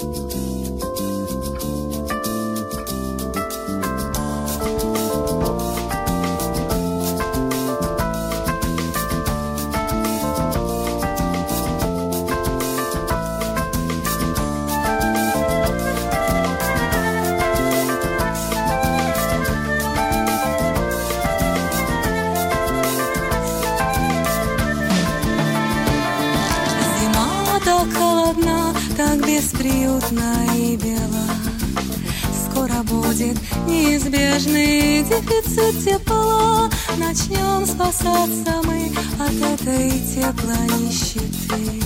Начнем 37.12 37.66
спасаться 37.66 38.62
мы 38.64 38.90
от 39.20 39.60
этой 39.60 39.90
теплонищеты. 40.00 41.82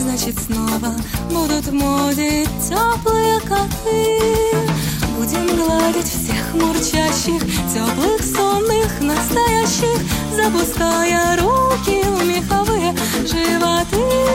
Значит, 0.00 0.38
снова 0.38 0.94
будут 1.28 1.70
моде 1.72 2.46
теплые 2.66 3.38
коты. 3.40 4.18
Будем 5.18 5.56
гладить 5.56 6.06
всех 6.06 6.54
мурчащих, 6.54 7.42
теплых, 7.70 8.22
сонных, 8.22 8.98
настоящих, 9.02 10.00
запуская 10.34 11.36
руки 11.36 12.02
в 12.02 12.24
меховые 12.24 12.94
животы. 13.26 14.25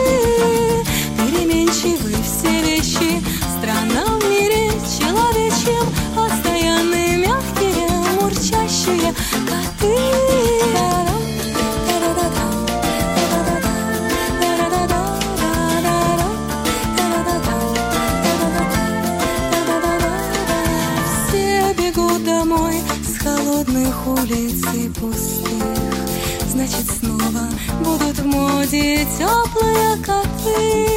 Моде 28.72 29.05
теплые 29.17 29.97
коты. 29.97 30.88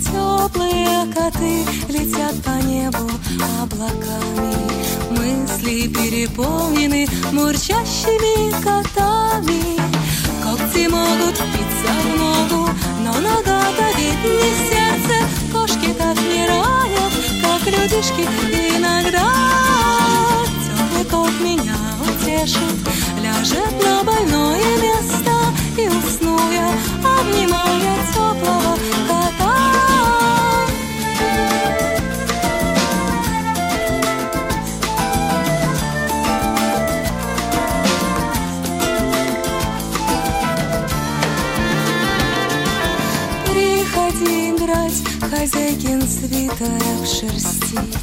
Теплые 0.00 1.12
коты 1.12 1.66
летят 1.88 2.34
по 2.44 2.50
небу 2.64 3.10
облаками. 3.62 4.54
Мысли 5.10 5.88
переполнены 5.88 7.08
мурчащими 7.32 8.50
котами. 8.62 9.76
Когти 10.42 10.88
могут 10.88 11.34
впиться 11.34 11.92
в 12.04 12.18
ногу, 12.18 12.70
но 13.00 13.12
нога 13.14 13.62
давит 13.76 14.18
не 14.24 14.52
сердце. 14.68 15.26
Кошки 15.52 15.92
так 15.98 16.16
не 16.18 16.46
ранят, 16.46 17.12
как 17.42 17.66
людишки 17.66 18.22
иногда. 18.52 19.32
Теплый 20.64 21.04
кот 21.10 21.32
меня 21.40 21.76
утешит, 22.02 22.88
ляжет 23.20 23.82
на 23.82 24.04
больное 24.04 24.76
место 24.80 25.36
и 25.78 25.88
усну 25.88 26.38
я, 26.52 26.70
обнимая 27.04 27.96
теплого 28.12 28.78
кота. 29.06 29.54
Приходи 43.44 44.50
играть, 44.50 45.02
хозяйкин 45.20 46.02
свитер 46.02 46.82
обшерстить, 47.00 47.98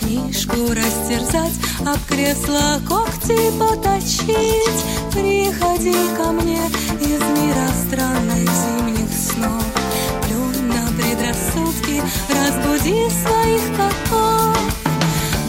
Книжку 0.00 0.56
растерзать, 0.74 1.52
об 1.86 1.98
кресло 2.08 2.80
когти 2.88 3.38
поточить. 3.58 4.84
Приходи 5.12 5.94
ко 6.16 6.32
мне 6.32 6.60
из 7.02 7.20
мира 7.20 7.68
странных 7.86 8.38
зимних 8.38 9.12
снов, 9.12 9.64
Плюнь 10.22 10.66
на 10.68 10.86
предрассудки, 10.96 12.02
разбуди 12.28 13.08
своих 13.10 13.62
котов. 13.76 14.56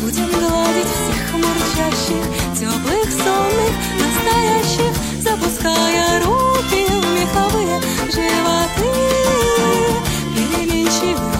Будем 0.02 0.28
гладить 0.28 0.88
всех 0.88 1.34
мурчащих, 1.34 2.26
теплых, 2.60 3.12
сонных, 3.12 3.74
настоящих, 4.00 4.94
запуская 5.22 6.24
руки 6.24 6.86
в 6.88 7.06
меховые 7.20 7.82
животы. 8.12 8.92
Переменчивы 10.36 11.33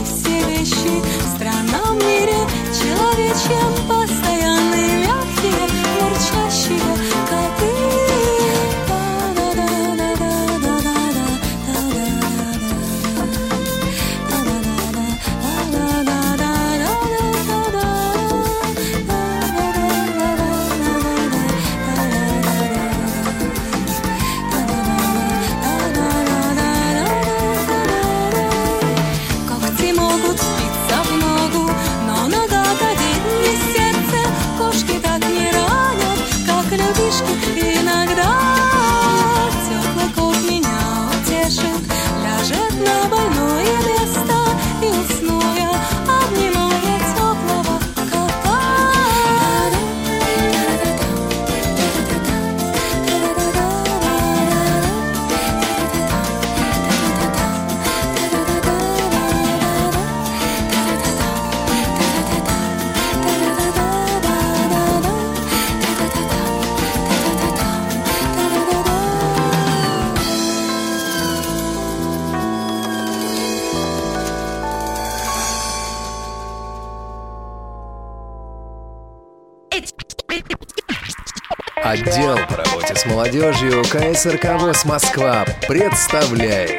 Отдел 81.94 82.38
по 82.50 82.56
работе 82.56 82.96
с 82.96 83.06
молодежью 83.06 83.84
КСРК 83.84 84.60
ВОЗ 84.60 84.84
Москва 84.84 85.46
представляет 85.68 86.72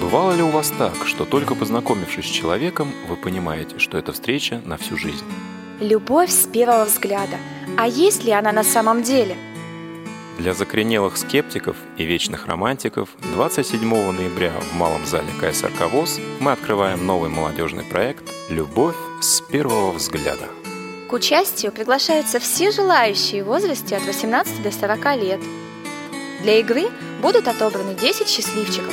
Бывало 0.00 0.32
ли 0.32 0.42
у 0.42 0.48
вас 0.48 0.72
так, 0.78 0.94
что 1.04 1.26
только 1.26 1.54
познакомившись 1.54 2.24
с 2.24 2.30
человеком, 2.30 2.90
вы 3.06 3.16
понимаете, 3.16 3.78
что 3.78 3.98
это 3.98 4.14
встреча 4.14 4.62
на 4.64 4.78
всю 4.78 4.96
жизнь? 4.96 5.26
Любовь 5.78 6.30
с 6.30 6.46
первого 6.46 6.86
взгляда. 6.86 7.36
А 7.76 7.86
есть 7.86 8.24
ли 8.24 8.32
она 8.32 8.52
на 8.52 8.64
самом 8.64 9.02
деле? 9.02 9.36
Для 10.38 10.54
закоренелых 10.54 11.18
скептиков 11.18 11.76
и 11.98 12.04
вечных 12.04 12.46
романтиков 12.46 13.10
27 13.34 13.86
ноября 14.10 14.52
в 14.58 14.74
Малом 14.74 15.04
зале 15.04 15.28
КСРК 15.38 15.92
ВОЗ 15.92 16.18
мы 16.40 16.52
открываем 16.52 17.04
новый 17.04 17.28
молодежный 17.28 17.84
проект 17.84 18.24
«Любовь 18.48 18.96
с 19.20 19.42
первого 19.42 19.92
взгляда». 19.92 20.48
К 21.14 21.16
участию 21.16 21.70
приглашаются 21.70 22.40
все 22.40 22.72
желающие 22.72 23.44
в 23.44 23.46
возрасте 23.46 23.96
от 23.96 24.02
18 24.02 24.60
до 24.64 24.72
40 24.72 25.16
лет. 25.22 25.40
Для 26.42 26.58
игры 26.58 26.90
будут 27.22 27.46
отобраны 27.46 27.94
10 27.94 28.28
счастливчиков. 28.28 28.92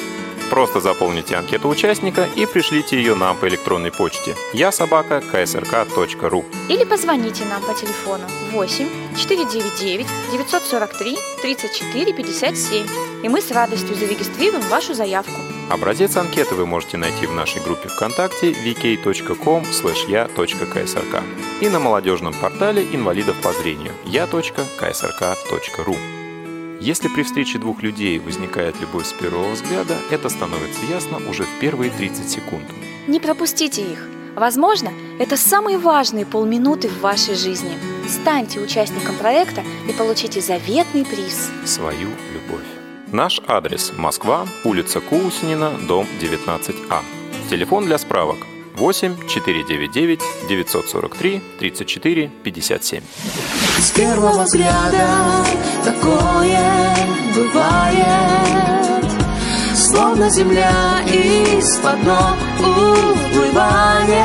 Просто 0.51 0.81
заполните 0.81 1.35
анкету 1.35 1.67
участника 1.67 2.29
и 2.35 2.45
пришлите 2.45 2.95
ее 2.95 3.15
нам 3.15 3.37
по 3.37 3.47
электронной 3.47 3.91
почте 3.91 4.35
я 4.53 4.71
собака 4.71 5.19
КСРК.ру. 5.31 6.45
Или 6.69 6.83
позвоните 6.83 7.43
нам 7.45 7.63
по 7.63 7.73
телефону 7.73 8.25
8 8.51 8.87
499 9.17 10.05
943 10.31 11.17
34 11.41 12.13
57, 12.13 12.87
и 13.23 13.29
мы 13.29 13.41
с 13.41 13.49
радостью 13.49 13.95
зарегистрируем 13.95 14.61
вашу 14.69 14.93
заявку. 14.93 15.41
Образец 15.71 16.17
анкеты 16.17 16.55
вы 16.55 16.65
можете 16.65 16.97
найти 16.97 17.25
в 17.25 17.33
нашей 17.33 17.63
группе 17.63 17.87
ВКонтакте 17.87 18.51
vk.com 18.51 19.63
я.ксрк 20.09 21.23
и 21.61 21.69
на 21.69 21.79
молодежном 21.79 22.33
портале 22.33 22.83
инвалидов 22.91 23.37
по 23.41 23.53
зрению 23.53 23.93
я.ксрк.ру. 24.05 25.95
Если 26.81 27.07
при 27.07 27.23
встрече 27.23 27.57
двух 27.57 27.81
людей 27.83 28.19
возникает 28.19 28.81
любовь 28.81 29.05
с 29.05 29.13
первого 29.13 29.53
взгляда, 29.53 29.95
это 30.09 30.27
становится 30.27 30.85
ясно 30.89 31.19
уже 31.29 31.43
в 31.43 31.59
первые 31.61 31.89
30 31.89 32.29
секунд. 32.29 32.65
Не 33.07 33.21
пропустите 33.21 33.81
их. 33.81 34.09
Возможно, 34.35 34.91
это 35.19 35.37
самые 35.37 35.77
важные 35.77 36.25
полминуты 36.25 36.89
в 36.89 36.99
вашей 36.99 37.35
жизни. 37.35 37.77
Станьте 38.09 38.59
участником 38.59 39.15
проекта 39.15 39.63
и 39.87 39.93
получите 39.93 40.41
заветный 40.41 41.05
приз. 41.05 41.49
Свою 41.63 42.09
любовь. 42.33 42.80
Наш 43.11 43.41
адрес– 43.45 43.91
Москва, 43.97 44.45
улица 44.63 45.01
Кусинина, 45.01 45.71
дом 45.85 46.07
19А. 46.21 47.01
Телефон 47.49 47.85
для 47.85 47.97
справок 47.97 48.37
8 48.75 49.27
499 49.27 50.21
943 50.47 51.41
34 51.59 52.31
57. 52.43 53.03
С 53.79 53.91
первого 53.91 54.43
взгляда 54.43 55.43
такое 55.83 56.95
бывает 57.35 59.05
Словно 59.75 60.29
земля 60.29 61.01
из-под 61.05 62.03
ног 62.03 62.37
уплывает 62.59 64.15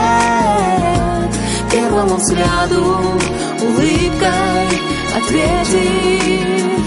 Первому 1.73 2.17
взгляду 2.19 3.19
улыбкой 3.61 4.81
ответив 5.17 6.86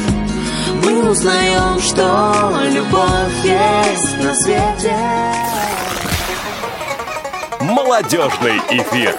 Мы 0.90 1.12
узнаем, 1.12 1.80
что 1.80 2.52
любовь 2.68 3.46
есть 3.46 4.18
на 4.24 4.34
свете 4.34 4.96
Молодежный 7.62 8.58
эфир. 8.72 9.16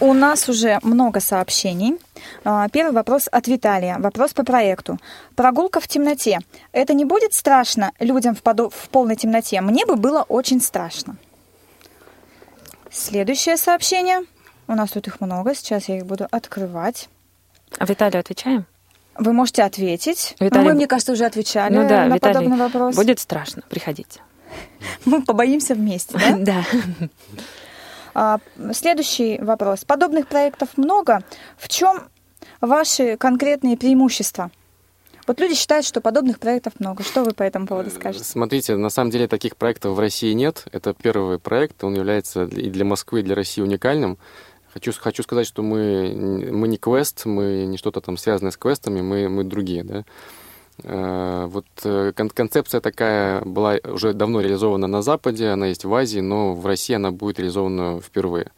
У 0.00 0.12
нас 0.14 0.48
уже 0.48 0.80
много 0.82 1.20
сообщений. 1.20 1.96
А, 2.44 2.68
Первый 2.70 2.92
вопрос 2.92 3.28
от 3.30 3.46
Виталия. 3.46 3.98
Вопрос 4.00 4.32
по 4.32 4.42
проекту. 4.42 4.98
Прогулка 5.36 5.78
в 5.78 5.86
темноте. 5.86 6.40
Это 6.72 6.92
не 6.92 7.04
будет 7.04 7.32
страшно 7.34 7.92
людям 8.00 8.34
в, 8.34 8.42
подо- 8.42 8.70
в 8.70 8.88
полной 8.88 9.14
темноте? 9.14 9.60
Мне 9.60 9.86
бы 9.86 9.94
было 9.94 10.22
очень 10.22 10.60
страшно. 10.60 11.16
Следующее 12.90 13.56
сообщение. 13.56 14.24
У 14.66 14.74
нас 14.74 14.90
тут 14.90 15.06
их 15.06 15.20
много. 15.20 15.54
Сейчас 15.54 15.88
я 15.88 15.98
их 15.98 16.06
буду 16.06 16.26
открывать. 16.32 17.08
А 17.78 17.84
Виталию 17.86 18.18
отвечаем? 18.20 18.66
Вы 19.18 19.32
можете 19.32 19.62
ответить. 19.64 20.36
Виталий- 20.40 20.64
Мы, 20.68 20.74
мне 20.74 20.86
кажется, 20.86 21.12
уже 21.12 21.24
отвечали 21.26 21.74
ну 21.74 21.88
да, 21.88 22.06
на 22.06 22.14
Виталий, 22.14 22.34
подобный 22.34 22.56
вопрос. 22.58 22.96
будет 22.96 23.18
страшно, 23.18 23.62
приходите. 23.68 24.20
Мы 25.04 25.22
побоимся 25.22 25.74
вместе, 25.74 26.16
да? 26.18 26.36
Да. 27.00 27.08
А, 28.14 28.38
Следующий 28.72 29.38
вопрос. 29.38 29.84
Подобных 29.84 30.26
проектов 30.28 30.70
много. 30.76 31.20
В 31.56 31.68
чем 31.68 32.02
ваши 32.60 33.16
конкретные 33.16 33.76
преимущества? 33.76 34.50
Вот 35.26 35.40
люди 35.40 35.54
считают, 35.54 35.84
что 35.84 36.00
подобных 36.00 36.38
проектов 36.38 36.72
много. 36.78 37.02
Что 37.02 37.22
вы 37.22 37.32
по 37.32 37.42
этому 37.42 37.66
поводу 37.66 37.90
скажете? 37.90 38.24
Смотрите, 38.24 38.76
на 38.76 38.88
самом 38.88 39.10
деле 39.10 39.28
таких 39.28 39.56
проектов 39.56 39.94
в 39.94 39.98
России 40.00 40.32
нет. 40.32 40.64
Это 40.72 40.94
первый 40.94 41.38
проект, 41.38 41.84
он 41.84 41.94
является 41.94 42.44
и 42.44 42.70
для 42.70 42.84
Москвы, 42.86 43.20
и 43.20 43.22
для 43.22 43.34
России 43.34 43.60
уникальным. 43.60 44.16
Хочу, 44.74 44.92
хочу 44.92 45.22
сказать, 45.22 45.46
что 45.46 45.62
мы, 45.62 46.50
мы 46.52 46.68
не 46.68 46.76
квест, 46.76 47.24
мы 47.26 47.64
не 47.66 47.78
что-то 47.78 48.00
там 48.00 48.16
связанное 48.16 48.52
с 48.52 48.56
квестами, 48.56 49.00
мы, 49.00 49.28
мы 49.28 49.44
другие, 49.44 49.82
да. 49.84 50.04
Э, 50.84 51.46
Вот 51.46 51.66
э, 51.84 52.12
кон- 52.14 52.30
концепция 52.30 52.80
такая 52.80 53.40
была 53.44 53.76
уже 53.84 54.12
давно 54.12 54.40
реализована 54.40 54.86
на 54.86 55.02
Западе, 55.02 55.48
она 55.48 55.66
есть 55.66 55.84
в 55.84 55.94
Азии, 55.94 56.20
но 56.20 56.54
в 56.54 56.66
России 56.66 56.94
она 56.94 57.10
будет 57.10 57.38
реализована 57.38 58.00
впервые. 58.00 58.50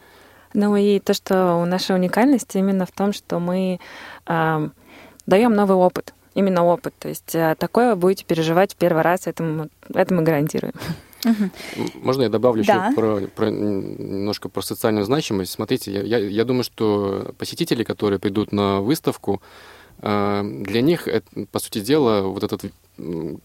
Ну 0.52 0.76
и 0.76 0.98
то, 0.98 1.14
что 1.14 1.64
наша 1.64 1.94
уникальность 1.94 2.56
именно 2.56 2.84
в 2.84 2.90
том, 2.90 3.12
что 3.12 3.38
мы 3.38 3.78
даем 4.26 5.54
новый 5.54 5.76
опыт. 5.76 6.12
Именно 6.34 6.64
опыт. 6.64 6.94
То 6.98 7.08
есть 7.08 7.34
а, 7.34 7.54
такое 7.54 7.90
вы 7.90 7.96
будете 7.96 8.24
переживать 8.24 8.76
первый 8.76 9.02
раз, 9.02 9.26
это 9.26 9.42
мы, 9.42 9.68
это 9.94 10.14
мы 10.14 10.22
гарантируем. 10.22 10.74
М, 11.24 11.50
Можно 12.02 12.22
я 12.22 12.28
добавлю 12.28 12.64
Да. 12.64 12.86
еще 12.86 12.94
про, 12.94 13.20
про- 13.34 13.50
немножко 13.50 14.48
про 14.48 14.62
социальную 14.62 15.04
значимость? 15.04 15.52
Смотрите, 15.52 15.92
я, 15.92 16.02
я, 16.02 16.18
я 16.18 16.44
думаю, 16.44 16.64
что 16.64 17.34
посетители, 17.38 17.84
которые 17.84 18.18
придут 18.18 18.52
на 18.52 18.80
выставку, 18.80 19.40
э, 20.02 20.42
для 20.44 20.80
них, 20.82 21.08
по 21.52 21.58
сути 21.58 21.80
дела, 21.80 22.22
вот 22.22 22.42
этот 22.42 22.62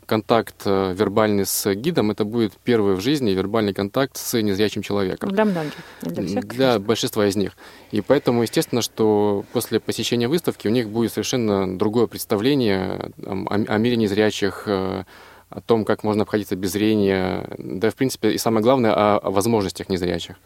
контакт 0.05 0.55
э, 0.65 0.93
вербальный 0.97 1.45
с 1.45 1.73
гидом, 1.76 2.11
это 2.11 2.26
будет 2.26 2.53
первый 2.63 2.95
в 2.95 3.01
жизни 3.01 3.32
вербальный 3.32 3.73
контакт 3.73 4.17
с 4.17 4.41
незрячим 4.41 4.82
человеком. 4.82 5.32
Для 5.32 5.45
многих. 5.45 5.73
Для 6.01 6.23
всех. 6.28 6.45
Для 6.47 6.80
большинства 6.80 7.26
из 7.28 7.36
них. 7.38 7.51
И 7.91 8.01
поэтому, 8.01 8.41
естественно, 8.41 8.82
что 8.82 9.45
после 9.53 9.80
посещения 9.80 10.28
выставки 10.28 10.67
у 10.67 10.71
них 10.71 10.89
будет 10.89 11.13
совершенно 11.13 11.78
другое 11.78 12.07
представление 12.07 13.11
о, 13.26 13.63
о 13.67 13.78
мире 13.78 13.95
незрячих, 13.95 14.63
э, 14.67 15.03
о 15.49 15.61
том, 15.61 15.85
как 15.85 16.03
можно 16.03 16.23
обходиться 16.23 16.55
без 16.55 16.71
зрения, 16.71 17.47
да, 17.57 17.89
в 17.89 17.95
принципе, 17.95 18.31
и 18.31 18.37
самое 18.37 18.63
главное, 18.63 18.93
о, 18.93 19.29
возможностях 19.29 19.89
незрячих. 19.89 20.37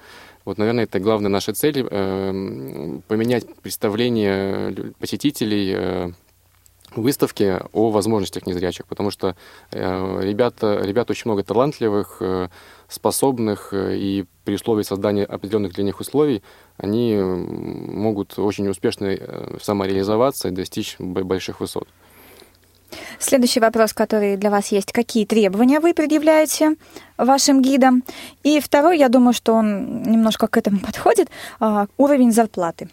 Вот, 0.46 0.58
наверное, 0.58 0.86
это 0.86 1.00
главная 1.00 1.30
наша 1.30 1.54
цель 1.54 1.86
э, 1.90 3.00
поменять 3.08 3.46
представление 3.62 4.94
посетителей 5.00 5.74
э, 5.76 6.12
выставки 6.96 7.60
о 7.74 7.92
возможностях 7.92 8.46
незрячих, 8.48 8.86
потому 8.86 9.12
что 9.12 9.36
э, 9.72 10.20
ребята, 10.22 10.80
ребят 10.84 11.10
очень 11.10 11.24
много 11.26 11.44
талантливых, 11.44 12.18
э, 12.22 12.50
способных, 12.88 13.74
э, 13.74 13.98
и 13.98 14.26
при 14.44 14.56
условии 14.56 14.84
создания 14.84 15.26
определенных 15.26 15.74
для 15.74 15.84
них 15.84 16.00
условий 16.00 16.42
они 16.78 17.16
могут 17.16 18.40
очень 18.40 18.68
успешно 18.68 19.06
э, 19.06 19.58
самореализоваться 19.62 20.48
и 20.48 20.52
достичь 20.52 20.96
больших 21.00 21.60
высот. 21.60 21.88
Следующий 23.20 23.60
вопрос, 23.60 23.94
который 23.94 24.38
для 24.38 24.50
вас 24.50 24.68
есть. 24.72 24.92
Какие 24.92 25.26
требования 25.26 25.80
вы 25.80 25.94
предъявляете 25.94 26.76
вашим 27.18 27.62
гидам? 27.62 28.04
И 28.44 28.60
второй, 28.60 28.98
я 28.98 29.10
думаю, 29.10 29.34
что 29.34 29.54
он 29.54 30.04
немножко 30.04 30.48
к 30.48 30.58
этому 30.58 30.80
подходит, 30.80 31.30
а, 31.60 31.88
уровень 31.98 32.32
зарплаты. 32.32 32.90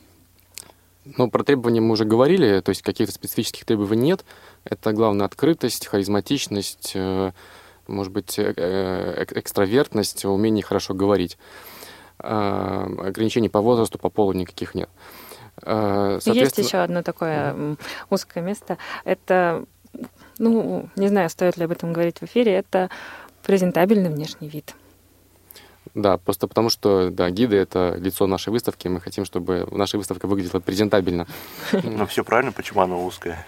Ну, 1.16 1.30
про 1.30 1.44
требования 1.44 1.80
мы 1.80 1.92
уже 1.92 2.04
говорили, 2.04 2.60
то 2.60 2.70
есть 2.70 2.82
каких-то 2.82 3.12
специфических 3.12 3.64
требований 3.64 4.02
нет. 4.02 4.24
Это 4.64 4.92
главное 4.92 5.26
открытость, 5.26 5.86
харизматичность, 5.86 6.92
э, 6.94 7.30
может 7.86 8.12
быть, 8.12 8.38
э, 8.40 8.52
э, 8.56 9.24
эк- 9.24 9.38
экстравертность, 9.38 10.24
умение 10.24 10.64
хорошо 10.64 10.94
говорить. 10.94 11.38
А, 12.18 12.88
Ограничений 13.04 13.48
по 13.48 13.60
возрасту, 13.60 13.98
по 13.98 14.10
полу 14.10 14.32
никаких 14.32 14.74
нет. 14.74 14.88
Есть 15.64 16.58
еще 16.58 16.78
одно 16.78 17.02
такое 17.02 17.76
узкое 18.10 18.42
место. 18.42 18.76
Это, 19.04 19.64
ну, 20.38 20.88
не 20.96 21.08
знаю, 21.08 21.30
стоит 21.30 21.56
ли 21.56 21.64
об 21.64 21.70
этом 21.70 21.92
говорить 21.92 22.18
в 22.20 22.24
эфире, 22.24 22.52
это 22.52 22.90
презентабельный 23.42 24.10
внешний 24.10 24.48
вид. 24.48 24.74
Да, 25.94 26.18
просто 26.18 26.46
потому 26.46 26.68
что, 26.68 27.10
да, 27.10 27.30
гиды— 27.30 27.56
это 27.56 27.96
лицо 27.98 28.26
нашей 28.26 28.50
выставки, 28.50 28.86
мы 28.88 29.00
хотим, 29.00 29.24
чтобы 29.24 29.66
наша 29.70 29.96
выставка 29.96 30.26
выглядела 30.26 30.60
презентабельно. 30.60 31.26
Ну, 31.72 32.06
все 32.06 32.22
правильно, 32.22 32.52
почему 32.52 32.82
она 32.82 32.96
узкая? 32.96 33.46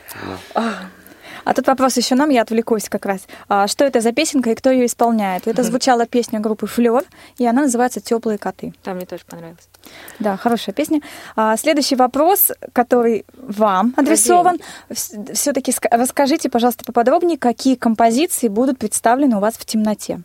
А 1.49 1.55
тут 1.55 1.67
вопрос 1.67 1.97
еще 1.97 2.15
нам, 2.15 2.29
я 2.29 2.43
отвлекусь 2.43 2.91
как 2.91 3.07
раз. 3.07 3.27
А, 3.49 3.67
Что 3.69 3.87
это 3.87 4.03
за 4.03 4.13
песенка 4.13 4.51
и 4.51 4.55
кто 4.55 4.71
ее 4.71 4.85
исполняет? 4.85 5.49
Это 5.49 5.63
звучала 5.63 6.05
песня 6.05 6.41
группы 6.41 6.67
Флер, 6.67 7.05
и 7.39 7.47
она 7.47 7.63
называется 7.63 8.03
Теплые 8.03 8.37
коты. 8.37 8.75
Там 8.83 8.97
мне 8.97 9.07
тоже 9.07 9.23
понравилось. 9.27 9.67
Да, 10.19 10.37
хорошая 10.37 10.75
песня. 10.75 11.01
А, 11.37 11.57
Следующий 11.57 11.97
вопрос, 11.97 12.51
который 12.75 13.25
вам 13.33 13.95
адресован. 13.97 14.59
Все-таки 14.91 15.73
расскажите, 15.91 16.51
пожалуйста, 16.51 16.85
поподробнее, 16.85 17.39
какие 17.39 17.77
композиции 17.77 18.49
будут 18.49 18.79
представлены 18.79 19.39
у 19.39 19.41
вас 19.41 19.55
в 19.55 19.65
темноте. 19.65 20.21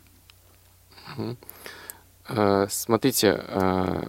Э, 2.28 2.66
Смотрите, 2.68 3.40
э, 3.48 4.02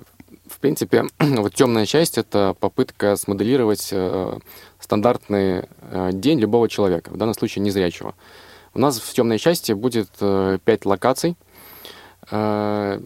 в 0.47 0.59
принципе, 0.59 1.05
вот 1.19 1.53
темная 1.53 1.85
часть 1.85 2.17
это 2.17 2.55
попытка 2.59 3.15
смоделировать 3.15 3.89
э, 3.91 4.37
стандартный 4.85 5.63
э, 5.91 6.11
день 6.13 6.39
любого 6.39 6.69
человека, 6.69 7.09
в 7.09 7.17
данном 7.17 7.33
случае 7.33 7.63
незрячего. 7.63 8.13
У 8.75 8.79
нас 8.79 8.99
в 8.99 9.13
темной 9.13 9.39
части 9.39 9.71
будет 9.73 10.09
э, 10.21 10.59
пять 10.63 10.85
локаций. 10.85 11.35
Э, 12.31 12.99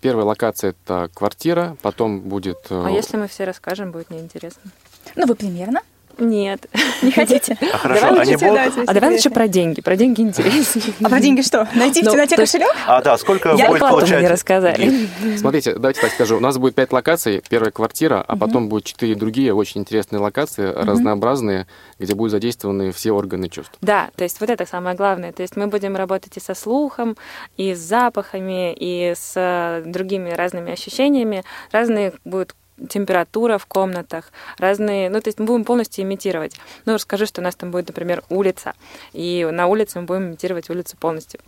Первая 0.00 0.24
локация 0.26 0.70
это 0.70 1.08
квартира, 1.14 1.76
потом 1.82 2.20
будет. 2.20 2.58
э, 2.70 2.82
А 2.86 2.90
если 2.90 3.16
мы 3.16 3.28
все 3.28 3.44
расскажем, 3.44 3.92
будет 3.92 4.10
неинтересно. 4.10 4.70
Ну, 5.16 5.26
вы 5.26 5.34
примерно. 5.36 5.80
Нет. 6.18 6.66
Не 7.02 7.10
хотите? 7.12 7.56
А 7.72 7.78
хорошо, 7.78 8.00
Давай 8.08 8.22
они 8.22 8.36
будут- 8.36 8.40
сюда, 8.74 8.82
А 8.86 8.94
давай 8.94 9.10
лучше 9.12 9.30
про 9.30 9.48
деньги. 9.48 9.80
Про 9.80 9.96
деньги 9.96 10.20
интереснее. 10.20 10.94
А 11.02 11.08
про 11.08 11.20
деньги 11.20 11.42
что? 11.42 11.68
Найти 11.74 12.02
в 12.02 12.04
Ну, 12.06 12.10
темноте 12.12 12.34
есть- 12.36 12.52
кошелек? 12.52 12.74
А, 12.86 13.00
да, 13.02 13.16
сколько 13.18 13.54
Я 13.54 13.68
будет 13.68 13.80
получать? 13.80 14.18
мне 14.18 14.28
рассказали. 14.28 15.08
Смотрите, 15.36 15.74
давайте 15.74 16.00
так 16.00 16.10
скажу. 16.12 16.36
У 16.36 16.40
нас 16.40 16.58
будет 16.58 16.74
пять 16.74 16.92
локаций. 16.92 17.42
Первая 17.48 17.70
квартира, 17.70 18.24
а 18.26 18.36
потом 18.36 18.68
будет 18.68 18.84
четыре 18.84 19.14
другие 19.14 19.54
очень 19.54 19.80
интересные 19.82 20.20
локации, 20.20 20.72
разнообразные, 20.72 21.66
где 21.98 22.14
будут 22.14 22.32
задействованы 22.32 22.92
все 22.92 23.12
органы 23.12 23.48
чувств. 23.48 23.74
Да, 23.80 24.10
то 24.16 24.24
есть 24.24 24.40
вот 24.40 24.50
это 24.50 24.66
самое 24.66 24.96
главное. 24.96 25.32
То 25.32 25.42
есть 25.42 25.56
мы 25.56 25.66
будем 25.68 25.96
работать 25.96 26.36
и 26.36 26.40
со 26.40 26.54
слухом, 26.54 27.16
и 27.56 27.74
с 27.74 27.78
запахами, 27.78 28.72
и 28.74 29.14
с 29.16 29.32
э, 29.36 29.82
другими 29.86 30.30
разными 30.30 30.72
ощущениями. 30.72 31.44
Разные 31.72 32.12
будут 32.24 32.54
температура 32.88 33.58
в 33.58 33.66
комнатах, 33.66 34.32
разные, 34.58 35.10
ну, 35.10 35.20
то 35.20 35.28
есть 35.28 35.38
мы 35.38 35.46
будем 35.46 35.64
полностью 35.64 36.04
имитировать. 36.04 36.54
Ну, 36.86 36.94
расскажу, 36.94 37.26
что 37.26 37.40
у 37.40 37.44
нас 37.44 37.54
там 37.56 37.70
будет, 37.70 37.88
например, 37.88 38.22
улица, 38.28 38.74
и 39.12 39.46
на 39.50 39.66
улице 39.66 40.00
мы 40.00 40.06
будем 40.06 40.28
имитировать 40.28 40.70
улицу 40.70 40.96
полностью. 40.96 41.40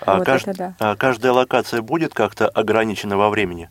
А 0.00 0.18
Вот 0.18 0.26
кажд- 0.26 0.50
это 0.50 0.74
да. 0.78 0.92
а 0.92 0.96
каждая 0.96 1.32
локация 1.32 1.80
будет 1.82 2.12
как-то 2.14 2.48
ограничена 2.48 3.16
во 3.16 3.30
времени? 3.30 3.70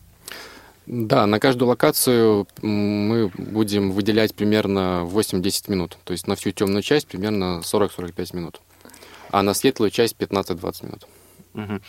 Да, 0.88 1.26
на 1.28 1.40
каждую 1.40 1.70
локацию 1.70 2.48
мы 2.62 3.32
будем 3.38 3.92
выделять 3.92 4.34
примерно 4.34 5.04
8-10 5.06 5.70
минут. 5.70 5.98
То 6.04 6.12
есть 6.14 6.28
на 6.28 6.36
всю 6.36 6.52
темную 6.52 6.82
часть 6.82 7.08
примерно 7.08 7.62
40-45 7.64 8.36
минут. 8.36 8.62
А 9.30 9.44
на 9.44 9.54
светлую 9.54 9.92
часть 9.92 10.16
15-20 10.18 10.86
минут. 10.86 11.08
Мгм. 11.54 11.82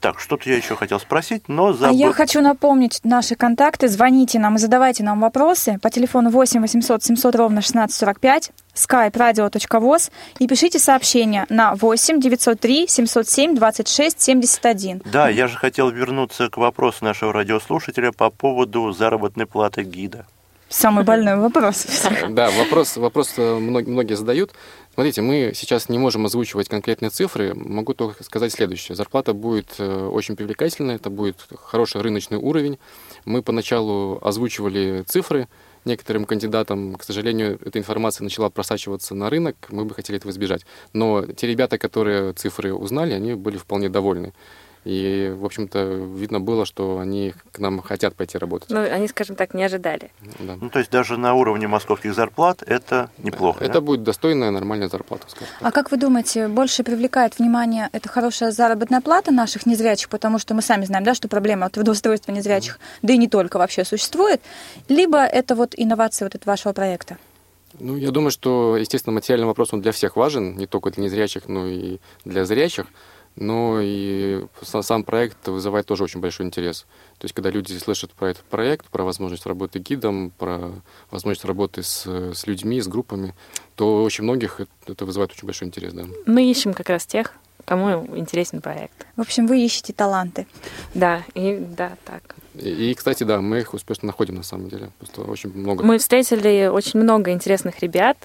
Так, 0.00 0.18
что-то 0.18 0.48
я 0.48 0.56
еще 0.56 0.76
хотел 0.76 0.98
спросить, 0.98 1.48
но 1.48 1.68
А 1.68 1.72
забыл. 1.74 1.96
я 1.98 2.12
хочу 2.12 2.40
напомнить 2.40 3.00
наши 3.04 3.34
контакты. 3.34 3.86
Звоните 3.88 4.38
нам 4.38 4.56
и 4.56 4.58
задавайте 4.58 5.04
нам 5.04 5.20
вопросы 5.20 5.78
по 5.82 5.90
телефону 5.90 6.30
8 6.30 6.60
800 6.62 7.04
700 7.04 7.34
ровно 7.34 7.58
1645, 7.58 8.50
skype 8.74 9.12
radio.voz 9.12 10.10
и 10.38 10.46
пишите 10.48 10.78
сообщения 10.78 11.44
на 11.50 11.74
8 11.74 12.18
903 12.18 12.86
707 12.88 13.54
26 13.56 14.20
71. 14.20 15.02
Да, 15.04 15.28
я 15.28 15.46
же 15.48 15.58
хотел 15.58 15.90
вернуться 15.90 16.48
к 16.48 16.56
вопросу 16.56 17.04
нашего 17.04 17.32
радиослушателя 17.34 18.10
по 18.12 18.30
поводу 18.30 18.92
заработной 18.92 19.44
платы 19.46 19.82
гида. 19.82 20.24
Самый 20.70 21.02
больной 21.02 21.34
вопрос. 21.36 21.84
Да, 22.30 22.48
вопрос, 22.52 22.96
вопрос 22.96 23.34
э, 23.36 23.58
мног- 23.58 23.88
многие 23.88 24.14
задают. 24.14 24.52
Смотрите, 24.94 25.20
мы 25.20 25.50
сейчас 25.52 25.88
не 25.88 25.98
можем 25.98 26.26
озвучивать 26.26 26.68
конкретные 26.68 27.10
цифры. 27.10 27.54
Могу 27.54 27.92
только 27.92 28.22
сказать 28.22 28.52
следующее. 28.52 28.94
Зарплата 28.94 29.34
будет 29.34 29.74
э, 29.78 30.06
очень 30.06 30.36
привлекательная, 30.36 30.94
это 30.94 31.10
будет 31.10 31.44
хороший 31.64 32.00
рыночный 32.02 32.38
уровень. 32.38 32.78
Мы 33.24 33.42
поначалу 33.42 34.20
озвучивали 34.22 35.02
цифры 35.08 35.48
некоторым 35.84 36.24
кандидатам. 36.24 36.94
К 36.94 37.02
сожалению, 37.02 37.58
эта 37.64 37.80
информация 37.80 38.22
начала 38.22 38.48
просачиваться 38.48 39.16
на 39.16 39.28
рынок, 39.28 39.56
мы 39.70 39.84
бы 39.84 39.94
хотели 39.94 40.18
этого 40.18 40.30
избежать. 40.30 40.64
Но 40.92 41.26
те 41.26 41.48
ребята, 41.48 41.78
которые 41.78 42.32
цифры 42.34 42.72
узнали, 42.72 43.12
они 43.12 43.34
были 43.34 43.56
вполне 43.56 43.88
довольны. 43.88 44.32
И, 44.84 45.34
в 45.36 45.44
общем-то, 45.44 45.82
видно 45.82 46.40
было, 46.40 46.64
что 46.64 46.98
они 46.98 47.34
к 47.52 47.58
нам 47.58 47.82
хотят 47.82 48.14
пойти 48.14 48.38
работать. 48.38 48.70
Ну, 48.70 48.80
они, 48.80 49.08
скажем 49.08 49.36
так, 49.36 49.52
не 49.52 49.62
ожидали. 49.62 50.10
Да. 50.38 50.56
Ну, 50.58 50.70
то 50.70 50.78
есть 50.78 50.90
даже 50.90 51.18
на 51.18 51.34
уровне 51.34 51.68
московских 51.68 52.14
зарплат 52.14 52.62
это 52.66 53.10
неплохо, 53.18 53.62
Это 53.62 53.74
да? 53.74 53.80
будет 53.82 54.02
достойная, 54.02 54.50
нормальная 54.50 54.88
зарплата, 54.88 55.24
скажем 55.28 55.54
так. 55.58 55.68
А 55.68 55.70
как 55.70 55.90
вы 55.90 55.98
думаете, 55.98 56.48
больше 56.48 56.82
привлекает 56.82 57.38
внимание 57.38 57.90
эта 57.92 58.08
хорошая 58.08 58.52
заработная 58.52 59.02
плата 59.02 59.32
наших 59.32 59.66
незрячих, 59.66 60.08
потому 60.08 60.38
что 60.38 60.54
мы 60.54 60.62
сами 60.62 60.86
знаем, 60.86 61.04
да, 61.04 61.14
что 61.14 61.28
проблема 61.28 61.68
трудоустройства 61.68 62.32
незрячих, 62.32 62.78
да 63.02 63.12
и 63.12 63.18
не 63.18 63.28
только 63.28 63.58
вообще 63.58 63.84
существует, 63.84 64.40
либо 64.88 65.18
это 65.18 65.54
вот 65.54 65.74
инновация 65.76 66.24
вот 66.24 66.34
этого 66.34 66.52
вашего 66.52 66.72
проекта? 66.72 67.18
Ну, 67.78 67.96
я 67.96 68.10
думаю, 68.10 68.30
что, 68.30 68.76
естественно, 68.76 69.14
материальный 69.14 69.46
вопрос 69.46 69.72
он 69.72 69.80
для 69.80 69.92
всех 69.92 70.16
важен, 70.16 70.56
не 70.56 70.66
только 70.66 70.90
для 70.90 71.04
незрячих, 71.04 71.48
но 71.48 71.66
и 71.66 71.98
для 72.24 72.44
зрячих. 72.44 72.86
Но 73.36 73.80
и 73.80 74.44
са- 74.62 74.82
сам 74.82 75.02
проект 75.04 75.48
вызывает 75.48 75.86
тоже 75.86 76.04
очень 76.04 76.20
большой 76.20 76.46
интерес. 76.46 76.86
То 77.18 77.24
есть, 77.24 77.34
когда 77.34 77.50
люди 77.50 77.72
слышат 77.78 78.10
про 78.12 78.30
этот 78.30 78.44
проект, 78.44 78.86
про 78.86 79.04
возможность 79.04 79.46
работы 79.46 79.78
гидом, 79.78 80.30
про 80.38 80.72
возможность 81.10 81.44
работы 81.44 81.82
с, 81.82 82.06
с 82.06 82.46
людьми, 82.46 82.80
с 82.80 82.88
группами, 82.88 83.34
то 83.76 84.02
очень 84.02 84.24
многих 84.24 84.60
это- 84.60 84.92
это 84.92 85.04
вызывает 85.06 85.30
очень 85.32 85.46
большой 85.46 85.68
интерес, 85.68 85.92
да. 85.92 86.04
Мы 86.26 86.50
ищем 86.50 86.74
как 86.74 86.88
раз 86.90 87.06
тех, 87.06 87.32
кому 87.64 88.04
интересен 88.16 88.60
проект. 88.60 89.06
В 89.16 89.20
общем, 89.20 89.46
вы 89.46 89.64
ищете 89.64 89.92
таланты. 89.92 90.46
Да, 90.94 91.22
и 91.34 91.56
да, 91.76 91.96
так. 92.04 92.34
И, 92.54 92.94
кстати, 92.94 93.22
да, 93.22 93.40
мы 93.40 93.60
их 93.60 93.74
успешно 93.74 94.06
находим 94.06 94.34
на 94.34 94.42
самом 94.42 94.68
деле. 94.68 94.90
Просто 94.98 95.22
очень 95.22 95.52
много. 95.52 95.84
Мы 95.84 95.98
встретили 95.98 96.66
очень 96.66 97.00
много 97.00 97.30
интересных 97.30 97.80
ребят. 97.80 98.16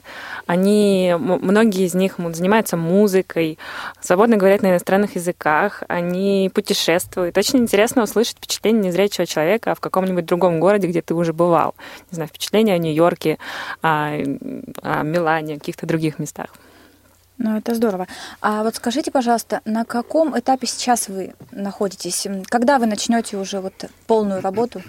Они, 0.47 1.15
многие 1.17 1.85
из 1.85 1.93
них 1.93 2.15
занимаются 2.17 2.75
музыкой, 2.75 3.59
свободно 4.01 4.37
говорят 4.37 4.63
на 4.63 4.71
иностранных 4.71 5.15
языках, 5.15 5.83
они 5.87 6.49
путешествуют. 6.53 7.37
Очень 7.37 7.59
интересно 7.59 8.03
услышать 8.03 8.37
впечатление 8.37 8.85
незрячего 8.85 9.27
человека 9.27 9.75
в 9.75 9.79
каком-нибудь 9.79 10.25
другом 10.25 10.59
городе, 10.59 10.87
где 10.87 11.01
ты 11.01 11.13
уже 11.13 11.31
бывал. 11.31 11.75
Не 12.11 12.15
знаю, 12.15 12.27
впечатление 12.29 12.75
о 12.75 12.79
Нью-Йорке, 12.79 13.37
о, 13.83 14.17
о 14.81 15.03
Милане, 15.03 15.55
о 15.55 15.59
каких-то 15.59 15.85
других 15.85 16.17
местах. 16.17 16.47
Ну, 17.37 17.57
это 17.57 17.75
здорово. 17.75 18.07
А 18.41 18.63
вот 18.63 18.75
скажите, 18.75 19.11
пожалуйста, 19.11 19.61
на 19.65 19.83
каком 19.83 20.37
этапе 20.37 20.67
сейчас 20.67 21.09
вы 21.09 21.33
находитесь? 21.51 22.27
Когда 22.47 22.79
вы 22.79 22.85
начнете 22.85 23.37
уже 23.37 23.59
вот 23.59 23.73
полную 24.07 24.41
работу? 24.41 24.81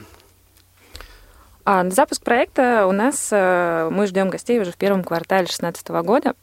А 1.65 1.83
на 1.83 1.91
запуск 1.91 2.23
проекта 2.23 2.87
у 2.87 2.93
нас 2.93 3.29
э, 3.33 3.89
мы 3.91 4.07
ждем 4.07 4.31
гостей 4.31 4.61
уже 4.61 4.71
в 4.71 4.77
первом 4.77 5.03
квартале 5.03 5.47
2016 5.47 5.89
года. 5.89 6.35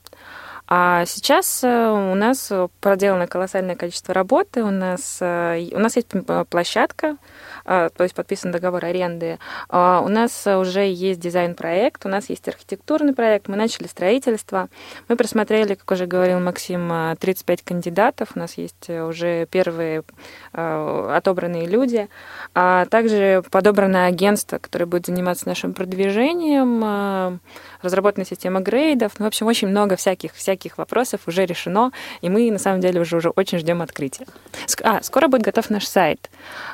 А 0.68 1.06
сейчас 1.06 1.64
э, 1.64 1.88
у 1.88 2.14
нас 2.16 2.52
проделано 2.82 3.28
колоссальное 3.28 3.76
количество 3.76 4.14
работы. 4.14 4.66
У 4.66 4.70
нас, 4.70 5.20
э, 5.22 5.70
у 5.72 5.80
нас 5.80 5.96
есть 5.96 6.10
площадка, 6.50 7.16
то 7.64 7.92
есть 8.00 8.14
подписан 8.16 8.52
договор 8.52 8.86
аренды. 8.86 9.40
А 9.70 10.02
У 10.02 10.10
нас 10.10 10.46
уже 10.48 10.82
есть 10.82 11.20
дизайн-проект, 11.20 12.06
у 12.06 12.10
нас 12.10 12.30
есть 12.30 12.48
архитектурный 12.48 13.14
проект, 13.14 13.48
мы 13.48 13.56
начали 13.56 13.88
строительство. 13.88 14.70
Мы 15.08 15.16
просмотрели, 15.16 15.76
как 15.76 15.92
уже 15.92 16.06
говорил 16.06 16.40
Максим, 16.40 16.92
э, 16.92 17.16
35 17.20 17.62
кандидатов. 17.64 18.30
У 18.36 18.40
нас 18.40 18.58
есть 18.58 18.90
э, 18.90 19.04
уже 19.04 19.46
первые 19.48 20.04
отобранные 20.54 21.66
люди. 21.66 22.08
А 22.54 22.86
также 22.86 23.44
подобрано 23.50 24.06
агентство, 24.06 24.58
которое 24.58 24.86
будет 24.86 25.08
заниматься 25.08 25.48
нашим 25.48 25.74
продвижением, 25.74 27.40
разработана 27.84 28.26
система 28.26 28.60
грейдов. 28.62 29.14
Ну, 29.20 29.26
в 29.26 29.28
общем, 29.28 29.48
очень 29.48 29.68
много 29.68 29.96
всяких, 29.96 30.34
всяких 30.34 30.78
вопросов 30.78 31.22
уже 31.28 31.46
решено, 31.46 31.92
и 32.22 32.30
мы, 32.30 32.50
на 32.52 32.60
самом 32.60 32.80
деле, 32.82 33.02
уже, 33.02 33.18
уже 33.18 33.30
очень 33.30 33.60
ждем 33.60 33.82
открытия. 33.82 34.26
Ск- 34.68 34.82
А, 34.84 35.02
скоро 35.04 35.28
будет 35.28 35.42
готов 35.44 35.70
наш 35.70 35.86
сайт, 35.88 36.30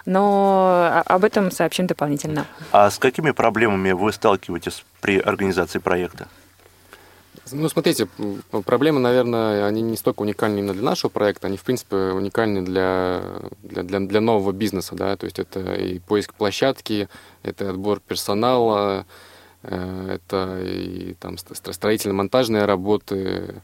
но 0.06 0.92
о- 1.06 1.16
об 1.16 1.24
этом 1.24 1.52
сообщим 1.52 1.88
дополнительно. 1.88 2.46
А 2.72 2.90
с 2.90 2.98
какими 2.98 3.32
проблемами 3.32 3.92
вы 3.92 4.12
сталкиваетесь 4.14 4.84
при 5.02 5.20
организации 5.20 5.80
проекта? 5.80 6.28
Ну, 7.52 7.68
смотрите, 7.68 8.08
проблемы, 8.66 9.00
наверное, 9.00 9.66
они 9.66 9.82
не 9.82 9.98
столько 9.98 10.22
уникальны 10.22 10.60
именно 10.60 10.74
для 10.74 10.84
нашего 10.84 11.10
проекта, 11.10 11.48
они, 11.48 11.58
в 11.58 11.64
принципе, 11.64 11.96
уникальны 11.96 12.62
для, 12.62 13.24
для, 13.64 13.82
для, 13.82 14.00
для 14.02 14.22
нового 14.22 14.52
бизнеса, 14.52 14.94
да, 14.96 15.16
то 15.18 15.26
есть 15.26 15.40
это 15.40 15.74
и 15.74 15.98
поиск 15.98 16.36
площадки, 16.36 17.10
это 17.42 17.72
отбор 17.72 18.02
персонала, 18.02 19.08
это 19.64 20.62
и 20.64 21.16
там 21.20 21.36
стро- 21.36 21.74
строительно-монтажные 21.74 22.66
работы 22.66 23.62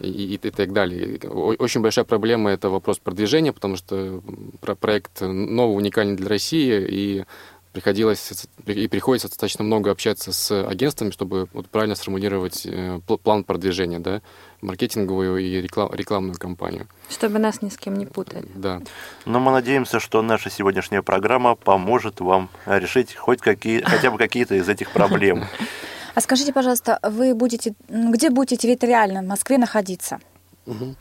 и, 0.00 0.08
и- 0.08 0.34
и 0.34 0.50
так 0.50 0.72
далее. 0.72 1.18
Очень 1.28 1.82
большая 1.82 2.04
проблема– 2.04 2.50
это 2.52 2.68
вопрос 2.70 2.98
продвижения, 2.98 3.52
потому 3.52 3.76
что 3.76 4.22
проект 4.80 5.20
новый, 5.20 5.76
уникальный 5.76 6.16
для 6.16 6.28
России, 6.28 6.86
и 6.88 7.24
приходилось 7.74 8.46
и 8.66 8.88
приходится 8.88 9.28
достаточно 9.28 9.64
много 9.64 9.90
общаться 9.90 10.32
с 10.32 10.66
агентствами, 10.66 11.10
чтобы 11.10 11.48
вот 11.52 11.68
правильно 11.68 11.96
сформулировать 11.96 12.64
э, 12.64 13.00
пл- 13.06 13.18
план 13.18 13.42
продвижения, 13.42 13.98
да, 13.98 14.22
маркетинговую 14.62 15.38
и 15.38 15.60
реклам- 15.60 15.94
рекламную 15.94 16.38
кампанию. 16.38 16.86
Чтобы 17.10 17.40
нас 17.40 17.62
ни 17.62 17.68
с 17.68 17.76
кем 17.76 17.96
не 17.98 18.06
путали. 18.06 18.46
Да. 18.54 18.80
Но 19.26 19.40
мы 19.40 19.50
надеемся, 19.50 19.98
что 19.98 20.22
наша 20.22 20.50
сегодняшняя 20.50 21.02
программа 21.02 21.56
поможет 21.56 22.20
вам 22.20 22.48
решить 22.64 23.14
хоть 23.16 23.40
какие, 23.40 23.80
хотя 23.82 24.10
бы 24.12 24.18
какие-то 24.18 24.54
из 24.54 24.68
этих 24.68 24.92
проблем. 24.92 25.44
А 26.14 26.20
скажите, 26.20 26.52
пожалуйста, 26.52 27.00
вы 27.02 27.34
будете, 27.34 27.74
где 27.88 28.30
будете 28.30 28.56
территориально 28.56 29.20
в 29.20 29.26
Москве 29.26 29.58
находиться? 29.58 30.20
Мгм. 30.64 30.94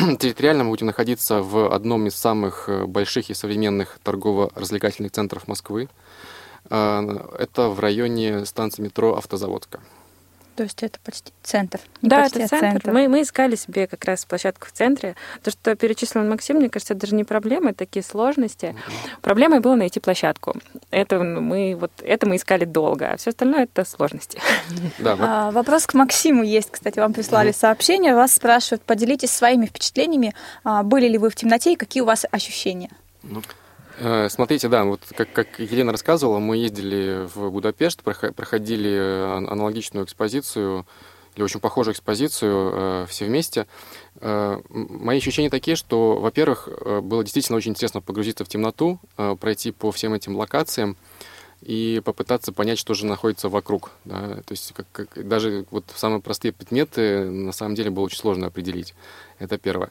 Территориально 0.18 0.64
мы 0.64 0.70
будем 0.70 0.86
находиться 0.86 1.42
в 1.42 1.72
одном 1.72 2.06
из 2.06 2.14
самых 2.14 2.68
э, 2.68 2.86
больших 2.86 3.30
и 3.30 3.34
современных 3.34 3.98
торгово-развлекательных 4.02 5.12
центров 5.12 5.46
Москвы. 5.48 5.88
Э, 6.70 7.02
Это 7.38 7.68
в 7.68 7.80
районе 7.80 8.46
станции 8.46 8.82
метро 8.82 9.16
Автозаводска. 9.16 9.80
То 10.60 10.64
есть 10.64 10.82
это 10.82 10.98
почти 11.02 11.32
центр. 11.42 11.80
Не 12.02 12.10
да, 12.10 12.24
почти, 12.24 12.40
это 12.40 12.54
а 12.54 12.60
центр. 12.60 12.90
Мы, 12.92 13.08
мы 13.08 13.22
искали 13.22 13.56
себе 13.56 13.86
как 13.86 14.04
раз 14.04 14.26
площадку 14.26 14.66
в 14.66 14.72
центре. 14.72 15.16
То, 15.42 15.50
что 15.50 15.74
перечислил 15.74 16.22
Максим, 16.22 16.56
мне 16.56 16.68
кажется, 16.68 16.92
это 16.92 17.00
даже 17.00 17.14
не 17.14 17.24
проблема, 17.24 17.70
это 17.70 17.78
такие 17.78 18.02
сложности. 18.02 18.76
Проблемой 19.22 19.60
было 19.60 19.74
найти 19.74 20.00
площадку. 20.00 20.54
Это 20.90 21.22
ну, 21.22 21.40
мы, 21.40 21.74
вот, 21.80 21.92
это 22.02 22.26
мы 22.26 22.36
искали 22.36 22.66
долго, 22.66 23.10
а 23.10 23.16
все 23.16 23.30
остальное 23.30 23.62
это 23.62 23.86
сложности. 23.86 24.38
Да, 24.98 25.16
вот 25.16 25.24
А, 25.26 25.50
вопрос 25.50 25.86
к 25.86 25.94
Максиму 25.94 26.42
есть, 26.42 26.70
кстати, 26.70 26.98
вам 26.98 27.14
прислали 27.14 27.52
сообщение, 27.52 28.14
вас 28.14 28.34
спрашивают, 28.34 28.82
поделитесь 28.82 29.30
своими 29.30 29.64
впечатлениями, 29.64 30.34
а, 30.62 30.82
были 30.82 31.08
ли 31.08 31.16
вы 31.16 31.30
в 31.30 31.36
темноте 31.36 31.72
и 31.72 31.76
какие 31.76 32.02
у 32.02 32.06
вас 32.06 32.26
ощущения? 32.30 32.90
Э, 33.22 33.28
Смотрите, 34.28 34.68
да, 34.68 34.84
вот 34.84 35.00
как, 35.14 35.32
как 35.32 35.58
Елена 35.58 35.92
рассказывала, 35.92 36.38
мы 36.38 36.56
ездили 36.56 37.26
в 37.34 37.50
Будапешт, 37.50 38.00
прохо- 38.02 38.32
проходили 38.32 38.96
ан- 38.96 39.48
аналогичную 39.50 40.06
экспозицию, 40.06 40.86
или 41.34 41.44
очень 41.44 41.60
похожую 41.60 41.94
экспозицию 41.94 42.72
э, 42.72 43.06
все 43.08 43.26
вместе. 43.26 43.66
Э, 44.20 44.60
мои 44.68 45.18
ощущения 45.18 45.50
такие, 45.50 45.76
что, 45.76 46.18
во-первых, 46.18 46.68
э, 46.68 47.00
было 47.00 47.22
действительно 47.22 47.56
очень 47.56 47.70
интересно 47.72 48.00
погрузиться 48.00 48.44
в 48.44 48.48
темноту, 48.48 48.98
э, 49.16 49.36
пройти 49.38 49.70
по 49.70 49.92
всем 49.92 50.14
этим 50.14 50.36
локациям 50.36 50.96
и 51.62 52.00
попытаться 52.04 52.52
понять, 52.52 52.78
что 52.78 52.94
же 52.94 53.06
находится 53.06 53.48
вокруг. 53.48 53.90
Да? 54.04 54.36
То 54.36 54.52
есть 54.52 54.72
как, 54.72 54.86
как- 54.92 55.28
даже 55.28 55.66
вот 55.70 55.84
самые 55.94 56.20
простые 56.20 56.52
предметы 56.52 57.30
на 57.30 57.52
самом 57.52 57.74
деле 57.74 57.90
было 57.90 58.04
очень 58.04 58.18
сложно 58.18 58.46
определить. 58.46 58.94
Это 59.38 59.58
первое. 59.58 59.90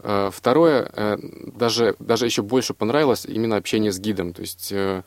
Э, 0.00 0.30
Второе, 0.32 0.90
э, 0.94 1.18
даже, 1.54 1.94
даже 1.98 2.26
еще 2.26 2.42
больше 2.42 2.74
понравилось 2.74 3.24
именно 3.26 3.56
общение 3.56 3.92
с 3.92 3.98
гидом. 3.98 4.32
То 4.32 4.42
есть 4.42 4.70
э, 4.72 5.02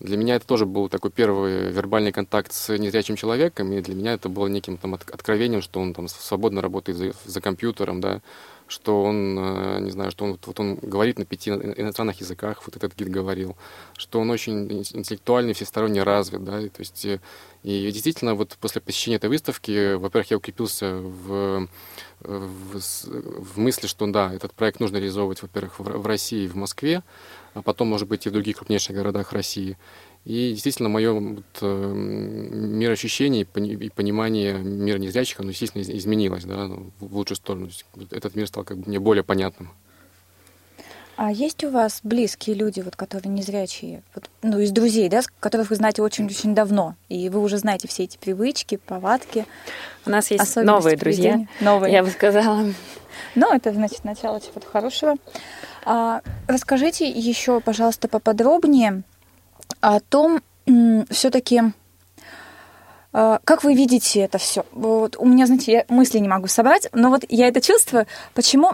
для 0.00 0.16
меня 0.16 0.36
это 0.36 0.46
тоже 0.46 0.66
был 0.66 0.88
такой 0.88 1.10
первый 1.10 1.70
вербальный 1.70 2.12
контакт 2.12 2.52
с 2.52 2.76
незрячим 2.76 3.16
человеком, 3.16 3.72
и 3.72 3.80
для 3.80 3.94
меня 3.94 4.14
это 4.14 4.28
было 4.28 4.46
неким 4.48 4.76
там 4.76 4.94
от- 4.94 5.08
откровением, 5.10 5.62
что 5.62 5.80
он 5.80 5.94
там 5.94 6.08
свободно 6.08 6.60
работает 6.60 6.98
за, 6.98 7.12
за 7.24 7.40
компьютером, 7.40 8.00
да, 8.00 8.20
что 8.74 9.02
он, 9.02 9.38
э, 9.38 9.78
не 9.80 9.90
знаю, 9.90 10.10
что 10.10 10.24
он, 10.24 10.38
вот 10.44 10.60
он 10.60 10.74
говорит 10.82 11.18
на 11.18 11.24
пяти 11.24 11.50
ино- 11.50 11.74
иностранных 11.76 12.20
языках, 12.20 12.62
вот 12.66 12.76
этот 12.76 12.94
гид 12.96 13.08
говорил, 13.08 13.56
что 13.96 14.20
он 14.20 14.30
очень 14.30 14.66
ин- 14.66 14.98
интеллектуальный, 14.98 15.54
всесторонне 15.54 16.02
развит, 16.02 16.44
да, 16.44 16.60
и, 16.60 16.68
то 16.68 16.80
есть, 16.80 17.04
э, 17.06 17.20
и 17.62 17.90
действительно, 17.92 18.34
вот 18.34 18.56
после 18.60 18.80
посещения 18.80 19.16
этой 19.16 19.30
выставки, 19.30 19.94
во-первых, 19.94 20.30
я 20.32 20.36
укрепился 20.36 20.96
в, 20.96 21.68
в, 22.20 22.80
в 23.54 23.58
мысли, 23.58 23.86
что 23.86 24.06
да, 24.06 24.34
этот 24.34 24.52
проект 24.52 24.80
нужно 24.80 24.96
реализовывать, 24.96 25.40
во-первых, 25.42 25.78
в, 25.78 25.84
в 25.84 26.06
России 26.06 26.48
в 26.48 26.56
Москве, 26.56 27.02
а 27.54 27.62
потом, 27.62 27.88
может 27.88 28.08
быть, 28.08 28.26
и 28.26 28.28
в 28.28 28.32
других 28.32 28.56
крупнейших 28.56 28.96
городах 28.96 29.32
России. 29.32 29.78
И 30.24 30.52
действительно, 30.52 30.88
мое 30.88 31.12
вот, 31.12 31.44
э, 31.60 31.92
мироощущение 31.94 33.42
и 33.42 33.44
пони- 33.44 33.74
и 33.74 33.90
понимание 33.90 34.54
мира 34.54 34.96
незрячих, 34.98 35.40
оно, 35.40 35.50
естественно, 35.50 35.82
из- 35.82 35.90
изменилось 35.90 36.44
да, 36.44 36.66
ну, 36.66 36.90
в 37.00 37.14
лучшую 37.16 37.36
сторону. 37.36 37.66
То 37.66 37.72
есть 37.72 37.84
вот 37.94 38.12
этот 38.12 38.34
мир 38.34 38.46
стал 38.46 38.64
как 38.64 38.78
бы 38.78 38.84
мне 38.88 38.98
более 38.98 39.22
понятным. 39.22 39.70
А 41.16 41.30
есть 41.30 41.62
у 41.62 41.70
вас 41.70 42.00
близкие 42.02 42.56
люди, 42.56 42.80
вот, 42.80 42.96
которые 42.96 43.30
незрячие, 43.32 44.02
вот, 44.16 44.28
ну, 44.42 44.58
из 44.58 44.72
друзей, 44.72 45.08
да, 45.08 45.20
которых 45.38 45.70
вы 45.70 45.76
знаете 45.76 46.02
очень-очень 46.02 46.54
давно, 46.56 46.96
и 47.08 47.28
вы 47.28 47.40
уже 47.40 47.58
знаете 47.58 47.86
все 47.86 48.02
эти 48.04 48.16
привычки, 48.18 48.76
повадки, 48.84 49.46
У 50.06 50.10
нас 50.10 50.30
есть 50.32 50.56
новые 50.56 50.96
друзья? 50.96 51.46
Новые. 51.60 51.92
я 51.92 52.02
бы 52.02 52.10
сказала. 52.10 52.64
Но 53.36 53.54
это, 53.54 53.72
значит, 53.72 54.02
начало 54.04 54.40
чего-то 54.40 54.66
хорошего. 54.66 55.16
А, 55.84 56.20
расскажите 56.48 57.08
еще, 57.08 57.60
пожалуйста, 57.60 58.08
поподробнее 58.08 59.02
о 59.84 60.00
том, 60.00 60.40
все-таки, 61.10 61.62
как 63.12 63.64
вы 63.64 63.74
видите 63.74 64.20
это 64.20 64.38
все? 64.38 64.64
Вот 64.72 65.16
у 65.18 65.26
меня, 65.26 65.46
знаете, 65.46 65.72
я 65.72 65.84
мысли 65.88 66.18
не 66.18 66.28
могу 66.28 66.46
собрать, 66.46 66.88
но 66.92 67.10
вот 67.10 67.24
я 67.28 67.48
это 67.48 67.60
чувствую. 67.60 68.06
Почему, 68.32 68.72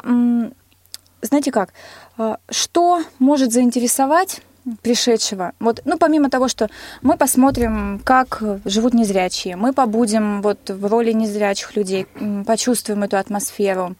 знаете 1.21 1.51
как, 1.51 1.73
а, 2.17 2.39
что 2.49 3.03
может 3.19 3.53
заинтересовать 3.53 4.43
пришедшего. 4.83 5.53
Вот, 5.59 5.81
ну, 5.85 5.99
помимо 5.99 6.31
того, 6.31 6.47
что 6.47 6.69
мы 7.03 7.17
посмотрим, 7.17 8.01
как 8.05 8.43
живут 8.65 8.95
незрячие, 8.95 9.57
мы 9.57 9.73
побудем 9.73 10.43
вот 10.43 10.71
в 10.71 10.87
роли 10.87 11.13
незрячих 11.13 11.77
людей, 11.77 12.07
почувствуем 12.47 13.03
эту 13.03 13.17
атмосферу. 13.17 13.97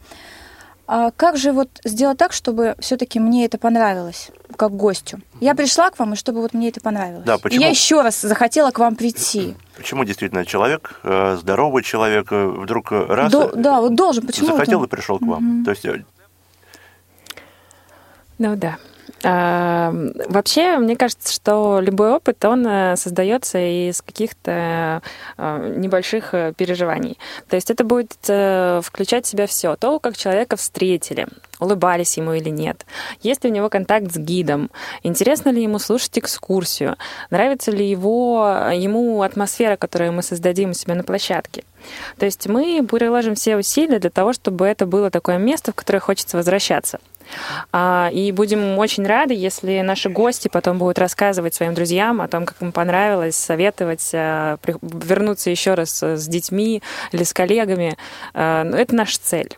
А 0.93 1.09
как 1.11 1.37
же 1.37 1.53
вот 1.53 1.69
сделать 1.85 2.17
так, 2.17 2.33
чтобы 2.33 2.75
все-таки 2.79 3.17
мне 3.17 3.45
это 3.45 3.57
понравилось, 3.57 4.29
как 4.57 4.73
гостю? 4.75 5.21
Я 5.39 5.55
пришла 5.55 5.89
к 5.89 5.97
вам, 5.97 6.11
и 6.11 6.15
чтобы 6.17 6.41
вот 6.41 6.53
мне 6.53 6.67
это 6.67 6.81
понравилось. 6.81 7.23
Да, 7.23 7.35
И 7.35 7.39
почему? 7.39 7.61
я 7.61 7.69
еще 7.69 8.01
раз 8.01 8.19
захотела 8.19 8.71
к 8.71 8.79
вам 8.79 8.97
прийти. 8.97 9.55
Почему 9.77 10.03
действительно 10.03 10.43
человек, 10.45 10.99
э, 11.03 11.37
здоровый 11.39 11.83
человек, 11.83 12.29
э, 12.33 12.45
вдруг 12.45 12.91
э, 12.91 13.05
раз 13.05 13.31
До- 13.31 13.55
да, 13.55 13.79
вот 13.79 13.95
должен. 13.95 14.27
Почему 14.27 14.47
захотел 14.47 14.79
это? 14.83 14.87
и 14.87 14.89
пришел 14.89 15.17
к 15.17 15.21
вам? 15.21 15.41
Мгм. 15.59 15.63
То 15.63 15.71
есть 15.71 15.85
Ну 18.37 18.57
да. 18.57 18.77
А, 19.23 19.93
Вообще, 20.27 20.77
мне 20.77 20.95
кажется, 20.95 21.33
что 21.33 21.79
любой 21.81 22.11
опыт, 22.13 22.43
он 22.45 22.65
э, 22.65 22.95
создается 22.95 23.59
из 23.59 24.01
каких-то 24.01 25.01
э, 25.37 25.73
небольших 25.77 26.33
э, 26.33 26.53
переживаний. 26.55 27.17
То 27.49 27.55
есть 27.55 27.69
это 27.69 27.83
будет 27.83 28.13
включать 28.85 29.25
в 29.25 29.29
себя 29.29 29.47
все. 29.47 29.75
То, 29.75 29.99
как 29.99 30.17
человека 30.17 30.55
встретили, 30.55 31.27
улыбались 31.59 32.17
ему 32.17 32.33
или 32.33 32.49
нет, 32.49 32.85
есть 33.21 33.43
ли 33.43 33.51
у 33.51 33.53
него 33.53 33.69
контакт 33.69 34.11
с 34.11 34.17
гидом, 34.17 34.71
интересно 35.03 35.49
ли 35.49 35.61
ему 35.61 35.79
слушать 35.79 36.17
экскурсию, 36.17 36.97
нравится 37.29 37.71
ли 37.71 37.87
его, 37.87 38.69
ему 38.73 39.21
атмосфера, 39.21 39.75
которую 39.75 40.13
мы 40.13 40.23
создадим 40.23 40.71
у 40.71 40.73
себя 40.73 40.95
на 40.95 41.03
площадке. 41.03 41.63
То 42.17 42.25
есть 42.25 42.47
мы 42.47 42.85
приложим 42.89 43.35
все 43.35 43.57
усилия 43.57 43.99
для 43.99 44.09
того, 44.09 44.33
чтобы 44.33 44.65
это 44.65 44.85
было 44.85 45.11
такое 45.11 45.37
место, 45.37 45.71
в 45.71 45.75
которое 45.75 45.99
хочется 45.99 46.37
возвращаться. 46.37 46.99
А, 47.71 48.09
И 48.13 48.31
будем 48.31 48.77
очень 48.77 49.05
рады, 49.05 49.33
если 49.33 49.81
наши 49.81 50.09
гости 50.09 50.47
потом 50.47 50.77
будут 50.77 50.99
рассказывать 50.99 51.53
своим 51.53 51.73
друзьям 51.73 52.21
о 52.21 52.27
том, 52.27 52.45
как 52.45 52.61
им 52.61 52.71
понравилось, 52.71 53.35
советовать, 53.35 54.11
а, 54.13 54.57
вернуться 54.81 55.49
еще 55.49 55.73
раз 55.73 56.01
с 56.01 56.27
детьми 56.27 56.81
или 57.11 57.23
с 57.23 57.33
коллегами. 57.33 57.97
А, 58.33 58.63
ну, 58.63 58.77
Это 58.77 58.95
наша 58.95 59.19
цель. 59.21 59.57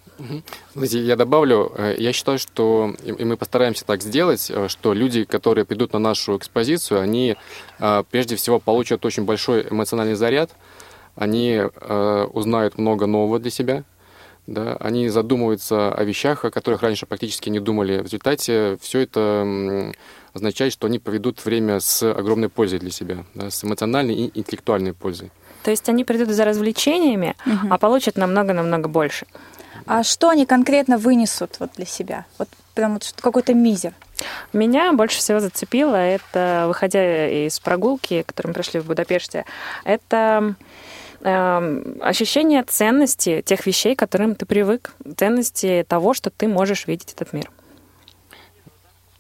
Знаете, 0.73 0.99
я 0.99 1.15
добавлю, 1.15 1.71
э, 1.75 1.95
я 1.97 2.13
считаю, 2.13 2.39
что, 2.39 2.93
и 3.03 3.23
мы 3.25 3.35
постараемся 3.35 3.83
так 3.85 4.01
сделать, 4.01 4.49
э, 4.49 4.67
что 4.67 4.93
люди, 4.93 5.23
которые 5.23 5.65
придут 5.65 5.93
на 5.93 5.99
нашу 5.99 6.37
экспозицию, 6.37 7.01
они 7.01 7.35
э, 7.79 8.03
прежде 8.09 8.35
всего 8.35 8.59
получат 8.59 9.05
очень 9.05 9.23
большой 9.23 9.67
эмоциональный 9.69 10.15
заряд, 10.15 10.51
они 11.15 11.61
э, 11.61 12.27
узнают 12.31 12.77
много 12.77 13.05
нового 13.05 13.39
для 13.39 13.51
себя, 13.51 13.83
да, 14.47 14.75
они 14.79 15.09
задумываются 15.09 15.93
о 15.93 16.03
вещах, 16.03 16.45
о 16.45 16.51
которых 16.51 16.81
раньше 16.81 17.05
практически 17.05 17.49
не 17.49 17.59
думали. 17.59 17.99
В 17.99 18.03
результате 18.05 18.77
все 18.81 18.99
это 18.99 19.91
означает, 20.33 20.73
что 20.73 20.87
они 20.87 20.99
проведут 20.99 21.43
время 21.45 21.79
с 21.79 22.03
огромной 22.11 22.49
пользой 22.49 22.79
для 22.79 22.91
себя, 22.91 23.23
да, 23.35 23.49
с 23.51 23.63
эмоциональной 23.63 24.15
и 24.15 24.39
интеллектуальной 24.39 24.93
пользой. 24.93 25.31
То 25.63 25.71
есть 25.71 25.87
они 25.87 26.03
придут 26.03 26.29
за 26.29 26.43
развлечениями, 26.45 27.35
Мгм. 27.45 27.71
а 27.71 27.77
получат 27.77 28.17
намного-намного 28.17 28.89
больше. 28.89 29.25
А 29.85 30.03
что 30.03 30.29
они 30.29 30.45
конкретно 30.45 30.97
вынесут 30.97 31.57
вот 31.59 31.71
для 31.75 31.85
себя? 31.85 32.25
Вот 32.37 32.47
прям 32.73 32.93
вот 32.93 33.03
что- 33.03 33.21
какой-то 33.21 33.53
мизер. 33.53 33.93
Меня 34.53 34.93
больше 34.93 35.17
всего 35.19 35.39
зацепило, 35.39 35.95
это, 35.95 36.65
выходя 36.67 37.27
из 37.45 37.59
прогулки, 37.59 38.23
которую 38.23 38.51
мы 38.51 38.53
прошли 38.53 38.79
в 38.79 38.85
Будапеште, 38.85 39.45
это 39.83 40.55
эм, 41.23 41.97
ощущение 42.01 42.63
ценности 42.63 43.41
тех 43.41 43.65
вещей, 43.65 43.95
к 43.95 43.99
которым 43.99 44.35
ты 44.35 44.45
привык, 44.45 44.93
ценности 45.17 45.85
того, 45.87 46.13
что 46.13 46.29
ты 46.29 46.47
можешь 46.47 46.87
видеть 46.87 47.13
этот 47.13 47.33
мир. 47.33 47.49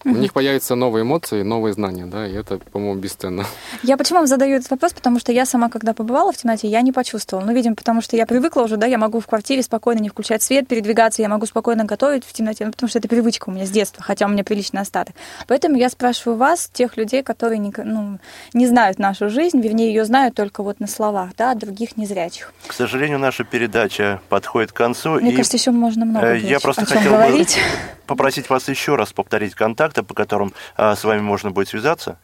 У 0.05 0.09
них 0.09 0.33
появятся 0.33 0.75
новые 0.75 1.03
эмоции, 1.03 1.43
новые 1.43 1.73
знания, 1.73 2.05
да, 2.05 2.27
и 2.27 2.33
это, 2.33 2.57
по-моему, 2.57 2.99
бесценно. 2.99 3.45
Я 3.83 3.97
почему 3.97 4.19
вам 4.19 4.27
задаю 4.27 4.57
этот 4.57 4.69
вопрос? 4.69 4.93
Потому 4.93 5.19
что 5.19 5.31
я 5.31 5.45
сама, 5.45 5.69
когда 5.69 5.93
побывала 5.93 6.31
в 6.31 6.37
темноте, 6.37 6.67
я 6.67 6.81
не 6.81 6.91
почувствовала. 6.91 7.45
Ну, 7.45 7.53
видимо, 7.53 7.75
потому 7.75 8.01
что 8.01 8.17
я 8.17 8.25
привыкла 8.25 8.63
уже, 8.63 8.77
да, 8.77 8.85
я 8.85 8.97
могу 8.97 9.19
в 9.19 9.27
квартире 9.27 9.63
спокойно 9.63 9.99
не 9.99 10.09
включать 10.09 10.43
свет, 10.43 10.67
передвигаться, 10.67 11.21
я 11.21 11.29
могу 11.29 11.45
спокойно 11.45 11.85
готовить 11.85 12.25
в 12.25 12.33
темноте, 12.33 12.65
ну, 12.65 12.71
потому 12.71 12.89
что 12.89 12.99
это 12.99 13.07
привычка 13.07 13.49
у 13.49 13.51
меня 13.53 13.65
с 13.65 13.69
детства, 13.69 14.03
хотя 14.03 14.25
у 14.25 14.29
меня 14.29 14.43
приличный 14.43 14.81
остаток. 14.81 15.15
Поэтому 15.47 15.77
я 15.77 15.89
спрашиваю 15.89 16.37
вас, 16.37 16.69
тех 16.71 16.97
людей, 16.97 17.23
которые 17.23 17.59
не, 17.59 17.73
ну, 17.77 18.19
не 18.53 18.67
знают 18.67 18.99
нашу 18.99 19.29
жизнь, 19.29 19.61
вернее, 19.61 19.87
ее 19.87 20.05
знают 20.05 20.35
только 20.35 20.63
вот 20.63 20.79
на 20.79 20.87
словах, 20.87 21.31
да, 21.37 21.51
а 21.51 21.55
других 21.55 21.97
незрячих. 21.97 22.53
К 22.67 22.73
сожалению, 22.73 23.19
наша 23.19 23.43
передача 23.43 24.21
подходит 24.29 24.71
к 24.71 24.75
концу. 24.75 25.11
Мне 25.11 25.31
и, 25.31 25.35
кажется, 25.35 25.57
еще 25.57 25.71
можно 25.71 26.05
много 26.05 26.27
э, 26.27 26.39
Я 26.39 26.57
о 26.57 26.59
просто 26.59 26.85
чем 26.85 26.97
хотел 26.97 27.11
бы 27.11 27.17
говорить. 27.17 27.57
попросить 28.05 28.49
вас 28.49 28.67
еще 28.67 28.95
раз 28.95 29.13
повторить 29.13 29.53
контакты, 29.93 30.03
по 30.03 30.13
которым 30.13 30.53
а, 30.75 30.95
с 30.95 31.03
вами 31.03 31.21
можно 31.21 31.51
будет 31.51 31.69
связаться. 31.69 32.17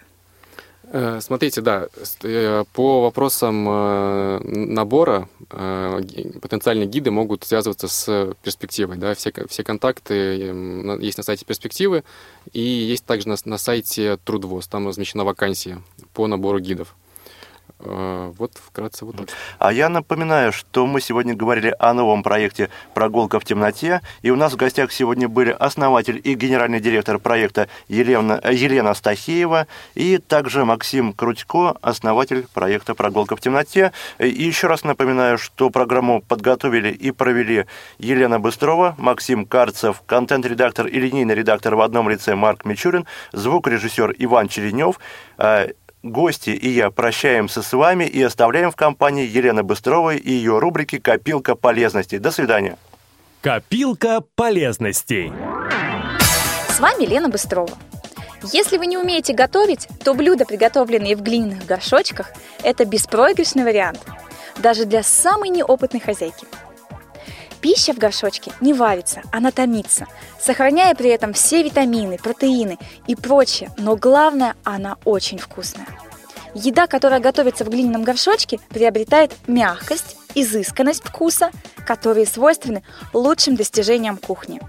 Э, 0.92 1.20
Смотрите, 1.22 1.62
да, 1.62 1.88
э, 2.24 2.64
по 2.74 3.02
вопросам 3.02 3.68
э, 3.70 4.40
набора 4.44 5.28
потенциальные 5.50 6.88
гиды 6.88 7.12
могут 7.12 7.44
связываться 7.44 7.88
с 7.88 8.36
перспективой. 8.44 8.98
Да? 8.98 9.14
Все, 9.14 9.32
все 9.48 9.64
контакты 9.64 10.14
э, 10.14 10.54
на- 10.54 10.98
есть 11.00 11.18
на 11.18 11.24
сайте 11.24 11.46
перспективы 11.46 12.04
и 12.54 12.62
есть 12.62 13.06
также 13.06 13.30
на, 13.30 13.36
на 13.46 13.58
сайте 13.58 14.18
Трудвоз. 14.26 14.68
Там 14.68 14.88
размещена 14.88 15.24
вакансия 15.24 15.82
по 16.14 16.28
набору 16.28 16.60
гидов. 16.60 16.96
Э, 17.80 18.32
Вот 18.38 18.52
вкратце 18.56 19.06
вот 19.06 19.16
так. 19.16 19.30
А 19.58 19.72
я 19.72 19.90
напоминаю, 19.90 20.52
что 20.52 20.86
мы 20.86 21.00
сегодня 21.02 21.34
говорили 21.34 21.74
о 21.80 21.94
новом 21.94 22.24
проекте 22.24 22.70
«Прогулка 22.94 23.40
в 23.40 23.46
темноте», 23.46 24.02
и 24.22 24.32
у 24.32 24.36
нас 24.36 24.54
в 24.54 24.56
гостях 24.58 24.92
сегодня 24.92 25.30
были 25.30 25.56
основатель 25.58 26.20
и 26.24 26.34
генеральный 26.34 26.80
директор 26.82 27.20
проекта 27.20 27.70
Елена, 27.88 28.40
э, 28.44 28.54
Елена 28.54 28.94
Стахеева 28.94 29.68
и 29.96 30.18
также 30.18 30.66
Максим 30.66 31.14
Крутько, 31.14 31.78
основатель 31.82 32.48
проекта 32.54 32.96
«Прогулка 32.96 33.36
в 33.36 33.42
темноте». 33.42 33.94
И 34.20 34.28
еще 34.28 34.68
раз 34.68 34.84
напоминаю, 34.84 35.38
что 35.38 35.70
программу 35.70 36.22
подготовили 36.22 36.90
и 36.90 37.12
провели 37.12 37.66
Елена 37.98 38.40
Быстрова, 38.40 38.96
Максим 38.98 39.46
Карцев, 39.46 40.04
контент-редактор 40.06 40.88
и 40.88 41.00
линейный 41.00 41.36
редактор 41.36 41.76
в 41.76 41.82
одном 41.82 42.10
лице 42.10 42.36
Марк 42.36 42.66
Мичурин, 42.66 43.06
звукорежиссер 43.32 44.16
Иван 44.18 44.50
Черенев, 44.50 45.00
э, 45.38 45.70
Гости 46.02 46.52
и 46.52 46.70
я 46.70 46.92
прощаемся 46.92 47.62
с 47.62 47.74
вами 47.74 48.06
и 48.06 48.22
оставляем 48.24 48.72
в 48.72 48.76
компании 48.78 49.28
Елены 49.28 49.64
Быстровой 49.64 50.18
и 50.18 50.32
ее 50.32 50.58
рубрики 50.58 50.98
«Копилка 50.98 51.56
полезностей». 51.56 52.20
До 52.20 52.32
свидания. 52.32 52.78
Копилка 53.42 54.22
полезностей. 54.36 55.34
С 56.70 56.80
вами 56.80 57.04
Лена 57.06 57.28
Быстрова. 57.28 57.78
Если 58.54 58.78
вы 58.78 58.86
не 58.86 58.98
умеете 58.98 59.34
готовить, 59.34 59.90
то 60.02 60.14
блюда, 60.14 60.46
приготовленные 60.46 61.18
в 61.18 61.22
глиняных 61.22 61.66
горшочках, 61.66 62.32
это 62.64 62.86
беспроигрышный 62.86 63.66
вариант, 63.66 64.00
даже 64.58 64.86
для 64.86 65.04
самой 65.04 65.50
неопытной 65.50 66.00
хозяйки. 66.00 66.48
Пища 67.62 67.94
в 67.94 67.98
горшочке 67.98 68.52
не 68.62 68.74
варится, 68.74 69.22
она 69.32 69.52
томится, 69.52 70.08
сохраняя 70.40 70.96
при 70.96 71.10
этом 71.10 71.34
все 71.34 71.62
витамины, 71.62 72.18
протеины 72.18 72.78
и 73.06 73.16
прочее, 73.16 73.72
но 73.78 73.96
главное, 73.96 74.56
она 74.64 74.98
очень 75.04 75.38
вкусная. 75.38 75.88
Еда, 76.54 76.88
которая 76.88 77.20
готовится 77.20 77.66
в 77.66 77.70
глиняном 77.70 78.04
горшочке, 78.04 78.60
приобретает 78.70 79.34
мягкость, 79.48 80.16
изысканность 80.36 81.04
вкуса, 81.04 81.52
которые 81.86 82.26
свойственны 82.26 82.84
лучшим 83.14 83.56
достижениям 83.56 84.18
кухни. 84.18 84.62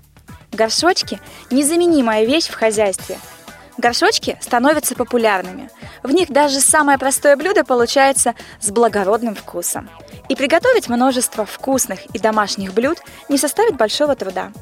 Горшочки– 0.53 1.21
незаменимая 1.51 2.25
вещь 2.25 2.49
в 2.49 2.55
хозяйстве. 2.55 3.19
Горшочки 3.81 4.37
становятся 4.43 4.95
популярными. 4.95 5.71
В 6.03 6.11
них 6.11 6.31
даже 6.31 6.61
самое 6.61 6.99
простое 6.99 7.35
блюдо 7.35 7.65
получается 7.65 8.35
с 8.61 8.71
благородным 8.71 9.35
вкусом. 9.35 9.89
И 10.29 10.37
приготовить 10.37 10.91
множество 10.91 11.47
вкусных 11.47 12.05
и 12.15 12.19
домашних 12.19 12.75
блюд 12.75 12.99
не 13.31 13.39
составит 13.39 13.77
большого 13.77 14.15
труда. 14.17 14.53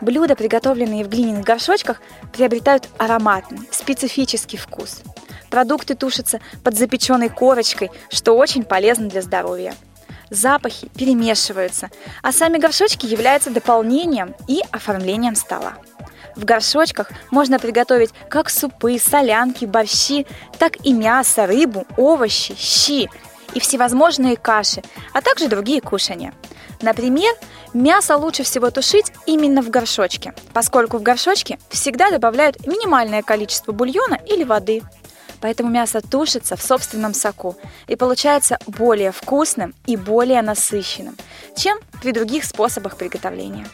Блюда, 0.00 0.36
приготовленные 0.36 1.04
в 1.04 1.10
глиняных 1.10 1.44
горшочках, 1.44 2.00
приобретают 2.32 2.88
ароматный, 2.96 3.68
специфический 3.70 4.56
вкус. 4.56 5.02
Продукты 5.50 5.94
тушатся 5.94 6.40
под 6.64 6.78
запеченной 6.78 7.28
корочкой, 7.28 7.90
что 8.08 8.38
очень 8.38 8.64
полезно 8.64 9.10
для 9.10 9.20
здоровья. 9.20 9.74
Запахи 10.30 10.88
перемешиваются, 10.96 11.90
а 12.22 12.32
сами 12.32 12.56
горшочки 12.56 13.04
являются 13.04 13.50
дополнением 13.50 14.34
и 14.48 14.62
оформлением 14.72 15.34
стола. 15.34 15.74
В 16.36 16.44
горшочках 16.44 17.10
можно 17.30 17.58
приготовить 17.58 18.10
как 18.28 18.50
супы, 18.50 18.98
солянки, 18.98 19.64
борщи, 19.64 20.26
так 20.58 20.84
и 20.84 20.92
мясо, 20.92 21.46
рыбу, 21.46 21.86
овощи, 21.96 22.54
щи. 22.56 23.08
и 23.52 23.58
всевозможные 23.58 24.36
каши, 24.36 24.82
а 25.12 25.20
также 25.20 25.48
другие 25.48 25.80
кушания. 25.80 26.32
Например, 26.82 27.34
мясо 27.74 28.16
лучше 28.16 28.42
всего 28.42 28.70
тушить 28.70 29.12
именно 29.26 29.60
в 29.60 29.70
горшочке, 29.70 30.34
поскольку 30.52 30.98
в 30.98 31.02
горшочке 31.02 31.58
всегда 31.68 32.10
добавляют 32.10 32.66
минимальное 32.66 33.22
количество 33.22 33.72
бульона 33.72 34.18
или 34.26 34.44
воды. 34.44 34.82
Поэтому 35.40 35.70
мясо 35.70 36.00
тушится 36.00 36.56
в 36.56 36.62
собственном 36.62 37.14
соку 37.14 37.56
и 37.86 37.96
получается 37.96 38.58
более 38.66 39.10
вкусным 39.10 39.74
и 39.86 39.96
более 39.96 40.42
насыщенным, 40.42 41.16
чем 41.56 41.78
при 42.02 42.12
других 42.12 42.44
способах 42.44 42.96
приготовления. 42.96 43.66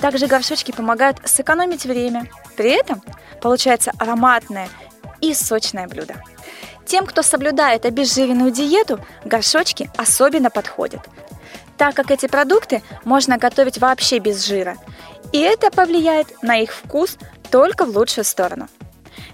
Также 0.00 0.26
горшочки 0.26 0.72
помогают 0.72 1.18
сэкономить 1.24 1.84
время. 1.84 2.26
При 2.56 2.70
этом 2.70 3.02
получается 3.40 3.92
ароматное 3.98 4.68
и 5.20 5.34
сочное 5.34 5.86
блюдо. 5.86 6.22
Тем, 6.86 7.06
кто 7.06 7.22
соблюдает 7.22 7.84
обезжиренную 7.84 8.50
диету, 8.50 8.98
горшочки 9.24 9.90
особенно 9.96 10.50
подходят, 10.50 11.08
так 11.76 11.94
как 11.94 12.10
эти 12.10 12.26
продукты 12.26 12.82
можно 13.04 13.38
готовить 13.38 13.78
вообще 13.78 14.18
без 14.18 14.44
жира. 14.44 14.76
И 15.32 15.38
это 15.38 15.70
повлияет 15.70 16.42
на 16.42 16.58
их 16.58 16.72
вкус 16.72 17.16
только 17.50 17.84
в 17.84 17.96
лучшую 17.96 18.24
сторону. 18.24 18.68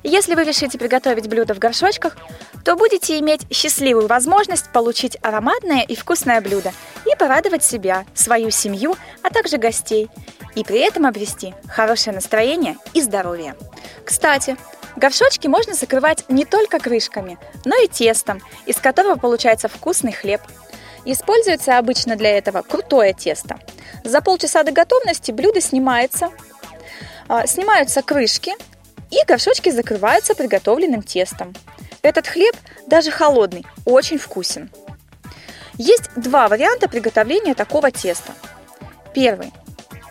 Если 0.09 0.37
вы 0.37 0.45
решите 0.45 0.79
приготовить 0.79 1.27
блюдо 1.27 1.53
в 1.53 1.59
горшочках, 1.59 2.17
то 2.65 2.77
будете 2.77 3.19
иметь 3.19 3.41
счастливую 3.51 4.07
возможность 4.07 4.71
получить 4.71 5.19
ароматное 5.21 5.83
и 5.83 5.97
вкусное 5.97 6.41
блюдо 6.41 6.73
и 7.05 7.17
порадовать 7.19 7.65
себя, 7.65 8.05
свою 8.15 8.51
семью, 8.51 8.95
а 9.25 9.31
также 9.31 9.57
гостей, 9.59 10.09
и 10.55 10.63
при 10.63 10.79
этом 10.79 11.07
обрести 11.07 11.55
хорошее 11.67 12.15
настроение 12.15 12.77
и 12.95 13.03
здоровье. 13.03 13.57
Кстати, 14.05 14.57
горшочки 14.95 15.49
можно 15.49 15.75
закрывать 15.75 16.25
не 16.29 16.45
только 16.45 16.79
крышками, 16.79 17.37
но 17.65 17.75
и 17.77 17.89
тестом, 17.89 18.41
из 18.65 18.77
которого 18.77 19.17
получается 19.17 19.67
вкусный 19.67 20.13
хлеб. 20.13 20.41
Используется 21.05 21.79
обычно 21.79 22.15
для 22.15 22.39
этого 22.39 22.63
крутое 22.63 23.13
тесто. 23.13 23.59
За 24.05 24.21
полчаса 24.21 24.63
до 24.63 24.71
готовности 24.71 25.33
блюдо 25.33 25.61
снимается, 25.61 26.31
а, 27.27 27.45
снимаются 27.49 28.03
крышки, 28.03 28.55
и 29.17 29.25
горшочки 29.27 29.71
закрываются 29.71 30.35
приготовленным 30.35 31.03
тестом. 31.03 31.55
Этот 32.03 32.27
хлеб, 32.27 32.55
даже 32.87 33.11
холодный, 33.11 33.65
очень 33.85 34.19
вкусен. 34.19 34.71
Есть 35.75 36.11
два 36.17 36.49
варианта 36.49 36.89
приготовления 36.89 37.55
такого 37.55 37.91
теста. 37.91 38.33
Первый. 39.15 39.53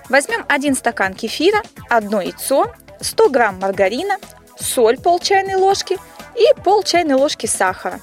Возьмем 0.09 0.45
один 0.47 0.75
стакан 0.75 1.13
кефира, 1.13 1.61
одно 1.89 2.21
яйцо, 2.21 2.73
100 3.01 3.29
грамм 3.29 3.59
маргарина, 3.59 4.17
соль 4.59 4.97
пол 4.97 5.19
чайной 5.19 5.55
ложки 5.55 5.97
и 6.35 6.61
пол 6.63 6.83
чайной 6.83 7.15
ложки 7.15 7.45
сахара, 7.45 7.99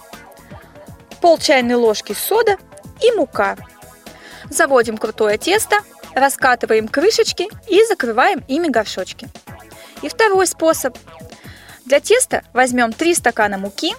пол 1.21 1.39
чайной 1.39 1.77
ложки 1.77 2.13
сода 2.13 2.57
и 3.01 3.13
мука. 3.13 3.57
Заводим 4.51 4.99
крутое 4.99 5.39
тесто, 5.39 5.77
раскатываем 6.15 6.89
крышечки 6.89 7.49
и 7.69 7.85
закрываем 7.85 8.45
ими 8.49 8.69
горшочки. 8.69 9.29
И 10.03 10.09
второй 10.09 10.47
способ. 10.47 10.99
Для 11.85 12.01
теста 12.01 12.43
возьмем 12.53 12.93
3 12.93 13.15
стакана 13.15 13.59
муки, 13.59 13.95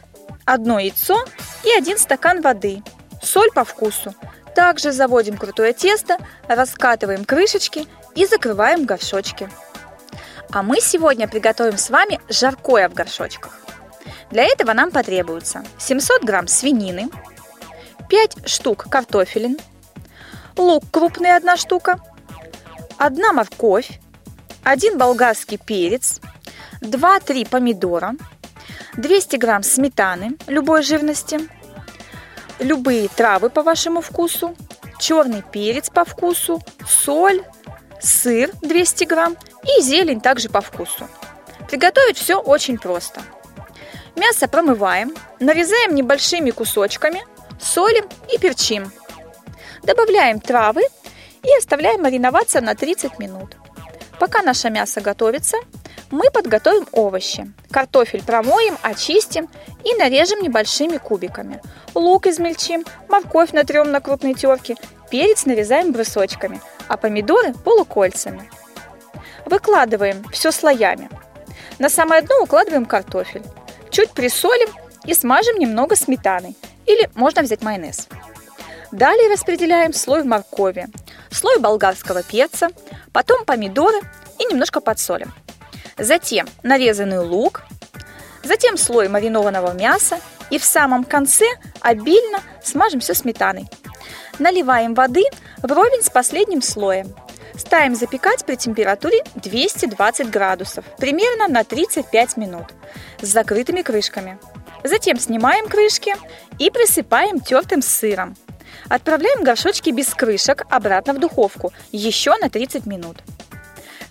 одно 0.45 0.79
яйцо 0.79 1.23
и 1.63 1.71
один 1.71 1.97
стакан 1.97 2.41
воды, 2.41 2.83
соль 3.21 3.51
по 3.51 3.63
вкусу. 3.63 4.13
Также 4.55 4.91
заводим 4.91 5.37
крутое 5.37 5.73
тесто, 5.73 6.17
раскатываем 6.47 7.25
крышечки 7.25 7.87
и 8.15 8.25
закрываем 8.25 8.85
горшочки. 8.85 9.49
А 10.51 10.61
мы 10.61 10.79
сегодня 10.79 11.27
приготовим 11.27 11.77
с 11.77 11.89
вами 11.89 12.19
жаркое 12.29 12.87
в 12.87 12.93
горшочках. 12.93 13.59
Для 14.29 14.43
этого 14.43 14.73
нам 14.73 14.91
потребуется 14.91 15.63
700 15.79 16.23
грамм 16.23 16.47
свинины, 16.47 17.09
5 18.09 18.47
штук 18.47 18.87
картофелин, 18.89 19.57
лук 20.57 20.83
крупный 20.91 21.35
1 21.35 21.57
штука, 21.57 21.99
1 22.97 23.33
морковь, 23.33 23.99
1 24.63 24.97
болгарский 24.97 25.57
перец, 25.57 26.19
2-3 26.81 27.49
помидора, 27.49 28.13
200 28.95 29.35
грамм 29.37 29.63
сметаны 29.63 30.37
любой 30.47 30.83
жирности, 30.83 31.39
любые 32.59 33.09
травы 33.09 33.49
по 33.49 33.61
вашему 33.61 34.01
вкусу, 34.01 34.55
черный 34.99 35.41
перец 35.41 35.89
по 35.89 36.05
вкусу, 36.05 36.61
соль, 36.87 37.43
сыр 37.99 38.51
200 38.61 39.03
грамм 39.03 39.35
и 39.63 39.81
зелень 39.81 40.21
также 40.21 40.49
по 40.49 40.61
вкусу. 40.61 41.09
Приготовить 41.69 42.17
все 42.17 42.39
очень 42.39 42.77
просто. 42.77 43.21
Мясо 44.15 44.47
промываем, 44.47 45.13
нарезаем 45.39 45.95
небольшими 45.95 46.51
кусочками, 46.51 47.23
солим 47.59 48.05
и 48.31 48.37
перчим. 48.37 48.91
Добавляем 49.81 50.39
травы 50.39 50.83
и 51.41 51.57
оставляем 51.57 52.03
мариноваться 52.03 52.61
на 52.61 52.75
30 52.75 53.19
минут. 53.19 53.57
Пока 54.23 54.41
наше 54.41 54.69
мясо 54.69 55.01
готовится, 55.01 55.57
мы 56.09 56.31
подготовим 56.31 56.87
овощи. 56.93 57.51
Картофель 57.69 58.23
промоем, 58.23 58.77
очистим 58.81 59.49
и 59.83 59.93
нарежем 59.95 60.39
небольшими 60.39 60.95
кубиками. 60.95 61.61
Лук 61.93 62.27
измельчим, 62.27 62.85
морковь 63.09 63.51
натрем 63.51 63.91
на 63.91 63.99
крупной 63.99 64.33
терке, 64.33 64.77
перец 65.11 65.45
нарезаем 65.45 65.91
брусочками, 65.91 66.61
а 66.87 66.95
помидоры 66.95 67.53
полукольцами. 67.53 68.49
Выкладываем 69.43 70.23
все 70.31 70.53
слоями. 70.53 71.09
На 71.77 71.89
самое 71.89 72.21
дно 72.21 72.43
укладываем 72.43 72.85
картофель. 72.85 73.43
Чуть 73.89 74.11
присолим 74.11 74.69
и 75.03 75.13
смажем 75.13 75.57
немного 75.59 75.97
сметаной. 75.97 76.55
Или 76.85 77.09
можно 77.13 77.41
взять 77.41 77.61
майонез. 77.61 78.07
Далее 78.93 79.33
распределяем 79.33 79.91
слой 79.91 80.23
моркови, 80.23 80.85
слой 81.31 81.57
болгарского 81.57 82.21
перца, 82.21 82.67
потом 83.11 83.43
помидоры 83.43 83.99
и 84.37 84.45
немножко 84.45 84.81
подсолим. 84.81 85.33
Затем 85.97 86.47
нарезанный 86.61 87.17
лук, 87.17 87.63
затем 88.43 88.77
слой 88.77 89.07
маринованного 89.07 89.73
мяса 89.73 90.19
и 90.51 90.59
в 90.59 90.63
самом 90.63 91.05
конце 91.05 91.47
обильно 91.81 92.41
смажем 92.61 92.99
все 92.99 93.15
сметаной. 93.15 93.65
Наливаем 94.37 94.93
воды 94.93 95.23
вровень 95.63 96.03
с 96.03 96.11
последним 96.11 96.61
слоем. 96.61 97.15
Ставим 97.57 97.95
запекать 97.95 98.45
при 98.45 98.57
температуре 98.57 99.23
220 99.33 100.29
градусов, 100.29 100.85
примерно 100.99 101.47
на 101.47 101.63
35 101.63 102.37
минут, 102.37 102.65
с 103.19 103.27
закрытыми 103.27 103.81
крышками. 103.81 104.37
Затем 104.83 105.17
снимаем 105.17 105.67
крышки 105.67 106.13
и 106.59 106.69
присыпаем 106.69 107.39
тертым 107.39 107.81
сыром. 107.81 108.35
Отправляем 108.89 109.43
горшочки 109.43 109.89
без 109.89 110.13
крышек 110.13 110.65
обратно 110.69 111.13
в 111.13 111.19
духовку 111.19 111.71
еще 111.91 112.35
на 112.37 112.49
30 112.49 112.85
минут. 112.85 113.17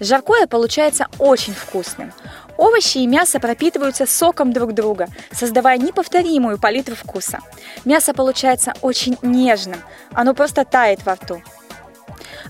Жаркое 0.00 0.46
получается 0.46 1.06
очень 1.18 1.54
вкусным. 1.54 2.12
Овощи 2.56 2.98
и 2.98 3.06
мясо 3.06 3.38
пропитываются 3.38 4.06
соком 4.06 4.52
друг 4.52 4.72
друга, 4.72 5.08
создавая 5.30 5.78
неповторимую 5.78 6.58
палитру 6.58 6.96
вкуса. 6.96 7.38
Мясо 7.84 8.12
получается 8.12 8.74
очень 8.82 9.16
нежным, 9.22 9.80
оно 10.12 10.34
просто 10.34 10.64
тает 10.64 11.04
во 11.04 11.14
рту. 11.14 11.42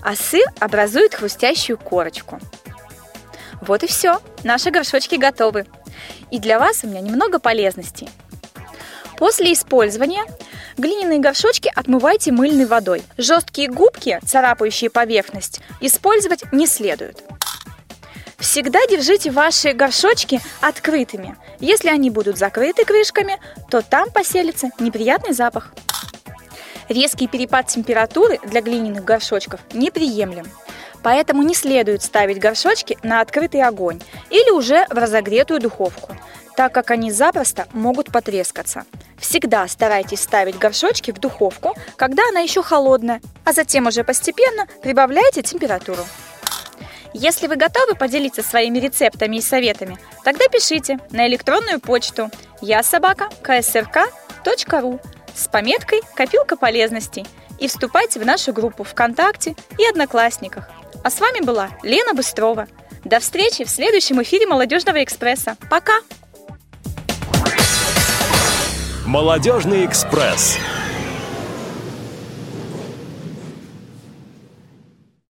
А 0.01 0.15
сыр 0.15 0.45
образует 0.59 1.13
хрустящую 1.13 1.77
корочку. 1.77 2.39
Вот 3.61 3.83
и 3.83 3.87
все, 3.87 4.19
наши 4.43 4.71
горшочки 4.71 5.15
готовы. 5.15 5.65
И 6.31 6.39
для 6.39 6.59
вас 6.59 6.83
у 6.83 6.87
меня 6.87 7.01
немного 7.01 7.39
полезностей. 7.39 8.09
После 9.23 9.53
использования 9.53 10.25
глиняные 10.77 11.17
горшочки 11.17 11.71
отмывайте 11.73 12.33
мыльной 12.33 12.65
водой. 12.65 13.03
Жесткие 13.17 13.69
губки, 13.69 14.19
царапающие 14.25 14.89
поверхность, 14.89 15.61
использовать 15.79 16.43
не 16.51 16.67
следует. 16.67 17.23
Всегда 18.37 18.85
держите 18.85 19.31
ваши 19.31 19.71
горшочки 19.71 20.41
открытыми. 20.59 21.37
Если 21.61 21.87
они 21.87 22.09
будут 22.09 22.37
закрыты 22.37 22.83
крышками, 22.83 23.39
то 23.69 23.81
там 23.81 24.11
поселится 24.11 24.71
неприятный 24.77 25.33
запах. 25.33 25.73
Резкий 26.89 27.29
перепад 27.29 27.67
температуры 27.67 28.41
для 28.43 28.59
глиняных 28.59 29.05
горшочков 29.05 29.61
неприемлем. 29.71 30.47
Поэтому 31.01 31.43
не 31.43 31.53
следует 31.53 32.03
ставить 32.03 32.39
горшочки 32.39 32.97
на 33.03 33.21
открытый 33.21 33.61
огонь 33.61 34.01
или 34.29 34.51
уже 34.51 34.85
в 34.89 34.97
разогретую 34.97 35.61
духовку 35.61 36.13
так 36.55 36.73
как 36.73 36.91
они 36.91 37.11
запросто 37.11 37.67
могут 37.73 38.11
потрескаться. 38.11 38.85
Всегда 39.17 39.67
старайтесь 39.67 40.21
ставить 40.21 40.57
горшочки 40.57 41.11
в 41.11 41.19
духовку, 41.19 41.75
когда 41.95 42.27
она 42.29 42.41
еще 42.41 42.61
холодная, 42.61 43.21
а 43.45 43.53
затем 43.53 43.87
уже 43.87 44.03
постепенно 44.03 44.67
прибавляйте 44.81 45.41
температуру. 45.41 46.03
Если 47.13 47.47
вы 47.47 47.55
готовы 47.55 47.95
поделиться 47.95 48.41
своими 48.41 48.79
рецептами 48.79 49.37
и 49.37 49.41
советами, 49.41 49.97
тогда 50.23 50.47
пишите 50.47 50.97
на 51.11 51.27
электронную 51.27 51.79
почту 51.79 52.31
я 52.59 52.81
собака 52.81 53.29
ksrk.ru 53.43 54.99
с 55.35 55.47
пометкой 55.47 56.01
«Копилка 56.15 56.57
полезностей» 56.57 57.25
и 57.59 57.67
вступайте 57.67 58.19
в 58.19 58.25
нашу 58.25 58.51
группу 58.51 58.83
ВКонтакте 58.83 59.55
и 59.77 59.85
Одноклассниках. 59.85 60.69
А 61.03 61.09
с 61.09 61.19
вами 61.19 61.43
была 61.43 61.69
Лена 61.83 62.13
Быстрова. 62.13 62.67
До 63.03 63.19
встречи 63.19 63.63
в 63.63 63.69
следующем 63.69 64.21
эфире 64.23 64.47
«Молодежного 64.47 65.03
экспресса». 65.03 65.55
Пока! 65.69 65.93
Молодежный 69.05 69.85
экспресс. 69.85 70.57